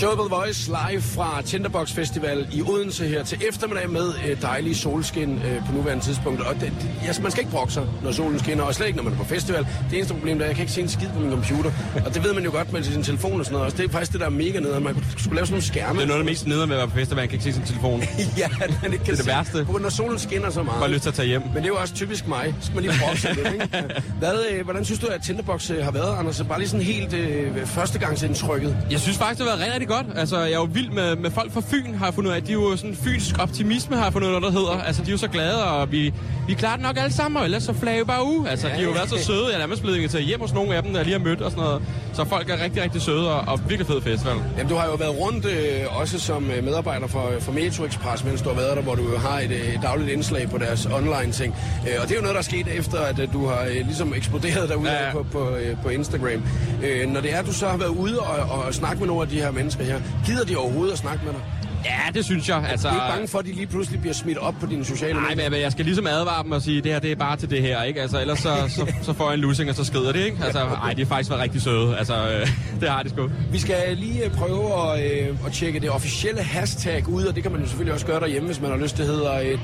Showet 0.03 0.17
på 0.19 0.25
The 0.29 0.35
Voice 0.37 0.71
live 0.91 1.03
fra 1.03 1.43
Tinderbox 1.43 1.93
Festival 1.93 2.47
i 2.53 2.62
Odense 2.62 3.05
her 3.09 3.25
til 3.25 3.38
eftermiddag 3.49 3.91
med 3.91 4.12
øh, 4.29 4.43
dejlig 4.43 4.77
solskin 4.77 5.43
øh, 5.45 5.67
på 5.67 5.73
nuværende 5.73 6.05
tidspunkt. 6.05 6.41
Og 6.41 6.55
det, 6.55 6.61
det, 6.81 6.91
altså, 7.07 7.23
man 7.23 7.31
skal 7.31 7.41
ikke 7.41 7.51
brokke 7.53 7.73
sig, 7.73 7.87
når 8.03 8.12
solen 8.12 8.38
skinner, 8.38 8.65
og 8.65 8.75
slet 8.75 8.87
ikke, 8.87 8.97
når 8.97 9.03
man 9.05 9.12
er 9.12 9.17
på 9.17 9.25
festival. 9.25 9.67
Det 9.91 9.97
eneste 9.97 10.15
problem 10.15 10.38
er, 10.38 10.43
at 10.43 10.47
jeg 10.49 10.57
kan 10.57 10.62
ikke 10.62 10.73
se 10.73 10.81
en 10.81 10.88
skid 10.88 11.09
på 11.15 11.21
min 11.21 11.31
computer. 11.31 11.71
Og 12.07 12.15
det 12.15 12.25
ved 12.25 12.33
man 12.35 12.45
jo 12.45 12.51
godt 12.51 12.73
med 12.73 12.83
sin 12.83 13.03
telefon 13.03 13.38
og 13.41 13.45
sådan 13.45 13.53
noget. 13.53 13.65
Også 13.67 13.77
det 13.77 13.85
er 13.88 13.93
faktisk 13.93 14.12
det, 14.12 14.21
der 14.21 14.27
er 14.27 14.31
mega 14.31 14.61
nede. 14.61 14.81
Man 14.81 14.95
kunne- 14.95 15.05
skulle 15.19 15.35
lave 15.37 15.47
sådan 15.47 15.55
nogle 15.55 15.62
skærme. 15.67 15.99
Det 15.99 16.03
er 16.03 16.07
noget 16.07 16.21
af 16.21 16.25
det 16.25 16.33
mest 16.33 16.47
nederen 16.47 16.71
ved 16.71 16.77
at 16.77 16.81
være 16.81 16.88
på 16.88 16.95
festival, 16.97 17.17
man 17.17 17.29
kan 17.29 17.35
ikke 17.35 17.45
se 17.45 17.53
sin 17.53 17.62
telefon. 17.65 18.03
ja, 18.43 18.49
man 18.59 18.69
ikke 18.71 18.79
kan 18.83 18.91
Det 18.91 19.09
er 19.09 19.15
det 19.15 19.19
se. 19.19 19.27
værste. 19.27 19.65
På, 19.65 19.79
når 19.79 19.88
solen 19.88 20.19
skinner 20.19 20.51
så 20.51 20.62
meget. 20.62 20.81
Bare 20.81 20.91
lyst 20.91 21.03
til 21.03 21.09
at 21.11 21.15
tage 21.15 21.29
hjem. 21.29 21.43
Men 21.43 21.55
det 21.57 21.62
er 21.62 21.67
jo 21.67 21.77
også 21.77 21.95
typisk 21.95 22.27
mig. 22.29 22.55
Så 22.61 22.67
skal 22.67 22.75
man 22.75 22.85
lige 22.85 22.95
brokke 23.05 23.21
sig 23.21 23.35
lidt, 23.35 23.53
ikke? 23.53 23.69
Hvad, 24.21 24.35
øh, 24.53 24.65
hvordan 24.65 24.85
synes 24.85 25.01
du, 25.01 25.07
at 25.07 25.23
Tinderbox 25.23 25.71
øh, 25.71 25.85
har 25.85 25.91
været, 25.91 26.19
Anders? 26.19 26.43
Bare 26.49 26.59
lige 26.59 26.69
sådan 26.69 26.87
helt 26.87 27.12
øh, 27.15 27.67
førstegangsindtrykket. 27.67 28.77
Jeg 28.91 29.01
synes 29.01 29.19
faktisk, 29.19 29.38
det 29.38 29.47
har 29.51 29.57
været 29.57 29.61
rigtig, 29.61 29.73
rigtig 29.75 29.88
godt. 29.94 30.07
Altså, 30.16 30.38
jeg 30.38 30.50
er 30.50 30.55
jo 30.57 30.68
vild 30.72 30.90
med, 30.90 31.16
med 31.16 31.31
folk 31.31 31.52
fra 31.52 31.62
Fyn, 31.70 31.94
har 31.94 32.07
jeg 32.07 32.14
fundet 32.14 32.31
ud 32.31 32.35
af. 32.37 32.42
De 32.42 32.50
er 32.50 32.55
jo 32.55 32.76
sådan 32.76 32.96
fynsk 32.96 33.38
optimisme, 33.38 33.96
har 33.96 34.05
jeg 34.05 34.12
fundet 34.12 34.28
ud 34.28 34.35
af, 34.35 34.40
der 34.40 34.50
hedder. 34.50 34.83
Altså, 34.83 35.02
de 35.02 35.09
er 35.09 35.12
jo 35.12 35.18
så 35.18 35.28
glade, 35.28 35.64
og 35.64 35.92
vi, 35.92 36.14
vi 36.48 36.55
klarer 36.55 36.76
det 36.76 36.83
nok 36.83 36.96
alle 36.98 37.12
sammen, 37.12 37.37
og 37.38 37.44
ellers 37.44 37.62
så 37.62 37.72
flager 37.72 37.98
vi 37.98 38.05
bare 38.05 38.24
ud. 38.24 38.46
Altså, 38.46 38.66
Ja, 38.68 38.72
de 38.72 38.78
har 38.78 38.87
jo 38.87 38.92
været 38.92 39.09
så 39.11 39.18
søde. 39.24 39.44
Jeg 39.46 39.55
er 39.55 39.59
nærmest 39.59 39.83
blevet 39.83 39.96
inviteret 39.96 40.24
hjem 40.24 40.40
hos 40.40 40.52
nogle 40.52 40.74
af 40.76 40.83
dem, 40.83 40.92
der 40.92 41.02
lige 41.02 41.12
har 41.18 41.24
mødt 41.24 41.40
og 41.42 41.50
sådan 41.50 41.64
noget. 41.64 41.83
Så 42.12 42.24
folk 42.24 42.50
er 42.50 42.64
rigtig, 42.64 42.83
rigtig 42.83 43.02
søde, 43.02 43.35
og, 43.35 43.40
og 43.52 43.61
virkelig 43.68 43.87
fed 43.87 44.00
festival. 44.02 44.37
Jamen, 44.57 44.68
du 44.70 44.76
har 44.76 44.87
jo 44.87 44.94
været 44.94 45.18
rundt 45.18 45.44
øh, 45.46 46.00
også 46.00 46.18
som 46.20 46.50
øh, 46.50 46.64
medarbejder 46.64 47.07
for, 47.07 47.31
for 47.40 47.52
Metro 47.52 47.85
Express, 47.85 48.24
mens 48.24 48.42
du 48.42 48.48
har 48.48 48.57
været 48.57 48.76
der, 48.76 48.83
hvor 48.83 48.94
du 48.94 49.16
har 49.16 49.38
et, 49.40 49.50
øh, 49.50 49.83
dagligt 49.83 50.11
indslag 50.11 50.50
på 50.50 50.59
deres 50.59 50.87
online-ting. 50.87 51.57
Øh, 51.88 51.94
og 52.02 52.09
det 52.09 52.12
er 52.12 52.16
jo 52.16 52.22
noget, 52.22 52.35
der 52.35 52.38
er 52.40 52.44
sket 52.44 52.66
efter, 52.78 52.98
at 52.98 53.18
øh, 53.18 53.33
du 53.33 53.46
har 53.46 53.61
øh, 53.70 53.87
ligesom 53.87 54.14
eksploderet 54.16 54.68
derude 54.68 54.90
Ja. 54.92 55.12
På, 55.12 55.26
på, 55.33 55.50
øh, 55.57 55.76
på 55.83 55.88
Instagram. 55.88 56.42
Øh, 56.85 57.09
når 57.09 57.20
det 57.20 57.35
er, 57.35 57.38
at 57.38 57.46
du 57.46 57.52
så 57.52 57.68
har 57.68 57.76
været 57.76 57.88
ude 57.90 58.18
og, 58.20 58.59
og 58.66 58.74
snakke 58.74 58.98
med 58.98 59.07
nogle 59.07 59.22
af 59.22 59.28
de 59.28 59.37
her 59.40 59.50
mennesker 59.50 59.82
her, 59.85 60.01
gider 60.27 60.45
de 60.45 60.57
overhovedet 60.57 60.92
at 60.92 60.99
snakke 60.99 61.25
med 61.25 61.33
dig? 61.33 61.40
Ja, 61.85 62.11
det 62.14 62.25
synes 62.25 62.49
jeg. 62.49 62.64
Altså, 62.71 62.88
Du 62.88 62.95
er 62.95 62.99
ikke 62.99 63.12
bange 63.14 63.29
for, 63.29 63.38
at 63.38 63.45
de 63.47 63.53
lige 63.53 63.66
pludselig 63.66 64.01
bliver 64.01 64.14
smidt 64.14 64.38
op 64.38 64.55
på 64.61 64.66
dine 64.66 64.85
sociale 64.85 65.21
Nej, 65.21 65.35
medier? 65.35 65.51
men 65.51 65.61
jeg 65.61 65.73
skal 65.73 65.85
ligesom 65.85 66.07
advare 66.07 66.42
dem 66.42 66.53
og 66.53 66.62
sige, 66.62 66.81
det 66.83 66.92
her 66.92 66.99
det 66.99 67.12
er 67.12 67.16
bare 67.16 67.37
til 67.37 67.51
det 67.51 67.62
her, 67.62 67.83
ikke? 67.83 68.03
Altså, 68.03 68.21
ellers 68.21 68.38
så, 68.38 68.55
så, 68.68 68.92
så 69.03 69.12
får 69.12 69.25
jeg 69.25 69.35
en 69.35 69.40
lussing, 69.40 69.71
og 69.71 69.77
så 69.77 69.85
skrider 69.85 70.12
det, 70.12 70.21
ikke? 70.25 70.37
Altså, 70.45 70.59
ej, 70.59 70.92
de 70.92 71.03
har 71.03 71.09
faktisk 71.09 71.31
været 71.31 71.42
rigtig 71.42 71.62
søde. 71.62 71.97
Altså, 71.99 72.14
øh, 72.14 72.49
det 72.81 72.88
har 72.88 73.03
de 73.03 73.09
sgu. 73.09 73.31
Vi 73.53 73.59
skal 73.59 73.97
lige 73.97 74.25
øh, 74.25 74.31
prøve 74.31 74.92
at, 74.92 75.12
øh, 75.12 75.37
at 75.47 75.53
tjekke 75.53 75.81
det 75.81 75.90
officielle 75.90 76.42
hashtag 76.42 77.09
ud, 77.09 77.25
og 77.25 77.35
det 77.35 77.42
kan 77.42 77.53
man 77.53 77.61
jo 77.61 77.66
selvfølgelig 77.66 77.95
også 77.95 78.07
gøre 78.07 78.21
derhjemme, 78.21 78.47
hvis 78.47 78.61
man 78.61 78.71
har 78.71 78.79
lyst. 78.79 78.99
Det 78.99 79.07
hedder 79.07 79.35
øh, 79.40 79.59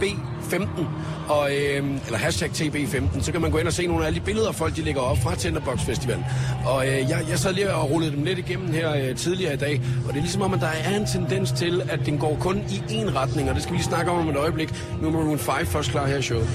TB15, 0.00 0.84
og, 1.28 1.50
øh, 1.56 1.84
eller 2.06 2.18
hashtag 2.18 2.50
TB15, 2.50 3.22
så 3.22 3.32
kan 3.32 3.40
man 3.40 3.50
gå 3.50 3.58
ind 3.58 3.66
og 3.66 3.72
se 3.72 3.86
nogle 3.86 4.02
af 4.02 4.06
alle 4.06 4.18
de 4.18 4.24
billeder, 4.24 4.52
folk 4.52 4.76
de 4.76 4.82
lægger 4.82 5.00
op 5.00 5.18
fra 5.18 5.34
Tinderbox 5.34 5.80
Festival. 5.80 6.24
Og 6.66 6.86
øh, 6.86 6.98
jeg, 6.98 7.24
jeg 7.30 7.38
sad 7.38 7.52
lige 7.52 7.74
og 7.74 7.90
rullede 7.90 8.12
dem 8.12 8.24
lidt 8.24 8.38
igennem 8.38 8.72
her 8.72 8.94
øh, 8.94 9.16
tidligere 9.16 9.54
i 9.54 9.56
dag, 9.56 9.80
og 10.06 10.08
det 10.08 10.16
er 10.16 10.22
ligesom 10.22 10.42
om, 10.42 10.54
at 10.54 10.60
der 10.60 10.66
er 10.66 10.96
en 10.96 11.06
tendens 11.06 11.52
til, 11.52 11.82
at 11.90 12.00
den 12.06 12.18
går 12.18 12.36
kun 12.40 12.58
i 12.58 12.82
én 13.00 13.16
retning, 13.16 13.48
og 13.48 13.54
det 13.54 13.62
skal 13.62 13.72
vi 13.72 13.78
lige 13.78 13.88
snakke 13.88 14.10
om 14.10 14.18
om 14.18 14.28
et 14.28 14.36
øjeblik. 14.36 14.74
Nu 15.02 15.08
er 15.08 15.12
Maroon 15.12 15.38
5 15.38 15.66
først 15.66 15.90
klar 15.90 16.06
her 16.06 16.16
i 16.16 16.22
showet. 16.22 16.48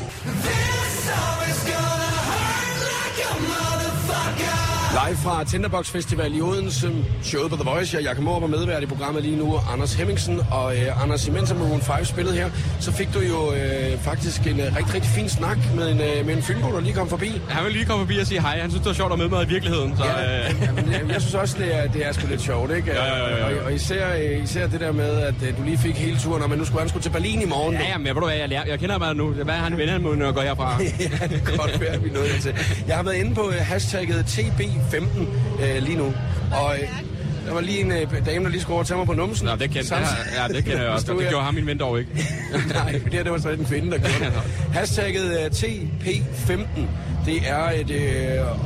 Live 5.03 5.17
fra 5.17 5.43
Tinderbox 5.43 5.89
Festival 5.89 6.35
i 6.35 6.41
Odense, 6.41 6.91
showet 7.23 7.49
på 7.49 7.55
The 7.55 7.69
Voice. 7.69 7.97
Jeg 7.97 8.03
er 8.03 8.07
Jakob 8.09 8.23
Morup 8.23 8.43
og 8.43 8.49
medvært 8.49 8.83
i 8.83 8.85
programmet 8.85 9.23
lige 9.23 9.35
nu, 9.37 9.59
Anders 9.73 9.93
Hemmingsen. 9.93 10.41
Og 10.51 10.75
øh, 10.77 11.03
Anders, 11.03 11.27
imens 11.27 11.51
at 11.51 11.57
Maroon 11.57 11.81
5 11.81 12.05
spillede 12.05 12.35
her, 12.35 12.49
så 12.79 12.91
fik 12.91 13.13
du 13.13 13.19
jo 13.19 13.53
øh, 13.53 13.99
faktisk 13.99 14.47
en 14.47 14.59
øh, 14.59 14.65
rigtig, 14.77 14.93
rigtig 14.93 15.11
fin 15.11 15.29
snak 15.29 15.57
med 15.75 15.91
en, 15.91 16.01
øh, 16.01 16.25
med 16.25 16.35
en 16.35 16.43
fynbo, 16.43 16.71
der 16.71 16.79
lige 16.79 16.93
kom 16.93 17.09
forbi. 17.09 17.41
Han 17.49 17.65
vil 17.65 17.73
lige 17.73 17.85
komme 17.85 18.05
forbi 18.05 18.17
og 18.17 18.27
sige 18.27 18.41
hej. 18.41 18.59
Han 18.59 18.69
synes, 18.69 18.81
det 18.81 18.87
var 18.87 18.93
sjovt 18.93 19.11
at 19.13 19.17
møde 19.17 19.29
mig 19.29 19.43
i 19.45 19.47
virkeligheden. 19.47 19.97
Så, 19.97 20.05
Ja, 20.05 20.49
øh, 20.49 20.55
jamen, 20.61 20.91
jeg, 20.91 21.01
jeg 21.09 21.21
synes 21.21 21.35
også, 21.35 21.55
det 21.59 21.75
er, 21.75 21.87
det 21.87 22.05
er 22.05 22.11
sgu 22.11 22.27
lidt 22.27 22.41
sjovt, 22.41 22.71
ikke? 22.75 22.91
Ja, 22.91 23.05
ja, 23.05 23.29
ja, 23.29 23.37
ja. 23.37 23.59
Og, 23.59 23.65
og 23.65 23.73
især, 23.73 24.15
øh, 24.17 24.43
især 24.43 24.67
det 24.67 24.79
der 24.79 24.91
med, 24.91 25.17
at 25.21 25.35
øh, 25.47 25.57
du 25.57 25.63
lige 25.63 25.77
fik 25.77 25.95
hele 25.95 26.17
turen, 26.19 26.43
og 26.43 26.49
men 26.49 26.59
nu 26.59 26.65
skulle 26.65 26.79
han 26.79 26.89
skulle 26.89 27.03
til 27.03 27.09
Berlin 27.09 27.41
i 27.41 27.45
morgen. 27.45 27.73
Ja, 27.73 27.87
jamen, 27.87 28.07
jeg, 28.07 28.15
ved 28.15 28.21
du 28.21 28.27
hvad, 28.27 28.37
jeg, 28.37 28.49
lærer, 28.49 28.65
jeg 28.67 28.79
kender 28.79 28.97
mig 28.97 29.15
nu. 29.15 29.31
Hvad 29.31 29.55
er 29.55 29.59
han 29.59 29.77
venner 29.77 29.99
med, 29.99 30.15
når 30.15 30.25
jeg 30.25 30.33
går 30.33 30.41
herfra? 30.41 30.77
ja, 31.21 31.27
det 31.27 31.43
kan 31.45 31.57
godt 31.57 31.81
være, 31.81 32.01
vi 32.01 32.09
er 32.09 32.13
nået 32.13 32.37
til. 32.41 32.55
Jeg 32.87 32.95
har 32.95 33.03
været 33.03 33.15
inde 33.15 33.35
på 33.35 33.49
øh, 33.49 33.55
hashtagget 33.55 34.25
TB15 34.93 35.19
øh, 35.63 35.83
lige 35.83 35.97
nu, 35.97 36.13
og 36.51 36.75
øh, 36.81 36.89
der 37.45 37.53
var 37.53 37.61
lige 37.61 37.79
en 37.79 37.91
øh, 37.91 38.25
dame, 38.25 38.45
der 38.45 38.51
lige 38.51 38.61
skulle 38.61 38.73
over 38.73 38.81
og 38.83 38.87
tage 38.87 38.97
mig 38.97 39.05
på 39.05 39.13
numsen. 39.13 39.47
Nå, 39.47 39.55
det 39.55 39.69
kender 39.69 39.97
jeg, 39.97 40.07
ja, 40.37 40.53
det 40.53 40.65
kender 40.65 40.81
jeg 40.81 40.91
også. 40.91 41.13
Det 41.13 41.29
gjorde 41.29 41.45
ham 41.45 41.53
min 41.53 41.65
ven 41.67 41.77
dog 41.77 41.99
ikke. 41.99 42.11
Nej, 42.73 42.91
det 42.91 43.13
her 43.13 43.23
det 43.23 43.31
var 43.31 43.37
så 43.37 43.49
en 43.49 43.65
kvinde, 43.65 43.91
der 43.91 43.97
gjorde 43.97 44.25
det. 44.25 44.33
Hashtagget 44.77 45.25
uh, 45.31 45.45
TP15, 45.45 46.81
det 47.25 47.37
er 47.47 47.69
et 47.75 47.91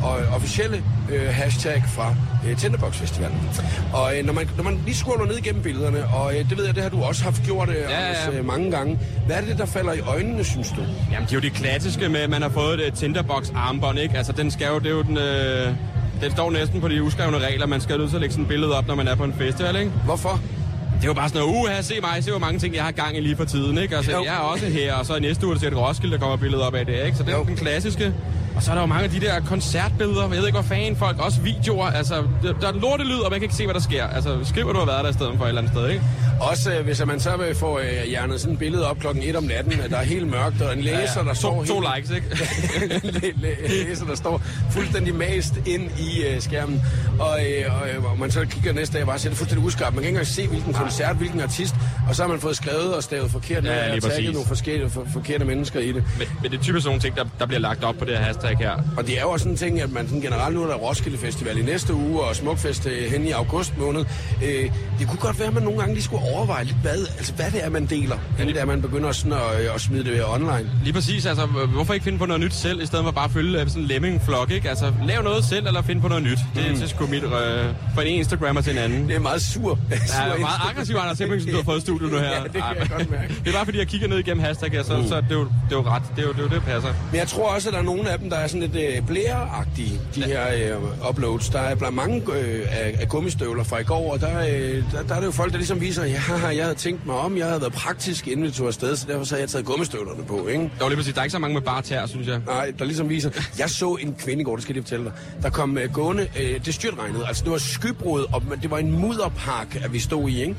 uh, 0.04 0.36
officielle 0.36 0.84
uh, 1.10 1.28
hashtag 1.28 1.84
fra 1.88 2.16
uh, 2.52 2.58
Tinderbox 2.58 2.96
Festivalen. 2.96 3.50
Og 3.94 4.14
uh, 4.20 4.26
når, 4.26 4.34
man, 4.34 4.50
når 4.58 4.64
man 4.64 4.80
lige 4.86 4.96
scroller 4.96 5.26
ned 5.26 5.38
igennem 5.38 5.64
billederne, 5.64 6.06
og 6.08 6.26
uh, 6.26 6.50
det 6.50 6.58
ved 6.58 6.66
jeg, 6.66 6.76
det 6.76 6.84
har 6.84 6.90
du 6.90 7.04
også 7.04 7.24
haft 7.24 7.44
gjort 7.44 7.70
uh, 7.70 7.76
Ja, 7.76 7.82
ja. 7.82 8.32
ja. 8.34 8.40
Uh, 8.40 8.46
mange 8.46 8.72
gange. 8.72 9.00
Hvad 9.26 9.36
er 9.36 9.42
det, 9.42 9.58
der 9.58 9.66
falder 9.66 9.94
i 9.94 10.00
øjnene, 10.00 10.44
synes 10.44 10.70
du? 10.70 10.82
Jamen, 11.12 11.26
det 11.26 11.32
er 11.32 11.36
jo 11.36 11.42
det 11.42 11.54
klassiske 11.54 12.10
med, 12.10 12.20
at 12.20 12.30
man 12.30 12.42
har 12.42 12.50
fået 12.50 12.88
et 12.88 12.94
Tinderbox-armbånd, 12.94 14.00
ikke? 14.00 14.18
Altså, 14.18 14.32
den 14.32 14.52
skal 14.52 14.68
jo, 14.68 14.80
det 14.80 14.88
er 14.88 14.92
jo 14.92 15.02
den... 15.02 15.18
Øh, 15.18 15.74
den 16.22 16.32
står 16.32 16.52
næsten 16.52 16.82
på 16.82 16.88
de 16.88 17.04
uskrevne 17.04 17.38
regler. 17.40 17.66
Man 17.66 17.82
skal 17.82 17.98
nødt 17.98 18.10
til 18.10 18.18
at 18.18 18.22
lægge 18.22 18.34
sådan 18.34 18.44
et 18.44 18.50
billede 18.50 18.78
op, 18.78 18.88
når 18.88 18.96
man 18.96 19.08
er 19.08 19.16
på 19.16 19.24
en 19.24 19.34
festival, 19.34 19.76
ikke? 19.76 19.92
Hvorfor? 20.06 20.42
Det 20.98 21.04
er 21.04 21.08
jo 21.08 21.14
bare 21.14 21.30
sådan 21.30 21.42
noget, 21.48 21.56
uha, 21.64 21.82
se 21.82 21.94
mig, 22.02 22.24
se 22.24 22.30
hvor 22.32 22.40
mange 22.40 22.60
ting, 22.60 22.76
jeg 22.76 22.84
har 22.84 22.92
gang 22.92 23.18
i 23.18 23.20
lige 23.20 23.36
for 23.36 23.44
tiden, 23.46 23.78
ikke? 23.78 23.96
Altså, 23.98 24.12
Jo. 24.12 24.24
jeg 24.24 24.34
er 24.36 24.40
også 24.40 24.66
her, 24.66 24.94
og 24.94 25.06
så 25.06 25.20
næste 25.20 25.46
uge, 25.46 25.54
der 25.56 25.60
ser 25.62 25.68
et 25.68 25.78
Roskilde, 25.78 26.14
der 26.14 26.20
kommer 26.20 26.34
et 26.34 26.40
billede 26.40 26.68
op 26.68 26.76
af 26.76 26.86
det, 26.86 27.06
ikke? 27.06 27.18
Så 27.18 27.24
det 27.24 27.34
er 27.34 27.38
jo 27.38 27.44
den 27.44 27.56
klassiske. 27.56 28.14
Og 28.56 28.64
så 28.64 28.72
er 28.72 28.76
der 28.76 28.82
jo 28.82 28.86
mange 28.88 29.04
af 29.04 29.10
de 29.10 29.20
der 29.20 29.40
koncertbilleder, 29.40 30.22
jeg 30.22 30.32
ved 30.32 30.46
ikke, 30.48 30.60
hvor 30.60 30.68
fanden 30.68 30.96
folk, 30.96 31.20
også 31.20 31.42
videoer, 31.42 31.86
altså, 31.88 32.24
der 32.62 32.68
er 32.68 32.72
lortelyd, 32.72 33.18
og 33.20 33.32
man 33.32 33.40
kan 33.40 33.44
ikke 33.44 33.56
se, 33.56 33.64
hvad 33.66 33.74
der 33.74 33.80
sker. 33.82 34.08
Altså, 34.08 34.38
skriv, 34.44 34.68
at 34.70 34.74
du 34.76 34.80
har 34.80 34.86
været 34.86 35.04
der 35.04 35.10
i 35.10 35.14
stedet 35.14 35.34
for 35.38 35.44
et 35.46 35.50
eller 35.50 35.62
andet 35.62 35.74
sted, 35.76 35.90
ikke? 35.90 36.04
Også 36.42 36.72
øh, 36.74 36.86
hvis 36.86 37.06
man 37.06 37.20
så 37.20 37.38
vil 37.38 37.56
få 37.56 37.80
øh, 37.80 38.04
hjernet 38.08 38.40
sådan 38.40 38.54
et 38.54 38.60
billede 38.60 38.90
op 38.90 39.00
klokken 39.00 39.24
1 39.24 39.36
om 39.36 39.44
natten, 39.44 39.74
at 39.80 39.90
der 39.90 39.98
er 39.98 40.04
helt 40.04 40.28
mørkt, 40.28 40.62
og 40.62 40.74
en 40.74 40.82
læser, 40.82 40.98
Ja, 41.16 41.20
ja. 41.22 41.24
der 41.28 41.34
To- 41.34 41.34
står... 41.34 41.66
to 41.66 41.80
helt- 41.80 41.96
likes, 41.96 42.12
ikke? 42.16 42.28
Læ- 43.42 43.68
læser, 43.90 44.06
der 44.06 44.16
står 44.16 44.42
fuldstændig 44.72 45.16
mast 45.16 45.54
ind 45.68 45.90
i 46.00 46.24
øh, 46.24 46.42
skærmen. 46.42 46.82
Og, 47.20 47.40
øh, 47.46 47.82
og, 47.82 47.90
øh, 47.90 48.12
og 48.12 48.20
man 48.20 48.32
så 48.32 48.46
kigger 48.50 48.74
næste 48.74 48.98
dag 48.98 49.06
bare 49.06 49.20
ser 49.20 49.30
det 49.30 49.38
fuldstændig 49.38 49.66
uskarpt. 49.68 49.96
Man 49.96 50.04
kan 50.04 50.08
ikke 50.10 50.16
engang 50.18 50.28
se, 50.28 50.48
hvilken 50.48 50.74
koncert, 50.74 51.16
hvilken 51.16 51.42
artist, 51.42 51.76
og 52.10 52.16
så 52.16 52.22
har 52.24 52.30
man 52.30 52.40
fået 52.40 52.56
skrevet 52.56 52.96
og 52.96 53.04
stavet 53.04 53.32
forkert, 53.32 53.66
Ja, 53.66 53.72
og 53.72 53.80
tagget 53.86 54.04
præcis. 54.04 54.32
nogle 54.34 54.48
forskellige, 54.48 54.90
for, 54.90 55.06
forkerte 55.14 55.46
mennesker 55.46 55.80
i 55.80 55.88
det. 55.88 56.04
Men, 56.18 56.28
men 56.42 56.52
det 56.52 56.58
er 56.60 56.64
typisk 56.64 56.84
sådan 56.84 56.90
nogle 56.90 57.02
ting, 57.02 57.16
der, 57.16 57.26
der 57.40 57.46
bliver 57.46 57.60
lagt 57.60 57.84
op 57.84 57.96
på 58.00 58.06
det 58.06 58.18
her 58.18 58.26
hashtag 58.44 58.68
her. 58.68 58.84
Og 58.98 59.08
det 59.08 59.18
er 59.18 59.22
jo 59.22 59.30
også 59.30 59.44
sådan 59.44 59.54
en 59.54 59.58
ting, 59.58 59.82
at 59.82 59.92
man 59.92 60.08
sådan 60.08 60.22
generelt 60.22 60.56
nu 60.56 60.64
er 60.64 60.68
der 60.68 60.76
Roskilde 60.76 61.18
Festival 61.18 61.58
i 61.58 61.62
næste 61.62 61.94
uge, 61.94 62.22
og 62.22 62.36
Smukfest 62.36 62.86
øh, 62.86 63.12
hen 63.12 63.26
i 63.28 63.32
august 63.32 63.78
måned. 63.78 64.06
Øh, 64.46 64.72
det 65.00 65.08
kunne 65.08 65.20
godt 65.20 65.40
være, 65.40 65.48
at 65.48 65.54
man 65.54 65.64
nogle 65.64 65.80
gange 65.80 65.94
lige 65.94 66.04
skulle 66.04 66.24
overveje 66.36 66.64
lidt, 66.64 66.78
hvad, 66.82 66.98
altså, 67.18 67.34
hvad 67.34 67.52
det 67.52 67.66
er, 67.66 67.70
man 67.70 67.86
deler, 67.86 68.18
inden 68.40 68.56
det 68.56 68.62
er, 68.62 68.66
man 68.66 68.82
begynder 68.82 69.12
sådan 69.12 69.34
at, 69.34 69.62
øh, 69.66 69.76
at 69.76 69.82
smide 69.82 70.04
det 70.04 70.26
online. 70.26 70.70
Lige 70.84 70.94
præcis, 70.94 71.26
altså 71.26 71.46
hvorfor 71.46 71.94
ikke 71.94 72.04
finde 72.04 72.18
på 72.18 72.26
noget 72.26 72.42
nyt 72.42 72.54
selv, 72.54 72.82
i 72.82 72.86
stedet 72.86 73.06
for 73.06 73.12
bare 73.12 73.26
at 73.26 73.32
følge 73.32 73.62
øh, 73.62 73.68
sådan 73.68 73.82
en 73.82 73.88
lemming-flok, 73.88 74.52
ikke? 74.52 74.70
Altså 74.70 74.94
lav 75.08 75.24
noget 75.24 75.46
selv, 75.46 75.68
eller 75.68 75.82
find 75.82 76.02
på 76.02 76.08
noget 76.08 76.24
nyt. 76.24 76.40
Det 76.56 76.66
er 76.66 76.70
Mm. 76.74 76.80
mm. 76.80 76.88
sgu 76.88 77.08
mit 77.08 77.24
øh, 77.24 77.30
fra 77.96 78.02
en 78.02 78.08
Instagrammer 78.08 78.62
til 78.62 78.72
en 78.72 78.78
anden. 78.78 79.08
Det 79.08 79.16
er 79.16 79.20
meget 79.20 79.42
sur. 79.42 79.80
Ja, 79.92 79.96
sur 80.32 80.40
meget 80.40 80.60
aggressiv, 80.70 80.96
Anders 80.96 81.20
Hemmingsen, 81.20 81.52
du 81.52 81.56
har 81.58 81.64
fået 81.64 81.78
i 81.78 81.82
studiet 81.82 82.12
nu 82.12 82.18
her. 82.18 82.30
Ja, 82.40 82.44
det 82.44 82.52
kan 82.52 82.62
Ej, 82.62 82.76
jeg 82.80 82.90
godt 82.90 83.12
mærke. 83.12 83.34
Det 83.44 83.48
er 83.48 83.54
bare 83.54 83.66
fordi, 83.66 83.78
jeg 83.78 83.88
kigger 83.88 84.08
ned 84.08 84.18
igennem 84.18 84.44
hashtag 84.44 84.72
her, 84.72 84.84
så, 84.84 84.98
Uh. 84.98 85.08
så 85.08 85.16
er 85.16 85.22
det, 85.22 85.32
jo, 85.32 85.40
det 85.44 85.50
er 85.72 85.76
jo 85.76 85.82
ret. 85.82 86.02
Det 86.16 86.24
er 86.24 86.28
jo 86.28 86.34
det, 86.34 86.40
er 86.40 86.44
jo 86.44 86.50
det 86.50 86.62
passer. 86.64 86.90
Men 87.12 87.20
jeg 87.20 87.28
tror 87.28 87.50
også, 87.56 87.70
at 87.70 87.74
der 87.74 87.80
er 87.80 87.84
nogle 87.84 88.10
af 88.10 88.20
dem, 88.20 88.29
der 88.30 88.36
er 88.36 88.48
sådan 88.48 88.70
lidt 88.70 88.98
øh, 88.98 89.08
blæreagtige, 89.08 90.00
de 90.16 90.24
her 90.24 90.76
øh, 90.78 91.10
uploads. 91.10 91.50
Der 91.50 91.60
er 91.60 91.76
blandt 91.76 91.96
mange 91.96 92.24
øh, 92.34 92.68
af, 92.70 92.96
af 93.02 93.10
gummistøvler 93.10 93.64
fra 93.64 93.80
i 93.80 93.84
går, 93.84 94.14
og 94.14 94.22
der, 94.22 94.40
øh, 94.40 94.84
der, 94.92 95.04
der 95.04 95.16
er 95.16 95.20
det 95.20 95.26
jo 95.26 95.32
folk, 95.32 95.52
der 95.52 95.58
ligesom 95.58 95.82
viser, 95.82 96.06
ja, 96.06 96.22
jeg 96.58 96.64
havde 96.64 96.76
tænkt 96.76 97.06
mig 97.06 97.16
om, 97.16 97.38
jeg 97.38 97.46
havde 97.46 97.62
været 97.62 97.74
praktisk, 97.74 98.28
inden 98.28 98.46
vi 98.46 98.52
tog 98.52 98.68
afsted, 98.68 98.96
så 98.96 99.08
derfor 99.08 99.24
så 99.24 99.36
havde 99.36 99.42
jeg 99.42 99.50
taget 99.50 99.66
gummistøvlerne 99.66 100.24
på, 100.24 100.48
ikke? 100.48 100.64
Der 100.64 100.84
var 100.84 100.90
lige 100.90 100.98
præcis, 100.98 101.14
der 101.14 101.20
er 101.20 101.24
ikke 101.24 101.32
så 101.32 101.40
mange 101.40 101.54
med 101.54 101.62
bare 101.62 101.82
tær, 101.82 102.06
synes 102.06 102.28
jeg. 102.28 102.42
Nej, 102.46 102.74
der 102.80 102.86
ligesom 102.86 103.10
viser... 103.10 103.30
Jeg 103.60 103.70
så 103.70 103.98
en 104.02 104.16
kvinde 104.20 104.42
i 104.42 104.44
går, 104.44 104.56
det 104.56 104.64
skal 104.64 104.76
jeg 104.76 104.84
fortælle 104.84 105.06
dig. 105.06 105.14
Der 105.42 105.50
kom 105.50 105.78
uh, 105.86 105.94
gående... 105.94 106.28
Uh, 106.36 106.66
det 106.66 106.74
styrtregnede. 106.74 107.28
Altså, 107.28 107.44
det 107.44 107.52
var 107.52 107.58
skybrud, 107.58 108.26
og 108.34 108.44
det 108.62 108.72
var 108.72 108.78
en 108.78 108.92
mudderpark, 108.92 109.76
at 109.84 109.94
vi 109.94 110.00
stod 110.00 110.30
i, 110.30 110.42
ikke? 110.42 110.56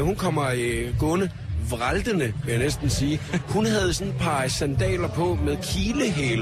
Uh, 0.00 0.06
hun 0.06 0.16
kommer 0.16 0.52
uh, 0.52 0.98
gående 0.98 1.30
vraltende, 1.70 2.32
vil 2.44 2.52
jeg 2.52 2.58
næsten 2.58 2.90
sige. 2.90 3.20
Hun 3.48 3.66
havde 3.66 3.94
sådan 3.94 4.12
et 4.12 4.18
par 4.20 4.48
sandaler 4.48 5.08
på 5.08 5.38
med 5.44 5.56
kilehæl, 5.62 6.40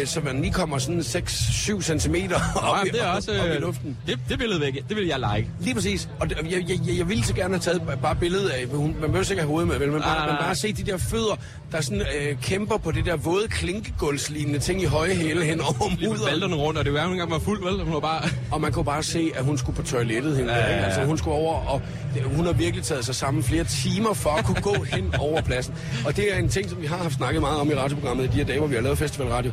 øh, 0.00 0.06
så 0.06 0.20
man 0.20 0.40
lige 0.40 0.52
kommer 0.52 0.78
sådan 0.78 1.00
6-7 1.00 1.82
cm 1.98 2.14
op, 2.62 2.86
i, 2.86 2.88
det 2.90 3.02
er 3.02 3.06
også, 3.06 3.30
op, 3.32 3.38
op 3.40 3.46
i 3.46 3.50
øh, 3.54 3.60
luften. 3.60 3.96
Det, 4.06 4.18
det 4.28 4.38
billede 4.38 4.60
væk, 4.60 4.74
det 4.88 4.96
vil 4.96 5.06
jeg 5.06 5.18
like. 5.34 5.50
Lige 5.60 5.74
præcis. 5.74 6.08
Og 6.20 6.30
det, 6.30 6.36
jeg, 6.50 6.52
jeg, 6.68 6.78
jeg, 6.86 6.98
jeg 6.98 7.08
ville 7.08 7.24
så 7.24 7.34
gerne 7.34 7.54
have 7.54 7.60
taget 7.60 7.82
bare 8.02 8.16
billedet 8.16 8.48
af, 8.48 8.66
hun, 8.66 8.86
man 9.00 9.10
behøver 9.10 9.30
ikke 9.30 9.42
have 9.42 9.48
hovedet 9.48 9.68
med, 9.68 9.78
vel? 9.78 9.88
Man, 9.92 10.00
Nej, 10.00 10.16
bare, 10.18 10.26
man 10.26 10.36
bare 10.40 10.54
se 10.54 10.72
de 10.72 10.82
der 10.82 10.96
fødder, 10.96 11.36
der 11.72 11.80
sådan 11.80 12.00
øh, 12.00 12.36
kæmper 12.42 12.76
på 12.76 12.90
det 12.90 13.04
der 13.06 13.16
våde 13.16 13.48
klinkegulvslignende 13.48 14.58
ting 14.58 14.82
i 14.82 14.84
høje 14.84 15.14
hæle 15.14 15.44
hen 15.44 15.60
over 15.60 15.88
Lige 15.96 16.08
mudderen. 16.08 16.30
bælterne 16.32 16.54
rundt, 16.56 16.78
og 16.78 16.84
det 16.84 16.92
var 16.92 17.00
ikke 17.00 17.10
engang 17.12 17.30
var 17.30 17.38
fuld, 17.38 17.64
vel? 17.64 17.84
Hun 17.84 17.94
var 17.94 18.00
bare... 18.00 18.22
Og 18.52 18.60
man 18.60 18.72
kunne 18.72 18.84
bare 18.84 19.02
se, 19.02 19.30
at 19.36 19.44
hun 19.44 19.58
skulle 19.58 19.76
på 19.76 19.82
toilettet 19.82 20.36
hende 20.36 20.52
Ja, 20.52 20.58
ja, 20.58 20.70
ja, 20.70 20.76
ja. 20.78 20.84
Altså, 20.84 21.04
hun 21.04 21.18
skulle 21.18 21.34
over, 21.36 21.54
og 21.68 21.82
det- 22.14 22.22
hun 22.22 22.46
har 22.46 22.52
virkelig 22.52 22.84
taget 22.84 23.04
sig 23.04 23.14
sammen 23.14 23.42
flere 23.42 23.64
timer 23.64 24.12
for 24.14 24.27
at 24.36 24.44
kunne 24.44 24.60
gå 24.62 24.74
hen 24.82 25.14
over 25.18 25.40
pladsen. 25.42 25.74
Og 26.06 26.16
det 26.16 26.34
er 26.34 26.38
en 26.38 26.48
ting, 26.48 26.70
som 26.70 26.80
vi 26.82 26.86
har 26.86 26.96
haft 26.96 27.14
snakket 27.14 27.40
meget 27.40 27.60
om 27.60 27.70
i 27.70 27.74
radioprogrammet 27.74 28.24
i 28.24 28.26
de 28.26 28.32
her 28.32 28.44
dage, 28.44 28.58
hvor 28.58 28.68
vi 28.68 28.74
har 28.74 28.82
lavet 28.82 28.98
festivalradio. 28.98 29.52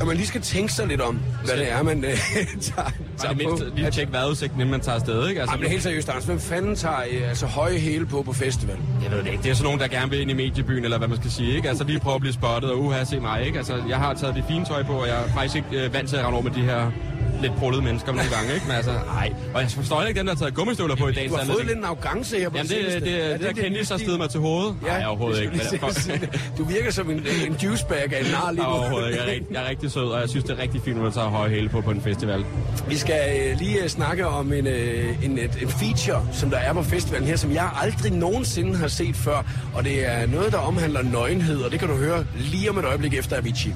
At 0.00 0.06
man 0.06 0.16
lige 0.16 0.26
skal 0.26 0.40
tænke 0.40 0.72
sig 0.72 0.86
lidt 0.86 1.00
om, 1.00 1.20
hvad 1.44 1.56
det 1.56 1.72
er, 1.72 1.82
man 1.82 2.04
øh, 2.04 2.10
tager, 2.60 2.90
Bare 3.22 3.28
det 3.28 3.36
mindste 3.36 3.64
på. 3.70 3.76
lige 3.76 3.90
tjekke 3.90 4.12
vejrudsigten, 4.12 4.60
inden 4.60 4.70
man 4.70 4.80
tager 4.80 4.96
afsted, 4.96 5.28
ikke? 5.28 5.40
Altså, 5.40 5.56
men 5.56 5.70
helt 5.70 5.82
seriøst, 5.82 6.08
Anders, 6.08 6.24
hvem 6.24 6.40
fanden 6.40 6.76
tager 6.76 6.96
øh, 7.10 7.28
altså, 7.28 7.46
høje 7.46 7.78
hæle 7.78 8.06
på 8.06 8.22
på 8.22 8.32
festival? 8.32 8.76
Jeg 9.02 9.10
ved 9.10 9.18
det 9.18 9.26
ikke. 9.26 9.42
Det 9.42 9.50
er 9.50 9.54
sådan 9.54 9.64
nogen, 9.64 9.80
der 9.80 9.88
gerne 9.88 10.10
vil 10.10 10.20
ind 10.20 10.30
i 10.30 10.34
mediebyen, 10.34 10.84
eller 10.84 10.98
hvad 10.98 11.08
man 11.08 11.16
skal 11.18 11.30
sige, 11.30 11.56
ikke? 11.56 11.68
Altså 11.68 11.84
lige 11.84 12.00
prøve 12.00 12.14
at 12.14 12.20
blive 12.20 12.32
spottet, 12.32 12.70
og 12.70 12.80
uha, 12.80 13.04
se 13.04 13.20
mig, 13.20 13.46
ikke? 13.46 13.58
Altså, 13.58 13.82
jeg 13.88 13.96
har 13.96 14.14
taget 14.14 14.34
det 14.34 14.44
fine 14.48 14.64
tøj 14.64 14.82
på, 14.82 14.92
og 14.92 15.06
jeg 15.08 15.16
er 15.16 15.28
faktisk 15.28 15.56
ikke 15.56 15.84
øh, 15.86 15.94
vant 15.94 16.08
til 16.08 16.16
at 16.16 16.24
rende 16.24 16.34
over 16.34 16.42
med 16.42 16.50
de 16.52 16.60
her 16.62 16.90
lidt 17.40 17.56
prullede 17.56 17.82
mennesker 17.82 18.12
nogle 18.12 18.30
gange, 18.30 18.54
ikke? 18.54 18.66
Men 18.66 18.76
altså, 18.76 18.92
nej. 19.06 19.32
Og 19.54 19.60
jeg 19.60 19.70
forstår 19.70 20.02
ikke 20.02 20.18
dem, 20.18 20.26
der 20.26 20.34
har 20.34 20.38
taget 20.38 20.54
gummistøvler 20.54 20.96
på 20.96 21.08
i 21.08 21.12
dagens 21.12 21.32
Du 21.32 21.38
har 21.38 21.44
fået 21.44 21.66
lidt 21.66 21.78
en 21.78 21.84
arrogance 21.84 22.38
her 22.38 22.48
på 22.48 22.56
Jamen, 22.56 22.70
det, 22.70 22.78
det, 22.92 23.02
det, 23.02 23.24
Er 23.24 23.36
det, 23.38 23.56
det, 23.56 23.72
det 23.78 23.86
stedet 23.86 24.18
mig 24.18 24.30
til 24.30 24.40
hovedet. 24.40 24.76
Ja, 24.86 24.98
Nej, 24.98 25.06
overhovedet 25.06 25.42
ikke. 25.42 25.52
det. 25.58 26.40
Du 26.58 26.64
virker 26.64 26.90
som 26.90 27.10
en, 27.10 27.26
en 27.46 27.56
juicebag 27.62 28.12
af 28.14 28.20
en 28.20 28.30
nar 28.30 28.50
lige 28.52 28.62
nu. 28.64 28.68
overhovedet 28.68 29.08
ikke. 29.08 29.20
Jeg 29.20 29.28
er, 29.28 29.32
rigtig, 29.32 29.54
jeg 29.54 29.64
er 29.64 29.68
rigtig 29.68 29.90
sød, 29.90 30.08
og 30.08 30.20
jeg 30.20 30.28
synes, 30.28 30.44
det 30.44 30.58
er 30.58 30.62
rigtig 30.62 30.80
fint, 30.82 30.96
at 30.96 31.02
man 31.02 31.12
tager 31.12 31.28
høje 31.28 31.50
hæle 31.50 31.68
på 31.68 31.80
på 31.80 31.90
en 31.90 32.00
festival. 32.02 32.44
Vi 32.88 32.96
skal 32.96 33.50
øh, 33.50 33.58
lige 33.58 33.82
øh, 33.82 33.88
snakke 33.88 34.26
om 34.26 34.52
en, 34.52 34.66
øh, 34.66 35.24
en, 35.24 35.38
et, 35.38 35.58
en 35.62 35.68
feature, 35.68 36.26
som 36.32 36.50
der 36.50 36.58
er 36.58 36.72
på 36.72 36.82
festivalen 36.82 37.28
her, 37.28 37.36
som 37.36 37.52
jeg 37.52 37.70
aldrig 37.82 38.12
nogensinde 38.12 38.76
har 38.76 38.88
set 38.88 39.16
før. 39.16 39.44
Og 39.74 39.84
det 39.84 40.06
er 40.08 40.26
noget, 40.26 40.52
der 40.52 40.58
omhandler 40.58 41.02
nøgenhed, 41.02 41.62
og 41.62 41.70
det 41.70 41.78
kan 41.78 41.88
du 41.88 41.94
høre 41.94 42.24
lige 42.36 42.70
om 42.70 42.78
et 42.78 42.84
øjeblik 42.84 43.14
efter 43.14 43.36
Avicii. 43.36 43.74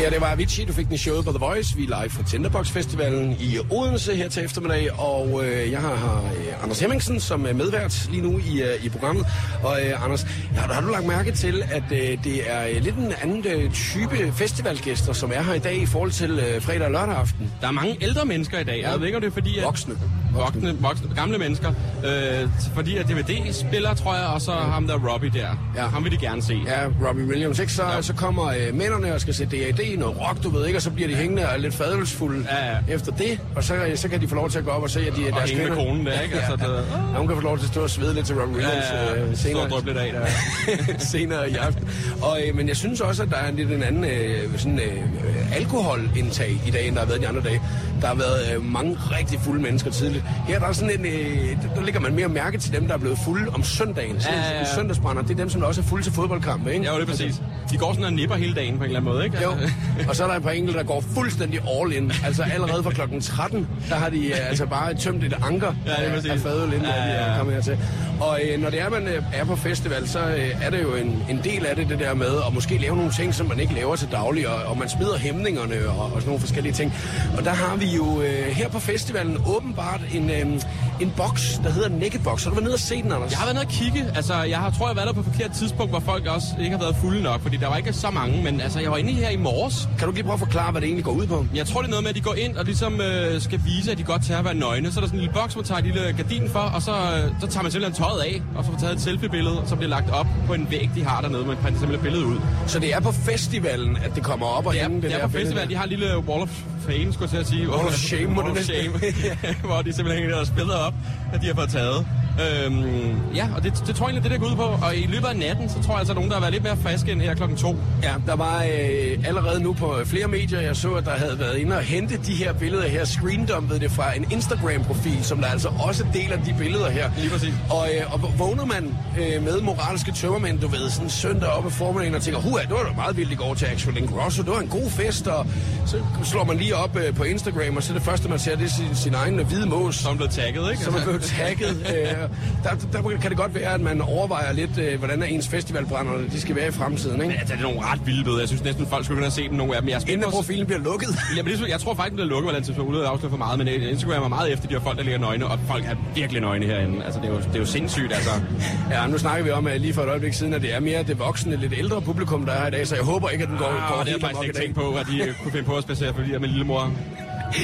Ja, 0.00 0.10
det 0.10 0.20
var 0.20 0.32
Avicii, 0.32 0.64
du 0.64 0.72
fik 0.72 0.86
den 0.86 0.94
i 0.94 0.98
showet 0.98 1.24
på 1.24 1.30
The 1.30 1.38
Voice. 1.38 1.76
Vi 1.76 1.84
er 1.84 2.02
live 2.02 2.10
fra 2.10 2.22
Tinderbox 2.22 2.70
Festivalen 2.70 3.36
i 3.40 3.58
Odense 3.70 4.16
her 4.16 4.28
til 4.28 4.44
eftermiddag, 4.44 5.00
og 5.00 5.44
øh, 5.44 5.70
jeg 5.70 5.80
har, 5.80 5.94
har 5.94 6.22
øh, 6.22 6.62
Anders 6.62 6.80
Hemmingsen 6.80 7.20
som 7.20 7.46
er 7.46 7.52
medvært 7.52 8.08
lige 8.10 8.22
nu 8.22 8.38
i, 8.38 8.62
øh, 8.62 8.84
i 8.84 8.88
programmet. 8.88 9.26
Og 9.62 9.80
øh, 9.86 10.04
Anders, 10.04 10.22
har, 10.56 10.72
har 10.72 10.80
du 10.80 10.88
lagt 10.88 11.06
mærke 11.06 11.32
til, 11.32 11.62
at 11.70 11.82
øh, 11.92 12.24
det 12.24 12.50
er 12.50 12.66
øh, 12.68 12.82
lidt 12.82 12.96
en 12.96 13.12
anden 13.22 13.46
øh, 13.46 13.72
type 13.72 14.32
festivalgæster, 14.32 15.12
som 15.12 15.32
er 15.34 15.42
her 15.42 15.54
i 15.54 15.58
dag 15.58 15.76
i 15.76 15.86
forhold 15.86 16.10
til 16.10 16.30
øh, 16.30 16.62
fredag 16.62 16.86
og 16.86 16.92
lørdag 16.92 17.14
aften? 17.14 17.52
Der 17.60 17.68
er 17.68 17.72
mange 17.72 17.96
ældre 18.00 18.24
mennesker 18.24 18.58
i 18.58 18.64
dag. 18.64 18.82
Jeg 18.82 18.98
ved 18.98 19.06
ikke, 19.06 19.16
om 19.16 19.22
det 19.22 19.28
er 19.28 19.34
fordi... 19.34 19.58
At... 19.58 19.64
Voksne. 19.64 19.94
Voksne, 20.32 20.76
voksne, 20.80 21.14
gamle 21.14 21.38
mennesker. 21.38 21.68
Øh, 22.06 22.48
fordi 22.74 22.96
at 22.96 23.08
DVD 23.08 23.52
spiller, 23.52 23.94
tror 23.94 24.14
jeg, 24.16 24.26
og 24.26 24.40
så 24.40 24.52
ham 24.52 24.86
der 24.86 24.98
Robbie 25.12 25.30
der. 25.34 25.48
Ja. 25.76 25.86
Ham 25.86 26.04
vil 26.04 26.12
de 26.12 26.16
gerne 26.16 26.42
se. 26.42 26.60
Ja, 26.66 27.08
Robbie 27.08 27.24
Williams, 27.26 27.58
ikke? 27.58 27.72
Så, 27.72 27.82
ja. 27.84 28.02
så 28.02 28.14
kommer 28.14 28.46
øh, 28.48 28.74
mændene 28.74 29.14
og 29.14 29.20
skal 29.20 29.34
se 29.34 29.44
DAD, 29.46 29.96
noget 29.98 30.16
rock, 30.20 30.42
du 30.42 30.50
ved 30.50 30.66
ikke, 30.66 30.78
og 30.78 30.82
så 30.82 30.90
bliver 30.90 31.08
de 31.08 31.14
hængende 31.14 31.48
og 31.48 31.60
lidt 31.60 31.74
fadelsfulde 31.74 32.46
ja, 32.50 32.66
ja. 32.70 32.94
efter 32.94 33.12
det, 33.12 33.38
og 33.56 33.64
så, 33.64 33.74
så 33.94 34.08
kan 34.08 34.20
de 34.20 34.28
få 34.28 34.34
lov 34.34 34.50
til 34.50 34.58
at 34.58 34.64
gå 34.64 34.70
op 34.70 34.82
og 34.82 34.90
se, 34.90 35.00
at 35.00 35.16
de 35.16 35.26
Og 35.32 35.38
deres 35.38 35.50
kvinder- 35.50 35.74
konen 35.74 36.06
der, 36.06 36.20
ikke? 36.20 36.34
Altså, 36.40 36.66
ja, 36.66 36.72
det- 36.72 36.84
ja. 37.12 37.18
Hun 37.18 37.26
kan 37.26 37.36
få 37.36 37.42
lov 37.42 37.58
til 37.58 37.64
at 37.64 37.70
stå 37.72 37.82
og 37.82 37.90
svede 37.90 38.14
lidt 38.14 38.26
til 38.26 38.34
Robbie 38.40 38.56
Williams 38.56 38.84
Ja, 38.92 39.04
ja, 39.04 39.14
ja. 39.14 39.22
øh, 39.24 39.36
Stå 39.36 39.42
senere. 39.48 39.62
og 39.64 39.70
dryppe 39.70 39.88
lidt 39.88 39.98
af 39.98 40.12
der. 40.12 40.98
senere 41.12 41.50
i 41.50 41.54
aften. 41.54 41.88
Og, 42.22 42.38
øh, 42.48 42.56
men 42.56 42.68
jeg 42.68 42.76
synes 42.76 43.00
også, 43.00 43.22
at 43.22 43.30
der 43.30 43.36
er 43.36 43.50
lidt 43.52 43.70
en 43.72 43.82
anden 43.82 44.04
øh, 44.04 44.58
sådan, 44.58 44.78
øh, 44.78 45.56
alkoholindtag 45.56 46.60
i 46.66 46.70
dag, 46.70 46.86
end 46.86 46.94
der 46.94 47.00
har 47.00 47.08
været 47.08 47.20
de 47.20 47.28
andre 47.28 47.40
dage. 47.40 47.60
Der 48.00 48.06
har 48.06 48.14
været 48.14 48.54
øh, 48.56 48.64
mange 48.64 48.96
rigtig 49.18 49.40
fulde 49.40 49.62
mennesker 49.62 49.90
tidligt. 50.20 50.46
Her 50.48 50.58
der 50.58 50.66
er 50.66 50.72
sådan 50.72 51.00
en, 51.00 51.06
øh, 51.06 51.56
der, 51.76 51.82
ligger 51.84 52.00
man 52.00 52.14
mere 52.14 52.28
mærke 52.28 52.58
til 52.58 52.72
dem, 52.72 52.86
der 52.86 52.94
er 52.94 52.98
blevet 52.98 53.18
fulde 53.24 53.50
om 53.54 53.62
søndagen. 53.64 54.20
Sådan 54.20 54.38
Ja, 54.38 54.44
ja, 54.48 54.54
ja. 54.54 54.60
en 54.60 54.66
søndagsbrænder, 54.74 55.22
det 55.22 55.30
er 55.30 55.34
dem, 55.36 55.50
som 55.50 55.62
også 55.62 55.80
er 55.80 55.84
fulde 55.84 56.04
til 56.04 56.12
fodboldkampe, 56.12 56.72
ikke? 56.72 56.84
Ja, 56.84 56.92
det 56.94 57.02
er 57.02 57.06
præcis. 57.06 57.42
De 57.70 57.76
går 57.76 57.92
sådan 57.92 58.04
og 58.04 58.12
nipper 58.12 58.36
hele 58.36 58.54
dagen 58.54 58.78
på 58.78 58.84
en 58.84 58.88
eller 58.90 59.00
anden 59.00 59.12
måde, 59.12 59.24
ikke? 59.24 59.42
Jo, 59.42 59.50
og 60.08 60.16
så 60.16 60.24
er 60.24 60.28
der 60.28 60.34
et 60.36 60.42
par 60.42 60.50
enkelte, 60.50 60.78
der 60.78 60.84
går 60.84 61.04
fuldstændig 61.14 61.60
all 61.80 61.92
in. 61.92 62.12
Altså 62.24 62.42
allerede 62.52 62.82
fra 62.82 62.90
klokken 62.90 63.20
13, 63.20 63.68
der 63.88 63.94
har 63.94 64.08
de 64.10 64.26
øh, 64.26 64.48
altså 64.48 64.66
bare 64.66 64.94
tømt 64.94 65.24
et 65.24 65.34
anker 65.42 65.74
Ja, 65.86 65.90
det 65.90 65.98
er 65.98 66.02
af- 66.04 66.14
præcis. 66.14 66.30
af 66.30 66.38
fadøl, 66.38 66.64
inden 66.72 66.82
Ja, 66.82 66.94
ja, 67.02 67.08
de 67.08 67.12
ja, 67.12 67.32
er 67.32 67.38
kommet 67.38 67.54
hertil. 67.54 67.78
Og 68.20 68.40
øh, 68.44 68.60
når 68.62 68.70
det 68.70 68.80
er, 68.80 68.88
man 68.90 69.08
øh, 69.08 69.22
er 69.32 69.44
på 69.44 69.56
festival, 69.56 70.08
så 70.08 70.18
øh, 70.18 70.50
er 70.62 70.70
det 70.70 70.82
jo 70.82 70.94
en, 70.94 71.22
en 71.30 71.40
del 71.44 71.66
af 71.66 71.76
det, 71.76 71.88
det 71.88 71.98
der 71.98 72.14
med 72.14 72.26
at 72.46 72.54
måske 72.54 72.78
lave 72.78 72.96
nogle 72.96 73.12
ting, 73.12 73.34
som 73.34 73.46
man 73.48 73.60
ikke 73.60 73.74
laver 73.74 73.96
til 73.96 74.08
daglig, 74.12 74.48
og, 74.48 74.62
og 74.70 74.78
man 74.78 74.88
smider 74.88 75.18
hæmningerne 75.18 75.88
og, 75.88 76.04
og 76.04 76.10
sådan 76.12 76.26
nogle 76.26 76.40
forskellige 76.40 76.72
ting. 76.72 76.94
Og 77.38 77.44
der 77.44 77.50
har 77.50 77.76
vi 77.76 77.86
jo 77.86 78.22
øh, 78.22 78.46
her 78.46 78.68
på 78.68 78.78
festivalen 78.78 79.38
åbenbart 79.46 80.00
en, 80.14 80.30
øh, 80.30 80.46
um, 80.46 80.60
en 81.00 81.12
boks, 81.16 81.60
der 81.64 81.70
hedder 81.70 81.88
Box. 82.24 82.44
Har 82.44 82.50
du 82.50 82.54
været 82.54 82.64
nede 82.64 82.74
og 82.74 82.80
se 82.80 83.02
den, 83.02 83.12
Anders? 83.12 83.30
Jeg 83.30 83.38
har 83.38 83.46
været 83.46 83.54
nede 83.54 83.66
og 83.66 83.70
kigge. 83.70 84.12
Altså, 84.16 84.34
jeg 84.42 84.58
har, 84.58 84.70
tror, 84.70 84.86
jeg 84.86 84.88
har 84.88 84.94
været 84.94 85.06
der 85.06 85.12
på 85.12 85.20
et 85.20 85.26
forkert 85.26 85.50
tidspunkt, 85.50 85.92
hvor 85.92 86.00
folk 86.00 86.26
også 86.26 86.46
ikke 86.60 86.76
har 86.76 86.82
været 86.84 86.96
fulde 86.96 87.22
nok, 87.22 87.40
fordi 87.42 87.56
der 87.56 87.68
var 87.68 87.76
ikke 87.76 87.92
så 87.92 88.10
mange, 88.10 88.42
men 88.42 88.60
altså, 88.60 88.80
jeg 88.80 88.90
var 88.90 88.96
inde 88.96 89.12
her 89.12 89.30
i 89.30 89.36
morges. 89.36 89.88
Kan 89.98 90.08
du 90.08 90.12
lige 90.14 90.24
prøve 90.24 90.32
at 90.32 90.38
forklare, 90.38 90.70
hvad 90.72 90.80
det 90.80 90.86
egentlig 90.86 91.04
går 91.04 91.12
ud 91.12 91.26
på? 91.26 91.46
Jeg 91.54 91.66
tror, 91.66 91.80
det 91.80 91.86
er 91.86 91.90
noget 91.90 92.02
med, 92.02 92.10
at 92.10 92.16
de 92.16 92.20
går 92.20 92.34
ind 92.34 92.56
og 92.56 92.64
ligesom 92.64 93.00
øh, 93.00 93.40
skal 93.40 93.60
vise, 93.64 93.92
at 93.92 93.98
de 93.98 94.02
godt 94.02 94.24
tager 94.24 94.38
at 94.38 94.44
være 94.44 94.54
nøgne. 94.54 94.92
Så 94.92 94.98
er 94.98 95.02
der 95.02 95.08
sådan 95.08 95.18
en 95.18 95.20
lille 95.20 95.34
boks, 95.34 95.56
man 95.56 95.64
tager 95.64 95.78
et 95.78 95.84
lille 95.84 96.12
gardin 96.16 96.48
for, 96.48 96.58
og 96.58 96.82
så, 96.82 96.92
øh, 96.92 97.40
så 97.40 97.46
tager 97.46 97.62
man 97.62 97.72
simpelthen 97.72 98.04
tøjet 98.04 98.20
af, 98.20 98.42
og 98.56 98.64
så 98.64 98.70
får 98.70 98.78
taget 98.78 98.94
et 98.94 99.00
selfie-billede, 99.00 99.62
som 99.66 99.78
bliver 99.78 99.90
lagt 99.90 100.10
op 100.10 100.26
på 100.46 100.54
en 100.54 100.66
væg, 100.70 100.90
de 100.94 101.04
har 101.04 101.20
dernede. 101.20 101.46
Man 101.46 101.56
printer 101.56 101.80
simpelthen 101.80 102.04
billedet 102.04 102.24
ud. 102.24 102.40
Så 102.66 102.78
det 102.78 102.94
er 102.94 103.00
på 103.00 103.12
festivalen, 103.12 103.96
at 103.96 104.14
det 104.14 104.22
kommer 104.22 104.46
op 104.46 104.66
og 104.66 104.74
Ja, 104.74 104.82
hænge 104.82 104.94
det 104.94 105.02
det 105.02 105.12
er 105.12 105.18
der 105.18 105.26
på 105.26 105.32
billede 105.32 105.46
festival. 105.46 105.68
De 105.68 105.76
har 105.76 105.84
en 105.84 105.90
lille 105.90 106.18
wall 106.18 106.42
of 106.42 106.62
fame, 106.80 107.12
skulle 107.12 107.22
jeg 107.22 107.30
til 107.30 107.36
at 107.36 107.46
sige. 107.46 107.70
Wall 107.70 107.86
of 107.86 107.94
shame, 107.94 108.36
Wall 108.36 108.50
det 108.50 108.58
of 108.58 108.64
shame. 108.64 108.92
hvor 109.68 109.82
de 109.82 109.92
simpelthen 109.92 110.22
hænger 110.22 110.36
deres 110.36 110.50
billeder 110.50 110.78
op, 110.78 110.89
op, 110.90 110.94
at 111.32 111.40
de 111.42 111.46
har 111.46 111.54
fået 111.54 111.70
taget. 111.70 112.06
Øhm, 112.38 113.16
ja, 113.34 113.48
og 113.56 113.62
det, 113.62 113.82
det 113.86 113.94
tror 113.96 114.06
jeg 114.08 114.14
egentlig, 114.14 114.30
det 114.30 114.40
der 114.40 114.46
går 114.46 114.52
ud 114.52 114.56
på. 114.56 114.86
Og 114.86 114.96
i 114.96 115.06
løbet 115.06 115.26
af 115.28 115.36
natten, 115.36 115.68
så 115.68 115.82
tror 115.82 115.92
jeg 115.92 115.98
altså, 115.98 116.12
at 116.12 116.14
nogen, 116.14 116.30
der 116.30 116.36
har 116.36 116.40
været 116.40 116.52
lidt 116.52 116.62
mere 116.64 116.76
friske 116.76 117.12
end 117.12 117.20
her 117.22 117.34
klokken 117.34 117.58
to. 117.58 117.76
Ja, 118.02 118.14
der 118.26 118.36
var 118.36 118.62
øh, 118.62 119.18
allerede 119.24 119.62
nu 119.62 119.72
på 119.72 119.96
flere 120.04 120.28
medier, 120.28 120.60
jeg 120.60 120.76
så, 120.76 120.92
at 120.92 121.04
der 121.04 121.10
havde 121.10 121.38
været 121.38 121.56
inde 121.58 121.76
og 121.76 121.82
hente 121.82 122.16
de 122.26 122.32
her 122.34 122.52
billeder 122.52 122.88
her, 122.88 123.04
screendumpet 123.04 123.80
det 123.80 123.90
fra 123.90 124.16
en 124.16 124.26
Instagram-profil, 124.32 125.24
som 125.24 125.38
der 125.38 125.46
altså 125.46 125.68
også 125.78 126.04
deler 126.14 126.36
de 126.44 126.54
billeder 126.58 126.90
her. 126.90 127.10
Lige 127.18 127.30
præcis. 127.30 127.54
Og, 127.70 127.88
øh, 127.94 128.12
og 128.14 128.38
vågner 128.38 128.64
man 128.64 128.94
øh, 129.20 129.42
med 129.44 129.60
moralske 129.60 130.12
tømmermænd, 130.12 130.60
du 130.60 130.68
ved, 130.68 130.90
sådan 130.90 131.10
søndag 131.10 131.48
op 131.48 131.66
ad 131.66 131.70
formiddagen 131.70 132.14
og 132.14 132.22
tænker, 132.22 132.40
huha, 132.40 132.62
det 132.62 132.70
var 132.70 132.82
da 132.82 132.92
meget 132.96 133.16
vildt 133.16 133.32
i 133.32 133.34
går 133.34 133.54
til 133.54 133.66
Axel 133.66 133.96
Ingrosso, 133.96 134.42
det 134.42 134.50
var 134.50 134.60
en 134.60 134.68
god 134.68 134.90
fest, 134.90 135.26
og 135.26 135.46
så 135.86 135.96
slår 136.24 136.44
man 136.44 136.56
lige 136.56 136.76
op 136.76 136.96
øh, 136.96 137.14
på 137.14 137.22
Instagram, 137.22 137.76
og 137.76 137.82
så 137.82 137.94
det 137.94 138.02
første, 138.02 138.28
man 138.28 138.38
ser, 138.38 138.56
det 138.56 138.64
er 138.64 138.68
sin, 138.68 138.94
sin 138.94 139.14
egen 139.14 139.44
hvide 139.46 139.66
mås. 139.66 139.94
Som 139.96 140.16
blevet 140.16 140.32
tagget, 140.32 140.70
ikke? 140.70 140.84
Som 140.84 140.94
er 140.94 141.02
blevet 141.02 141.22
tagget. 141.38 141.76
øh, 141.94 142.19
der, 142.64 142.70
der 142.92 143.08
kan 143.22 143.30
det 143.30 143.38
godt 143.38 143.54
være, 143.54 143.74
at 143.74 143.80
man 143.80 144.00
overvejer 144.00 144.52
lidt, 144.52 144.78
øh, 144.78 144.98
hvordan 144.98 145.22
er 145.22 145.26
ens 145.26 145.48
festivalbrænder, 145.48 146.12
de 146.32 146.40
skal 146.40 146.56
være 146.56 146.68
i 146.68 146.70
fremtiden, 146.70 147.22
ikke? 147.22 147.34
Altså, 147.38 147.54
det 147.54 147.60
er 147.60 147.64
nogle 147.64 147.80
ret 147.80 148.06
vilde 148.06 148.24
billeder. 148.24 148.40
Jeg 148.40 148.48
synes 148.48 148.64
næsten, 148.64 148.86
folk 148.86 149.04
skulle 149.04 149.16
kunne 149.16 149.24
have 149.24 149.30
set 149.30 149.48
dem, 149.50 149.58
nogle 149.58 149.76
af 149.76 149.82
dem. 149.82 149.88
Jeg 149.90 150.00
Inden 150.08 150.24
på- 150.24 150.30
profilen 150.30 150.66
bliver 150.66 150.80
lukket. 150.80 151.08
Ja, 151.36 151.42
men 151.42 151.52
det, 151.52 151.68
jeg 151.68 151.80
tror 151.80 151.94
faktisk, 151.94 152.10
den 152.10 152.16
bliver 152.16 152.28
lukket, 152.28 152.50
hvordan 152.50 152.62
det 152.62 152.78
uden 152.78 153.00
at 153.02 153.06
afsløre 153.08 153.30
for 153.30 153.36
meget, 153.38 153.58
men 153.58 153.68
øh, 153.68 153.90
Instagram 153.90 154.22
er 154.22 154.28
meget 154.28 154.52
efter 154.52 154.68
de 154.68 154.74
her 154.74 154.80
folk, 154.80 154.96
der 154.98 155.02
ligger 155.04 155.20
nøgne, 155.20 155.46
og 155.46 155.58
folk 155.68 155.84
er 155.86 155.94
virkelig 156.14 156.40
nøgne 156.42 156.66
herinde. 156.66 157.04
Altså, 157.04 157.20
det 157.20 157.28
er 157.28 157.32
jo, 157.32 157.38
det 157.38 157.54
er 157.54 157.58
jo 157.58 157.66
sindssygt, 157.66 158.12
altså. 158.12 158.30
Ja, 158.90 159.06
nu 159.06 159.18
snakker 159.18 159.44
vi 159.44 159.50
om 159.50 159.66
at 159.66 159.80
lige 159.80 159.94
for 159.94 160.02
et 160.02 160.08
øjeblik 160.08 160.32
siden, 160.34 160.54
at 160.54 160.62
det 160.62 160.74
er 160.74 160.80
mere 160.80 161.02
det 161.02 161.18
voksne, 161.18 161.56
lidt 161.56 161.72
ældre 161.78 162.00
publikum, 162.02 162.46
der 162.46 162.52
er 162.52 162.60
her 162.60 162.68
i 162.68 162.70
dag, 162.70 162.86
så 162.86 162.94
jeg 162.94 163.04
håber 163.04 163.28
ikke, 163.28 163.44
at 163.44 163.50
den 163.50 163.58
går, 163.58 163.66
Ah, 163.66 163.72
går 163.96 164.02
det 164.04 164.08
har 164.12 164.12
jeg 164.12 164.20
faktisk 164.20 164.42
ikke 164.44 164.58
tænkt 164.58 164.74
på, 164.74 164.90
at 165.00 165.06
de 165.06 165.34
kunne 165.42 165.52
finde 165.52 165.64
på 165.66 165.76
at 165.76 165.82
spacere 165.82 166.14
for 166.14 166.20
de 166.22 166.26
her 166.28 166.38
med 166.38 166.48
lillemor. 166.48 166.92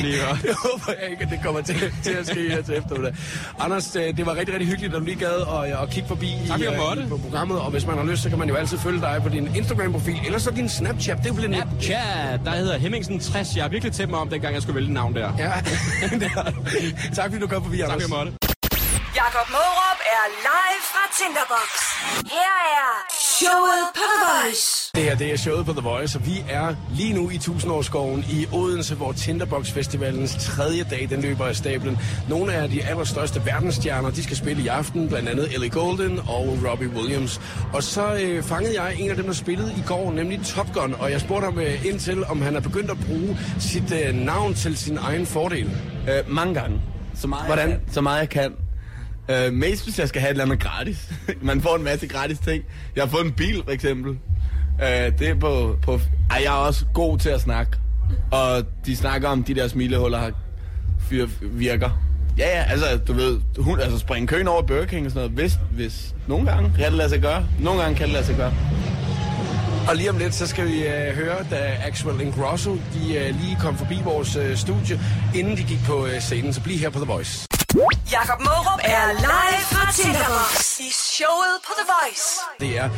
Lige 0.03 0.29
og... 0.29 0.39
Jeg 0.45 0.55
håber 0.55 0.93
ikke, 1.11 1.23
at 1.23 1.31
det 1.31 1.41
kommer 1.45 1.61
til, 1.61 1.77
til 2.03 2.13
at 2.13 2.27
ske 2.27 2.49
her 2.51 2.63
til 2.63 2.75
eftermiddag. 2.77 3.15
Anders, 3.61 3.97
øh, 3.97 4.17
det 4.17 4.27
var 4.27 4.35
rigtig, 4.37 4.53
rigtig 4.55 4.69
hyggeligt, 4.69 4.95
at 4.95 5.01
du 5.01 5.05
lige 5.05 5.19
gad 5.19 5.37
at, 5.65 5.83
at 5.83 5.91
kigge 5.91 6.09
forbi 6.09 6.33
Tak, 6.49 6.61
i, 6.61 6.65
jeg 6.65 6.97
øh, 6.99 7.05
i, 7.05 7.09
på 7.09 7.17
programmet. 7.17 7.59
Og 7.61 7.71
hvis 7.71 7.87
man 7.87 7.97
har 7.99 8.05
lyst, 8.05 8.23
så 8.23 8.29
kan 8.29 8.39
man 8.39 8.49
jo 8.49 8.55
altid 8.55 8.79
følge 8.79 9.01
dig 9.01 9.21
på 9.23 9.29
din 9.29 9.49
Instagram-profil, 9.57 10.17
eller 10.27 10.39
så 10.39 10.51
din 10.51 10.69
Snapchat. 10.69 11.19
Det 11.23 11.31
er 11.31 11.35
blevet 11.35 11.55
Snapchat, 11.55 12.41
der 12.45 12.51
hedder 12.51 12.79
Hemmingsen 12.79 13.21
60. 13.21 13.57
Jeg 13.57 13.65
har 13.65 13.69
virkelig 13.69 13.93
tæt 13.93 14.09
mig 14.11 14.19
om, 14.19 14.29
dengang 14.29 14.55
jeg 14.55 14.63
skulle 14.63 14.77
vælge 14.77 14.93
navn 14.93 15.15
der. 15.15 15.33
Ja, 15.39 15.53
det. 16.19 16.31
Tak 17.15 17.25
fordi 17.25 17.39
du 17.39 17.47
kom 17.47 17.63
forbi, 17.65 17.79
Tak, 17.79 17.89
Anders. 17.91 18.03
jeg 18.03 18.17
måtte. 18.19 18.46
Jakob 19.23 19.49
Mårup 19.51 20.01
er 20.17 20.25
live 20.49 20.83
fra 20.93 21.05
Tinderbox. 21.19 21.71
Her 22.37 22.55
er 22.81 22.91
showet 23.11 23.85
på 23.95 24.03
The 24.13 24.19
Voice. 24.27 24.91
Det 24.95 25.03
her 25.05 25.17
det 25.17 25.33
er 25.33 25.37
showet 25.37 25.67
på 25.67 25.73
The 25.73 25.81
Voice, 25.81 26.19
og 26.19 26.27
vi 26.27 26.45
er 26.49 26.75
lige 26.91 27.13
nu 27.13 27.31
i 27.31 27.39
Tusindårsskoven 27.39 28.25
i 28.31 28.47
Odense, 28.53 28.95
hvor 28.95 29.13
Tinderbox 29.13 29.71
Festivalens 29.71 30.37
tredje 30.45 30.85
dag, 30.91 31.07
den 31.11 31.21
løber 31.21 31.45
af 31.45 31.57
stablen. 31.57 31.99
Nogle 32.29 32.53
af 32.53 32.69
de 32.69 32.85
allerstørste 32.85 33.47
verdensstjerner, 33.47 34.11
de 34.11 34.23
skal 34.23 34.37
spille 34.37 34.63
i 34.63 34.67
aften, 34.67 35.09
blandt 35.09 35.29
andet 35.29 35.55
Ellie 35.55 35.71
Golden 35.71 36.19
og 36.19 36.59
Robbie 36.71 36.89
Williams. 36.89 37.41
Og 37.73 37.83
så 37.83 38.15
øh, 38.15 38.43
fangede 38.43 38.83
jeg 38.83 38.97
en 38.99 39.11
af 39.11 39.17
dem, 39.17 39.27
der 39.27 39.33
spillede 39.33 39.73
i 39.73 39.83
går, 39.87 40.13
nemlig 40.13 40.41
Top 40.45 40.73
Gun, 40.75 40.95
og 40.95 41.11
jeg 41.11 41.21
spurgte 41.21 41.45
ham 41.45 41.59
øh, 41.59 41.87
ind 41.87 42.01
til, 42.01 42.25
om 42.25 42.43
han 42.43 42.57
er 42.57 42.61
begyndt 42.61 42.91
at 42.91 42.99
bruge 43.07 43.39
sit 43.61 43.93
øh, 43.93 44.15
navn 44.15 44.55
til 44.55 44.77
sin 44.77 44.99
egen 44.99 45.27
fordel. 45.27 45.71
Øh, 46.09 46.31
mange 46.31 46.55
gange. 46.55 46.81
Så 47.15 47.27
meget 47.29 47.47
Hvordan? 47.47 47.69
Jeg 47.69 47.79
kan. 47.79 47.93
Så 47.95 48.01
meget 48.01 48.21
jeg 48.21 48.29
kan. 48.29 48.66
Øh, 49.29 49.53
mest 49.53 49.85
hvis 49.85 49.99
jeg 49.99 50.09
skal 50.09 50.21
have 50.21 50.31
et 50.31 50.35
eller 50.35 50.45
andet 50.45 50.61
gratis. 50.61 51.13
Man 51.43 51.61
får 51.61 51.77
en 51.77 51.85
masse 51.85 52.07
gratis 52.07 52.39
ting. 52.39 52.65
Jeg 52.97 53.05
har 53.05 53.11
fået 53.11 53.25
en 53.25 53.33
bil, 53.33 53.63
for 53.65 53.71
eksempel. 53.71 54.19
Øh, 54.83 55.19
det 55.19 55.29
er 55.29 55.35
på, 55.35 55.77
på... 55.83 56.01
Ej, 56.31 56.41
jeg 56.45 56.53
er 56.53 56.67
også 56.67 56.85
god 56.95 57.19
til 57.19 57.29
at 57.29 57.41
snakke. 57.41 57.73
Og 58.31 58.65
de 58.87 58.97
snakker 58.97 59.29
om, 59.29 59.45
de 59.45 59.55
der 59.55 59.69
smilehuller 59.69 60.19
har 60.19 60.33
fyr, 61.09 61.27
virker. 61.43 61.91
Ja, 62.39 62.59
ja, 62.59 62.63
altså, 62.63 62.87
du 63.07 63.13
ved, 63.13 63.41
hun, 63.59 63.81
altså 63.81 63.99
springe 63.99 64.27
køen 64.27 64.49
over 64.49 64.63
Burger 64.63 64.85
King 64.85 65.07
og 65.07 65.13
sådan 65.13 65.31
noget, 65.31 65.43
hvis, 65.43 65.59
hvis 65.73 66.15
nogle 66.27 66.51
gange 66.51 66.73
kan 66.77 66.85
det 66.85 66.93
lade 66.93 67.09
sig 67.09 67.21
gøre. 67.21 67.47
Nogle 67.61 67.83
gange 67.83 67.97
kan 67.97 68.07
det 68.07 68.13
lade 68.13 68.25
sig 68.25 68.37
gøre. 68.37 68.53
Og 69.89 69.97
lige 69.97 70.11
om 70.11 70.19
lidt, 70.19 70.35
så 70.35 70.47
skal 70.47 70.67
vi 70.67 70.87
øh, 70.87 71.15
høre, 71.15 71.37
da 71.51 71.77
Axel 71.87 72.21
Ingrosso, 72.21 72.73
de 72.75 73.17
øh, 73.17 73.41
lige 73.41 73.57
kom 73.61 73.77
forbi 73.77 73.95
vores 74.05 74.37
øh, 74.37 74.57
studie, 74.57 75.01
inden 75.35 75.57
de 75.57 75.63
gik 75.63 75.79
på 75.87 76.07
øh, 76.07 76.21
scenen. 76.21 76.53
Så 76.53 76.63
bliv 76.63 76.77
her 76.77 76.91
på 76.91 76.99
The 76.99 77.07
Voice. 77.07 77.56
Jakob 77.77 78.41
Mørup 78.41 78.81
er 78.85 79.13
live 79.13 79.65
fra 79.73 79.93
Tinderbox. 79.93 80.79
i 80.81 81.06
showet 81.17 81.57
på 81.67 81.73
The 81.79 81.87
Voice. 81.95 82.29
Det 82.61 82.79
er 82.79 82.89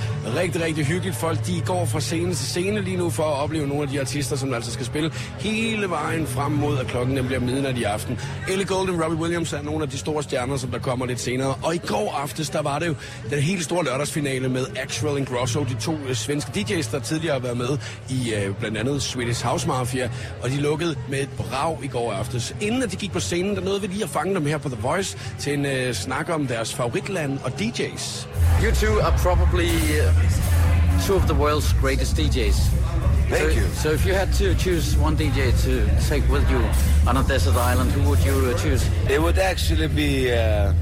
rigtig, 0.41 0.63
rigtig 0.63 0.87
hyggeligt. 0.87 1.17
Folk 1.17 1.47
de 1.47 1.63
går 1.67 1.85
fra 1.87 2.01
scene 2.01 2.35
til 2.35 2.47
scene 2.47 2.81
lige 2.81 2.97
nu 2.97 3.11
for 3.11 3.23
at 3.23 3.43
opleve 3.43 3.67
nogle 3.67 3.83
af 3.83 3.89
de 3.89 4.01
artister, 4.01 4.37
som 4.37 4.55
altså 4.55 4.73
skal 4.73 4.87
spille 4.87 5.11
hele 5.39 5.91
vejen 5.91 6.27
frem 6.27 6.53
mod, 6.53 6.79
at 6.79 6.87
klokken 6.87 7.17
den 7.17 7.27
bliver 7.27 7.41
midnat 7.41 7.79
i 7.79 7.83
aften. 7.83 8.21
Ellie 8.49 8.67
Golden, 8.67 9.03
Robbie 9.03 9.19
Williams 9.19 9.53
er 9.53 9.63
nogle 9.63 9.83
af 9.83 9.91
de 9.91 9.99
store 9.99 10.23
stjerner, 10.23 10.57
som 10.57 10.71
der 10.71 10.79
kommer 10.79 11.07
lidt 11.07 11.21
senere. 11.21 11.55
Og 11.63 11.75
i 11.75 11.79
går 11.79 12.15
aftes, 12.23 12.51
der 12.51 12.63
var 12.63 12.79
det 12.79 12.87
jo 12.87 12.95
den 13.31 13.39
helt 13.39 13.65
store 13.65 13.85
lørdagsfinale 13.85 14.49
med 14.49 14.67
Axel 14.77 15.19
Ingrosso, 15.19 15.65
de 15.65 15.77
to 15.81 15.95
øh, 16.09 16.15
svenske 16.15 16.51
DJ's, 16.57 16.91
der 16.93 16.99
tidligere 17.01 17.33
har 17.33 17.41
været 17.41 17.57
med 17.57 17.79
i 18.11 18.35
øh, 18.35 18.55
blandt 18.55 18.79
andet 18.79 19.03
Swedish 19.03 19.45
House 19.45 19.67
Mafia. 19.67 20.11
Og 20.43 20.51
de 20.51 20.57
lukkede 20.57 20.97
med 21.09 21.21
et 21.21 21.31
brag 21.37 21.79
i 21.85 21.89
går 21.89 22.13
aftes. 22.13 22.57
Inden 22.61 22.83
at 22.83 22.93
de 22.93 22.97
gik 22.97 23.13
på 23.13 23.21
scenen, 23.21 23.57
der 23.57 23.63
nåede 23.63 23.81
vi 23.81 23.87
lige 23.87 24.05
at 24.05 24.11
fange 24.11 24.35
dem 24.35 24.47
her 24.47 24.59
på 24.59 24.69
The 24.69 24.79
Voice 24.83 25.19
til 25.39 25.55
en 25.55 25.67
øh, 25.67 25.95
snak 25.95 26.29
om 26.29 26.47
deres 26.47 26.75
favoritland 26.75 27.39
og 27.45 27.53
DJ's. 27.61 28.08
You 28.61 28.73
two 28.73 29.01
are 29.01 29.17
probably 29.19 29.71
uh, 30.01 30.13
two 31.07 31.15
of 31.15 31.27
the 31.29 31.35
world's 31.35 31.73
greatest 31.75 32.17
DJs. 32.17 32.59
Thank 33.29 33.53
so, 33.53 33.61
you. 33.61 33.67
So 33.69 33.91
if 33.93 34.07
you 34.07 34.15
had 34.15 34.33
to 34.35 34.55
choose 34.55 34.97
one 34.97 35.17
DJ 35.17 35.53
to 35.65 36.09
take 36.09 36.29
with 36.29 36.49
you 36.51 36.59
on 37.09 37.17
a 37.17 37.23
desert 37.25 37.57
island, 37.57 37.93
who 37.93 38.09
would 38.09 38.21
you 38.21 38.33
uh, 38.33 38.59
choose? 38.59 38.89
It 39.09 39.21
would 39.21 39.39
actually 39.39 39.89
be. 39.89 40.33
Uh, 40.33 40.73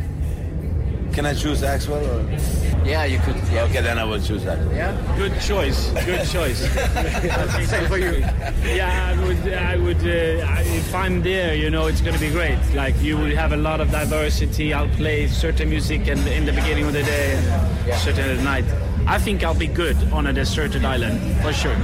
can 1.17 1.25
I 1.25 1.33
choose 1.33 1.63
Axwell? 1.63 2.05
Or? 2.13 2.87
Yeah, 2.87 3.07
you 3.07 3.19
could. 3.21 3.37
Yeah. 3.51 3.63
Okay, 3.65 3.81
then 3.81 3.99
I 3.99 4.05
will 4.05 4.21
choose 4.21 4.45
that. 4.45 4.59
Yeah. 4.71 4.93
Good 5.17 5.41
choice. 5.41 5.89
Good 6.05 6.29
choice. 6.29 6.59
Same 7.71 7.89
for 7.89 7.97
you. 7.97 8.19
Yeah, 8.63 9.15
I 9.17 9.27
would. 9.27 9.53
I 9.55 9.77
would. 9.79 10.03
Uh, 10.07 10.45
I- 10.47 10.65
if 10.77 10.95
I'm 10.95 11.23
there, 11.23 11.55
you 11.55 11.71
know, 11.71 11.87
it's 11.87 12.03
going 12.03 12.13
to 12.15 12.21
be 12.21 12.31
great. 12.31 12.59
Like 12.75 12.95
you 13.01 13.17
will 13.17 13.35
have 13.35 13.53
a 13.53 13.57
lot 13.57 13.81
of 13.81 13.91
diversity. 13.91 14.75
I'll 14.75 14.91
play 14.91 15.27
certain 15.27 15.71
music 15.71 16.07
and 16.07 16.21
in 16.29 16.45
the 16.45 16.53
beginning 16.53 16.85
of 16.85 16.93
the 16.93 17.03
day, 17.03 17.33
and 17.35 17.99
certain 17.99 18.29
at 18.39 18.45
night. 18.45 18.67
I 19.07 19.19
think 19.19 19.43
I'll 19.43 19.55
be 19.59 19.69
good 19.69 19.97
on 20.13 20.27
a 20.27 20.33
deserted 20.35 20.85
island 20.85 21.19
for 21.41 21.53
sure. 21.55 21.77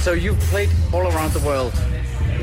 So 0.00 0.12
you've 0.12 0.38
played 0.50 0.68
all 0.92 1.06
around 1.06 1.32
the 1.32 1.40
world. 1.46 1.72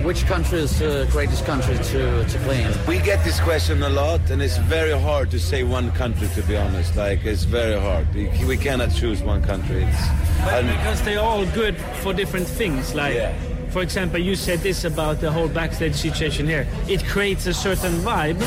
Which 0.03 0.25
country 0.25 0.59
is 0.59 0.79
the 0.79 1.07
greatest 1.11 1.45
country 1.45 1.75
to, 1.75 2.25
to 2.25 2.39
play 2.39 2.63
in? 2.63 2.71
We 2.87 2.99
get 2.99 3.23
this 3.23 3.39
question 3.39 3.81
a 3.83 3.89
lot, 3.89 4.29
and 4.29 4.41
it's 4.41 4.57
very 4.57 4.97
hard 4.99 5.31
to 5.31 5.39
say 5.39 5.63
one 5.63 5.91
country. 5.91 6.27
To 6.35 6.41
be 6.43 6.57
honest, 6.57 6.95
like 6.95 7.23
it's 7.25 7.43
very 7.43 7.79
hard. 7.79 8.13
We, 8.13 8.29
we 8.45 8.57
cannot 8.57 8.93
choose 8.93 9.21
one 9.21 9.41
country. 9.41 9.83
It's, 9.83 10.07
But 10.45 10.65
because 10.65 11.01
they're 11.03 11.19
all 11.21 11.45
good 11.47 11.77
for 12.01 12.13
different 12.13 12.47
things. 12.47 12.93
Like, 12.93 13.33
for 13.69 13.81
example, 13.81 14.19
you 14.19 14.35
said 14.35 14.59
this 14.59 14.83
about 14.83 15.21
the 15.21 15.31
whole 15.31 15.47
backstage 15.47 15.95
situation 15.95 16.45
here. 16.47 16.67
It 16.87 17.05
creates 17.05 17.47
a 17.47 17.53
certain 17.53 17.93
vibe 18.01 18.41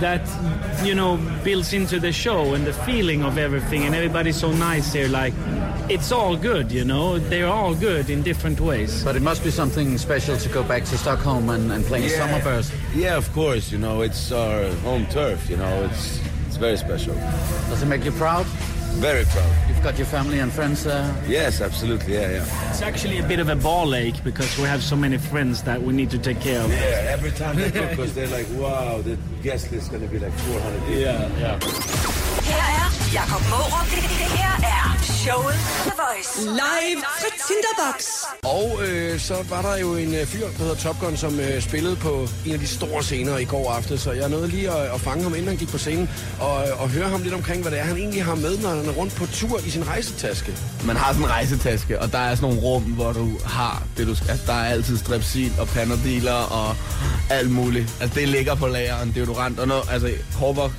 that 0.00 0.22
you 0.84 0.94
know 0.94 1.16
builds 1.44 1.72
into 1.72 1.98
the 2.00 2.12
show 2.12 2.54
and 2.54 2.66
the 2.66 2.72
feeling 2.72 3.24
of 3.24 3.38
everything, 3.38 3.84
and 3.84 3.94
everybody's 3.94 4.36
so 4.38 4.52
nice 4.52 4.92
here. 4.92 5.08
Like, 5.08 5.34
it's 5.88 6.12
all 6.12 6.36
good, 6.36 6.70
you 6.70 6.84
know. 6.84 7.18
They're 7.18 7.46
all 7.48 7.74
good 7.74 8.10
in 8.10 8.22
different 8.22 8.60
ways. 8.60 9.02
But 9.04 9.16
it 9.16 9.22
must 9.22 9.42
be 9.42 9.50
something 9.50 9.96
special 9.98 10.36
to 10.36 10.48
go 10.48 10.62
back 10.62 10.84
to 10.84 10.98
Stockholm 10.98 11.48
and, 11.50 11.72
and 11.72 11.84
play 11.84 12.02
Yeah. 12.02 12.18
Summerburst. 12.18 12.72
Yeah, 12.94 13.16
of 13.16 13.32
course. 13.32 13.72
You 13.72 13.78
know, 13.78 14.02
it's 14.02 14.30
our 14.32 14.70
home 14.84 15.06
turf. 15.06 15.48
You 15.50 15.56
know, 15.56 15.84
it's 15.84 16.20
it's 16.46 16.56
very 16.56 16.76
special. 16.76 17.14
Does 17.70 17.82
it 17.82 17.86
make 17.86 18.04
you 18.04 18.12
proud? 18.12 18.46
Very 19.00 19.24
proud. 19.26 19.52
You've 19.78 19.84
got 19.84 19.96
your 19.96 20.08
family 20.08 20.40
and 20.40 20.52
friends 20.52 20.82
there. 20.82 21.14
Yes, 21.28 21.60
absolutely. 21.60 22.14
Yeah, 22.14 22.30
yeah. 22.32 22.70
It's 22.70 22.82
actually 22.82 23.20
a 23.20 23.22
bit 23.22 23.38
of 23.38 23.48
a 23.48 23.54
ball 23.54 23.94
ache 23.94 24.24
because 24.24 24.58
we 24.58 24.64
have 24.64 24.82
so 24.82 24.96
many 24.96 25.18
friends 25.18 25.62
that 25.62 25.80
we 25.80 25.92
need 25.92 26.10
to 26.10 26.18
take 26.18 26.40
care 26.40 26.60
of. 26.62 26.68
Yeah, 26.72 27.14
every 27.14 27.30
time 27.30 27.54
they 27.54 27.70
book 27.70 27.96
us, 28.00 28.12
they're 28.12 28.26
like, 28.26 28.48
"Wow, 28.54 29.02
the 29.02 29.16
guest 29.40 29.70
list 29.70 29.84
is 29.84 29.88
going 29.88 30.02
to 30.02 30.08
be 30.08 30.18
like 30.18 30.32
400 30.32 30.80
people." 30.80 31.00
Yeah, 31.00 31.30
yeah. 31.38 31.60
Her 32.50 32.68
er 32.74 32.90
Jakob 33.12 33.42
Mårup. 33.50 33.86
Det, 33.90 34.02
det 34.02 34.30
her 34.38 34.56
er 34.66 34.97
showet 35.26 35.58
The 35.86 35.94
Voice. 36.04 36.30
Live 36.64 37.00
fra 37.20 37.30
Tinderbox. 37.46 37.98
Og 38.42 38.86
øh, 38.86 39.20
så 39.20 39.34
var 39.48 39.62
der 39.62 39.76
jo 39.76 39.96
en 39.96 40.14
øh, 40.14 40.26
fyr, 40.26 40.46
der 40.46 40.58
hedder 40.58 40.74
Top 40.74 41.00
Gun, 41.00 41.16
som 41.16 41.40
øh, 41.40 41.62
spillede 41.62 41.96
på 41.96 42.28
en 42.46 42.52
af 42.52 42.58
de 42.58 42.66
store 42.66 43.02
scener 43.02 43.38
i 43.38 43.44
går 43.44 43.72
aftes. 43.72 44.00
Så 44.00 44.12
jeg 44.12 44.28
nåede 44.28 44.48
lige 44.48 44.70
at, 44.70 44.94
at 44.94 45.00
fange 45.00 45.22
ham, 45.22 45.34
inden 45.34 45.48
han 45.48 45.56
gik 45.56 45.68
på 45.68 45.78
scenen, 45.78 46.10
og, 46.40 46.54
og 46.54 46.88
høre 46.88 47.08
ham 47.08 47.22
lidt 47.22 47.34
omkring, 47.34 47.62
hvad 47.62 47.72
det 47.72 47.80
er, 47.80 47.84
han 47.84 47.96
egentlig 47.96 48.24
har 48.24 48.34
med, 48.34 48.58
når 48.58 48.68
han 48.68 48.86
er 48.86 48.92
rundt 48.92 49.14
på 49.14 49.26
tur 49.26 49.58
i 49.66 49.70
sin 49.70 49.86
rejsetaske. 49.88 50.52
Man 50.86 50.96
har 50.96 51.12
sådan 51.12 51.24
en 51.24 51.30
rejsetaske, 51.30 52.00
og 52.00 52.12
der 52.12 52.18
er 52.18 52.34
sådan 52.34 52.48
nogle 52.48 52.66
rum, 52.66 52.82
hvor 52.82 53.12
du 53.12 53.38
har 53.44 53.82
det, 53.96 54.06
du 54.06 54.14
skal. 54.14 54.30
Altså, 54.30 54.46
der 54.46 54.52
er 54.52 54.64
altid 54.64 54.98
strepsil 54.98 55.52
og 55.60 55.68
panodiler 55.68 56.32
og 56.32 56.76
alt 57.30 57.50
muligt. 57.50 57.96
Altså, 58.00 58.20
det 58.20 58.28
ligger 58.28 58.54
på 58.54 58.66
lageren, 58.66 59.12
deodorant 59.14 59.60
og 59.60 59.68
noget. 59.68 59.82
Altså, 59.90 60.10
Hårbox, 60.34 60.70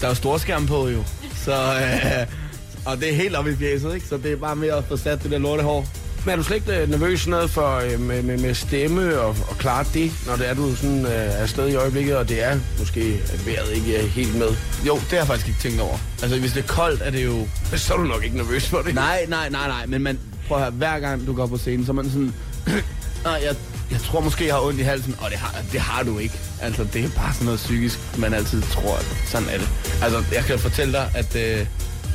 der 0.00 0.06
er 0.06 0.10
jo 0.10 0.14
storskærm 0.14 0.66
på 0.66 0.88
jo. 0.88 1.04
Så, 1.44 1.54
øh, 1.54 2.47
og 2.88 3.00
det 3.00 3.10
er 3.10 3.14
helt 3.14 3.36
oppe 3.36 3.52
i 3.52 3.56
fjeset, 3.56 3.94
ikke? 3.94 4.06
Så 4.06 4.16
det 4.16 4.32
er 4.32 4.36
bare 4.36 4.56
med 4.56 4.68
at 4.68 4.84
få 4.88 4.96
sat 4.96 5.22
det 5.22 5.30
der 5.30 5.38
lortehår. 5.38 5.86
Men 6.24 6.32
er 6.32 6.36
du 6.36 6.42
slet 6.42 6.56
ikke 6.56 6.82
øh, 6.82 6.90
nervøs 6.90 7.26
noget 7.26 7.50
for, 7.50 7.76
øh, 7.76 8.00
med, 8.00 8.22
med, 8.22 8.38
med 8.38 8.54
stemme 8.54 9.20
og, 9.20 9.28
og 9.28 9.58
klare 9.58 9.84
det, 9.94 10.12
når 10.26 10.36
det 10.36 10.48
er, 10.48 10.54
du 10.54 10.76
sådan, 10.76 11.06
øh, 11.06 11.12
er 11.12 11.30
afsted 11.30 11.68
i 11.68 11.74
øjeblikket, 11.74 12.16
og 12.16 12.28
det 12.28 12.42
er 12.44 12.58
måske 12.78 13.20
at 13.32 13.46
vejret 13.46 13.76
ikke 13.76 13.96
er 13.96 14.06
helt 14.06 14.34
med? 14.34 14.48
Jo, 14.86 14.94
det 14.94 15.10
har 15.10 15.16
jeg 15.16 15.26
faktisk 15.26 15.48
ikke 15.48 15.60
tænkt 15.60 15.80
over. 15.80 15.98
Altså, 16.22 16.40
hvis 16.40 16.52
det 16.52 16.62
er 16.62 16.66
koldt, 16.66 17.02
er 17.02 17.10
det 17.10 17.24
jo... 17.24 17.46
Så 17.76 17.94
er 17.94 17.98
du 17.98 18.04
nok 18.04 18.24
ikke 18.24 18.36
nervøs 18.36 18.68
for 18.68 18.78
det. 18.78 18.94
Nej, 18.94 19.26
nej, 19.28 19.48
nej, 19.48 19.68
nej. 19.68 19.86
Men 19.86 20.02
man, 20.02 20.18
prøv 20.48 20.56
at 20.56 20.62
høre, 20.62 20.72
hver 20.72 20.98
gang 20.98 21.26
du 21.26 21.34
går 21.34 21.46
på 21.46 21.56
scenen, 21.56 21.86
så 21.86 21.92
er 21.92 21.94
man 21.94 22.04
sådan... 22.04 22.34
nej, 23.24 23.40
jeg, 23.44 23.56
jeg 23.90 24.00
tror 24.00 24.20
måske, 24.20 24.46
jeg 24.46 24.54
har 24.54 24.62
ondt 24.62 24.80
i 24.80 24.82
halsen. 24.82 25.16
Og 25.20 25.30
det 25.30 25.38
har, 25.38 25.54
det 25.72 25.80
har 25.80 26.02
du 26.02 26.18
ikke. 26.18 26.34
Altså, 26.60 26.86
det 26.92 27.04
er 27.04 27.08
bare 27.16 27.32
sådan 27.32 27.44
noget 27.44 27.60
psykisk, 27.60 28.18
man 28.18 28.34
altid 28.34 28.62
tror, 28.62 28.96
at 28.96 29.06
sådan 29.26 29.48
er 29.48 29.58
det. 29.58 29.68
Altså, 30.02 30.24
jeg 30.32 30.44
kan 30.44 30.58
fortælle 30.58 30.92
dig, 30.92 31.10
at 31.14 31.36
øh, 31.36 31.66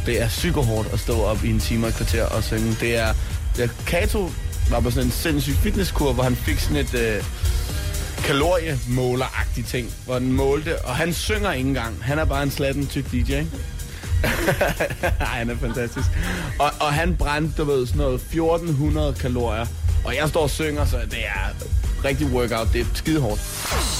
det 0.05 0.21
er 0.21 0.27
psykohårdt 0.27 0.93
at 0.93 0.99
stå 0.99 1.21
op 1.21 1.43
i 1.43 1.49
en 1.49 1.59
time 1.59 1.85
og 1.85 1.89
et 1.89 1.95
kvarter 1.95 2.25
og 2.25 2.43
synge. 2.43 2.77
Det 2.79 2.97
er... 2.97 3.13
Ja, 3.57 3.67
Kato 3.87 4.29
var 4.69 4.79
på 4.79 4.91
sådan 4.91 5.07
en 5.07 5.11
sindssyg 5.11 5.55
fitnesskur, 5.55 6.13
hvor 6.13 6.23
han 6.23 6.35
fik 6.35 6.59
sådan 6.59 6.77
et... 6.77 6.93
Øh, 6.93 7.23
kaloriemåler-agtig 8.23 9.65
ting, 9.67 9.93
hvor 10.05 10.19
den 10.19 10.31
målte, 10.31 10.85
og 10.85 10.95
han 10.95 11.13
synger 11.13 11.51
ikke 11.51 11.67
engang. 11.67 12.03
Han 12.03 12.19
er 12.19 12.25
bare 12.25 12.43
en 12.43 12.51
slatten 12.51 12.87
tyk 12.87 13.11
DJ. 13.11 13.33
Ej, 15.03 15.25
han 15.25 15.49
er 15.49 15.57
fantastisk. 15.57 16.07
Og, 16.59 16.71
og 16.79 16.93
han 16.93 17.15
brændte, 17.15 17.53
du 17.57 17.63
ved, 17.63 17.87
sådan 17.87 18.01
noget 18.01 18.15
1400 18.15 19.13
kalorier. 19.13 19.65
Og 20.05 20.15
jeg 20.15 20.29
står 20.29 20.41
og 20.41 20.49
synger, 20.49 20.85
så 20.85 20.97
det 21.11 21.25
er 21.25 21.65
rigtig 22.03 22.27
workout. 22.27 22.67
Det 22.73 22.81
er 22.81 22.85
skide 22.93 23.19
hårdt. 23.19 23.41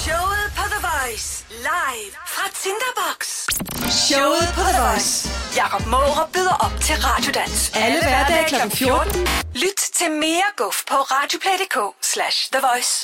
Showet 0.02 0.52
på 0.56 0.62
The 0.72 0.83
Voice. 1.04 1.44
Live 1.50 2.12
fra 2.26 2.44
Tinderbox. 2.62 3.18
Showet 4.08 4.48
på 4.56 4.60
The 4.68 4.74
Voice. 4.86 5.28
Jakob 5.56 5.86
Mårup 5.86 6.32
byder 6.32 6.56
op 6.66 6.74
til 6.86 6.96
Radiodans. 7.06 7.72
Alle 7.74 8.00
hverdage 8.02 8.44
kl. 8.48 8.76
14. 8.76 9.20
Lyt 9.54 9.80
til 9.98 10.10
mere 10.10 10.48
guf 10.56 10.76
på 10.90 10.96
radioplay.dk 11.14 11.76
slash 12.12 12.38
The 12.52 12.60
Voice. 12.68 12.94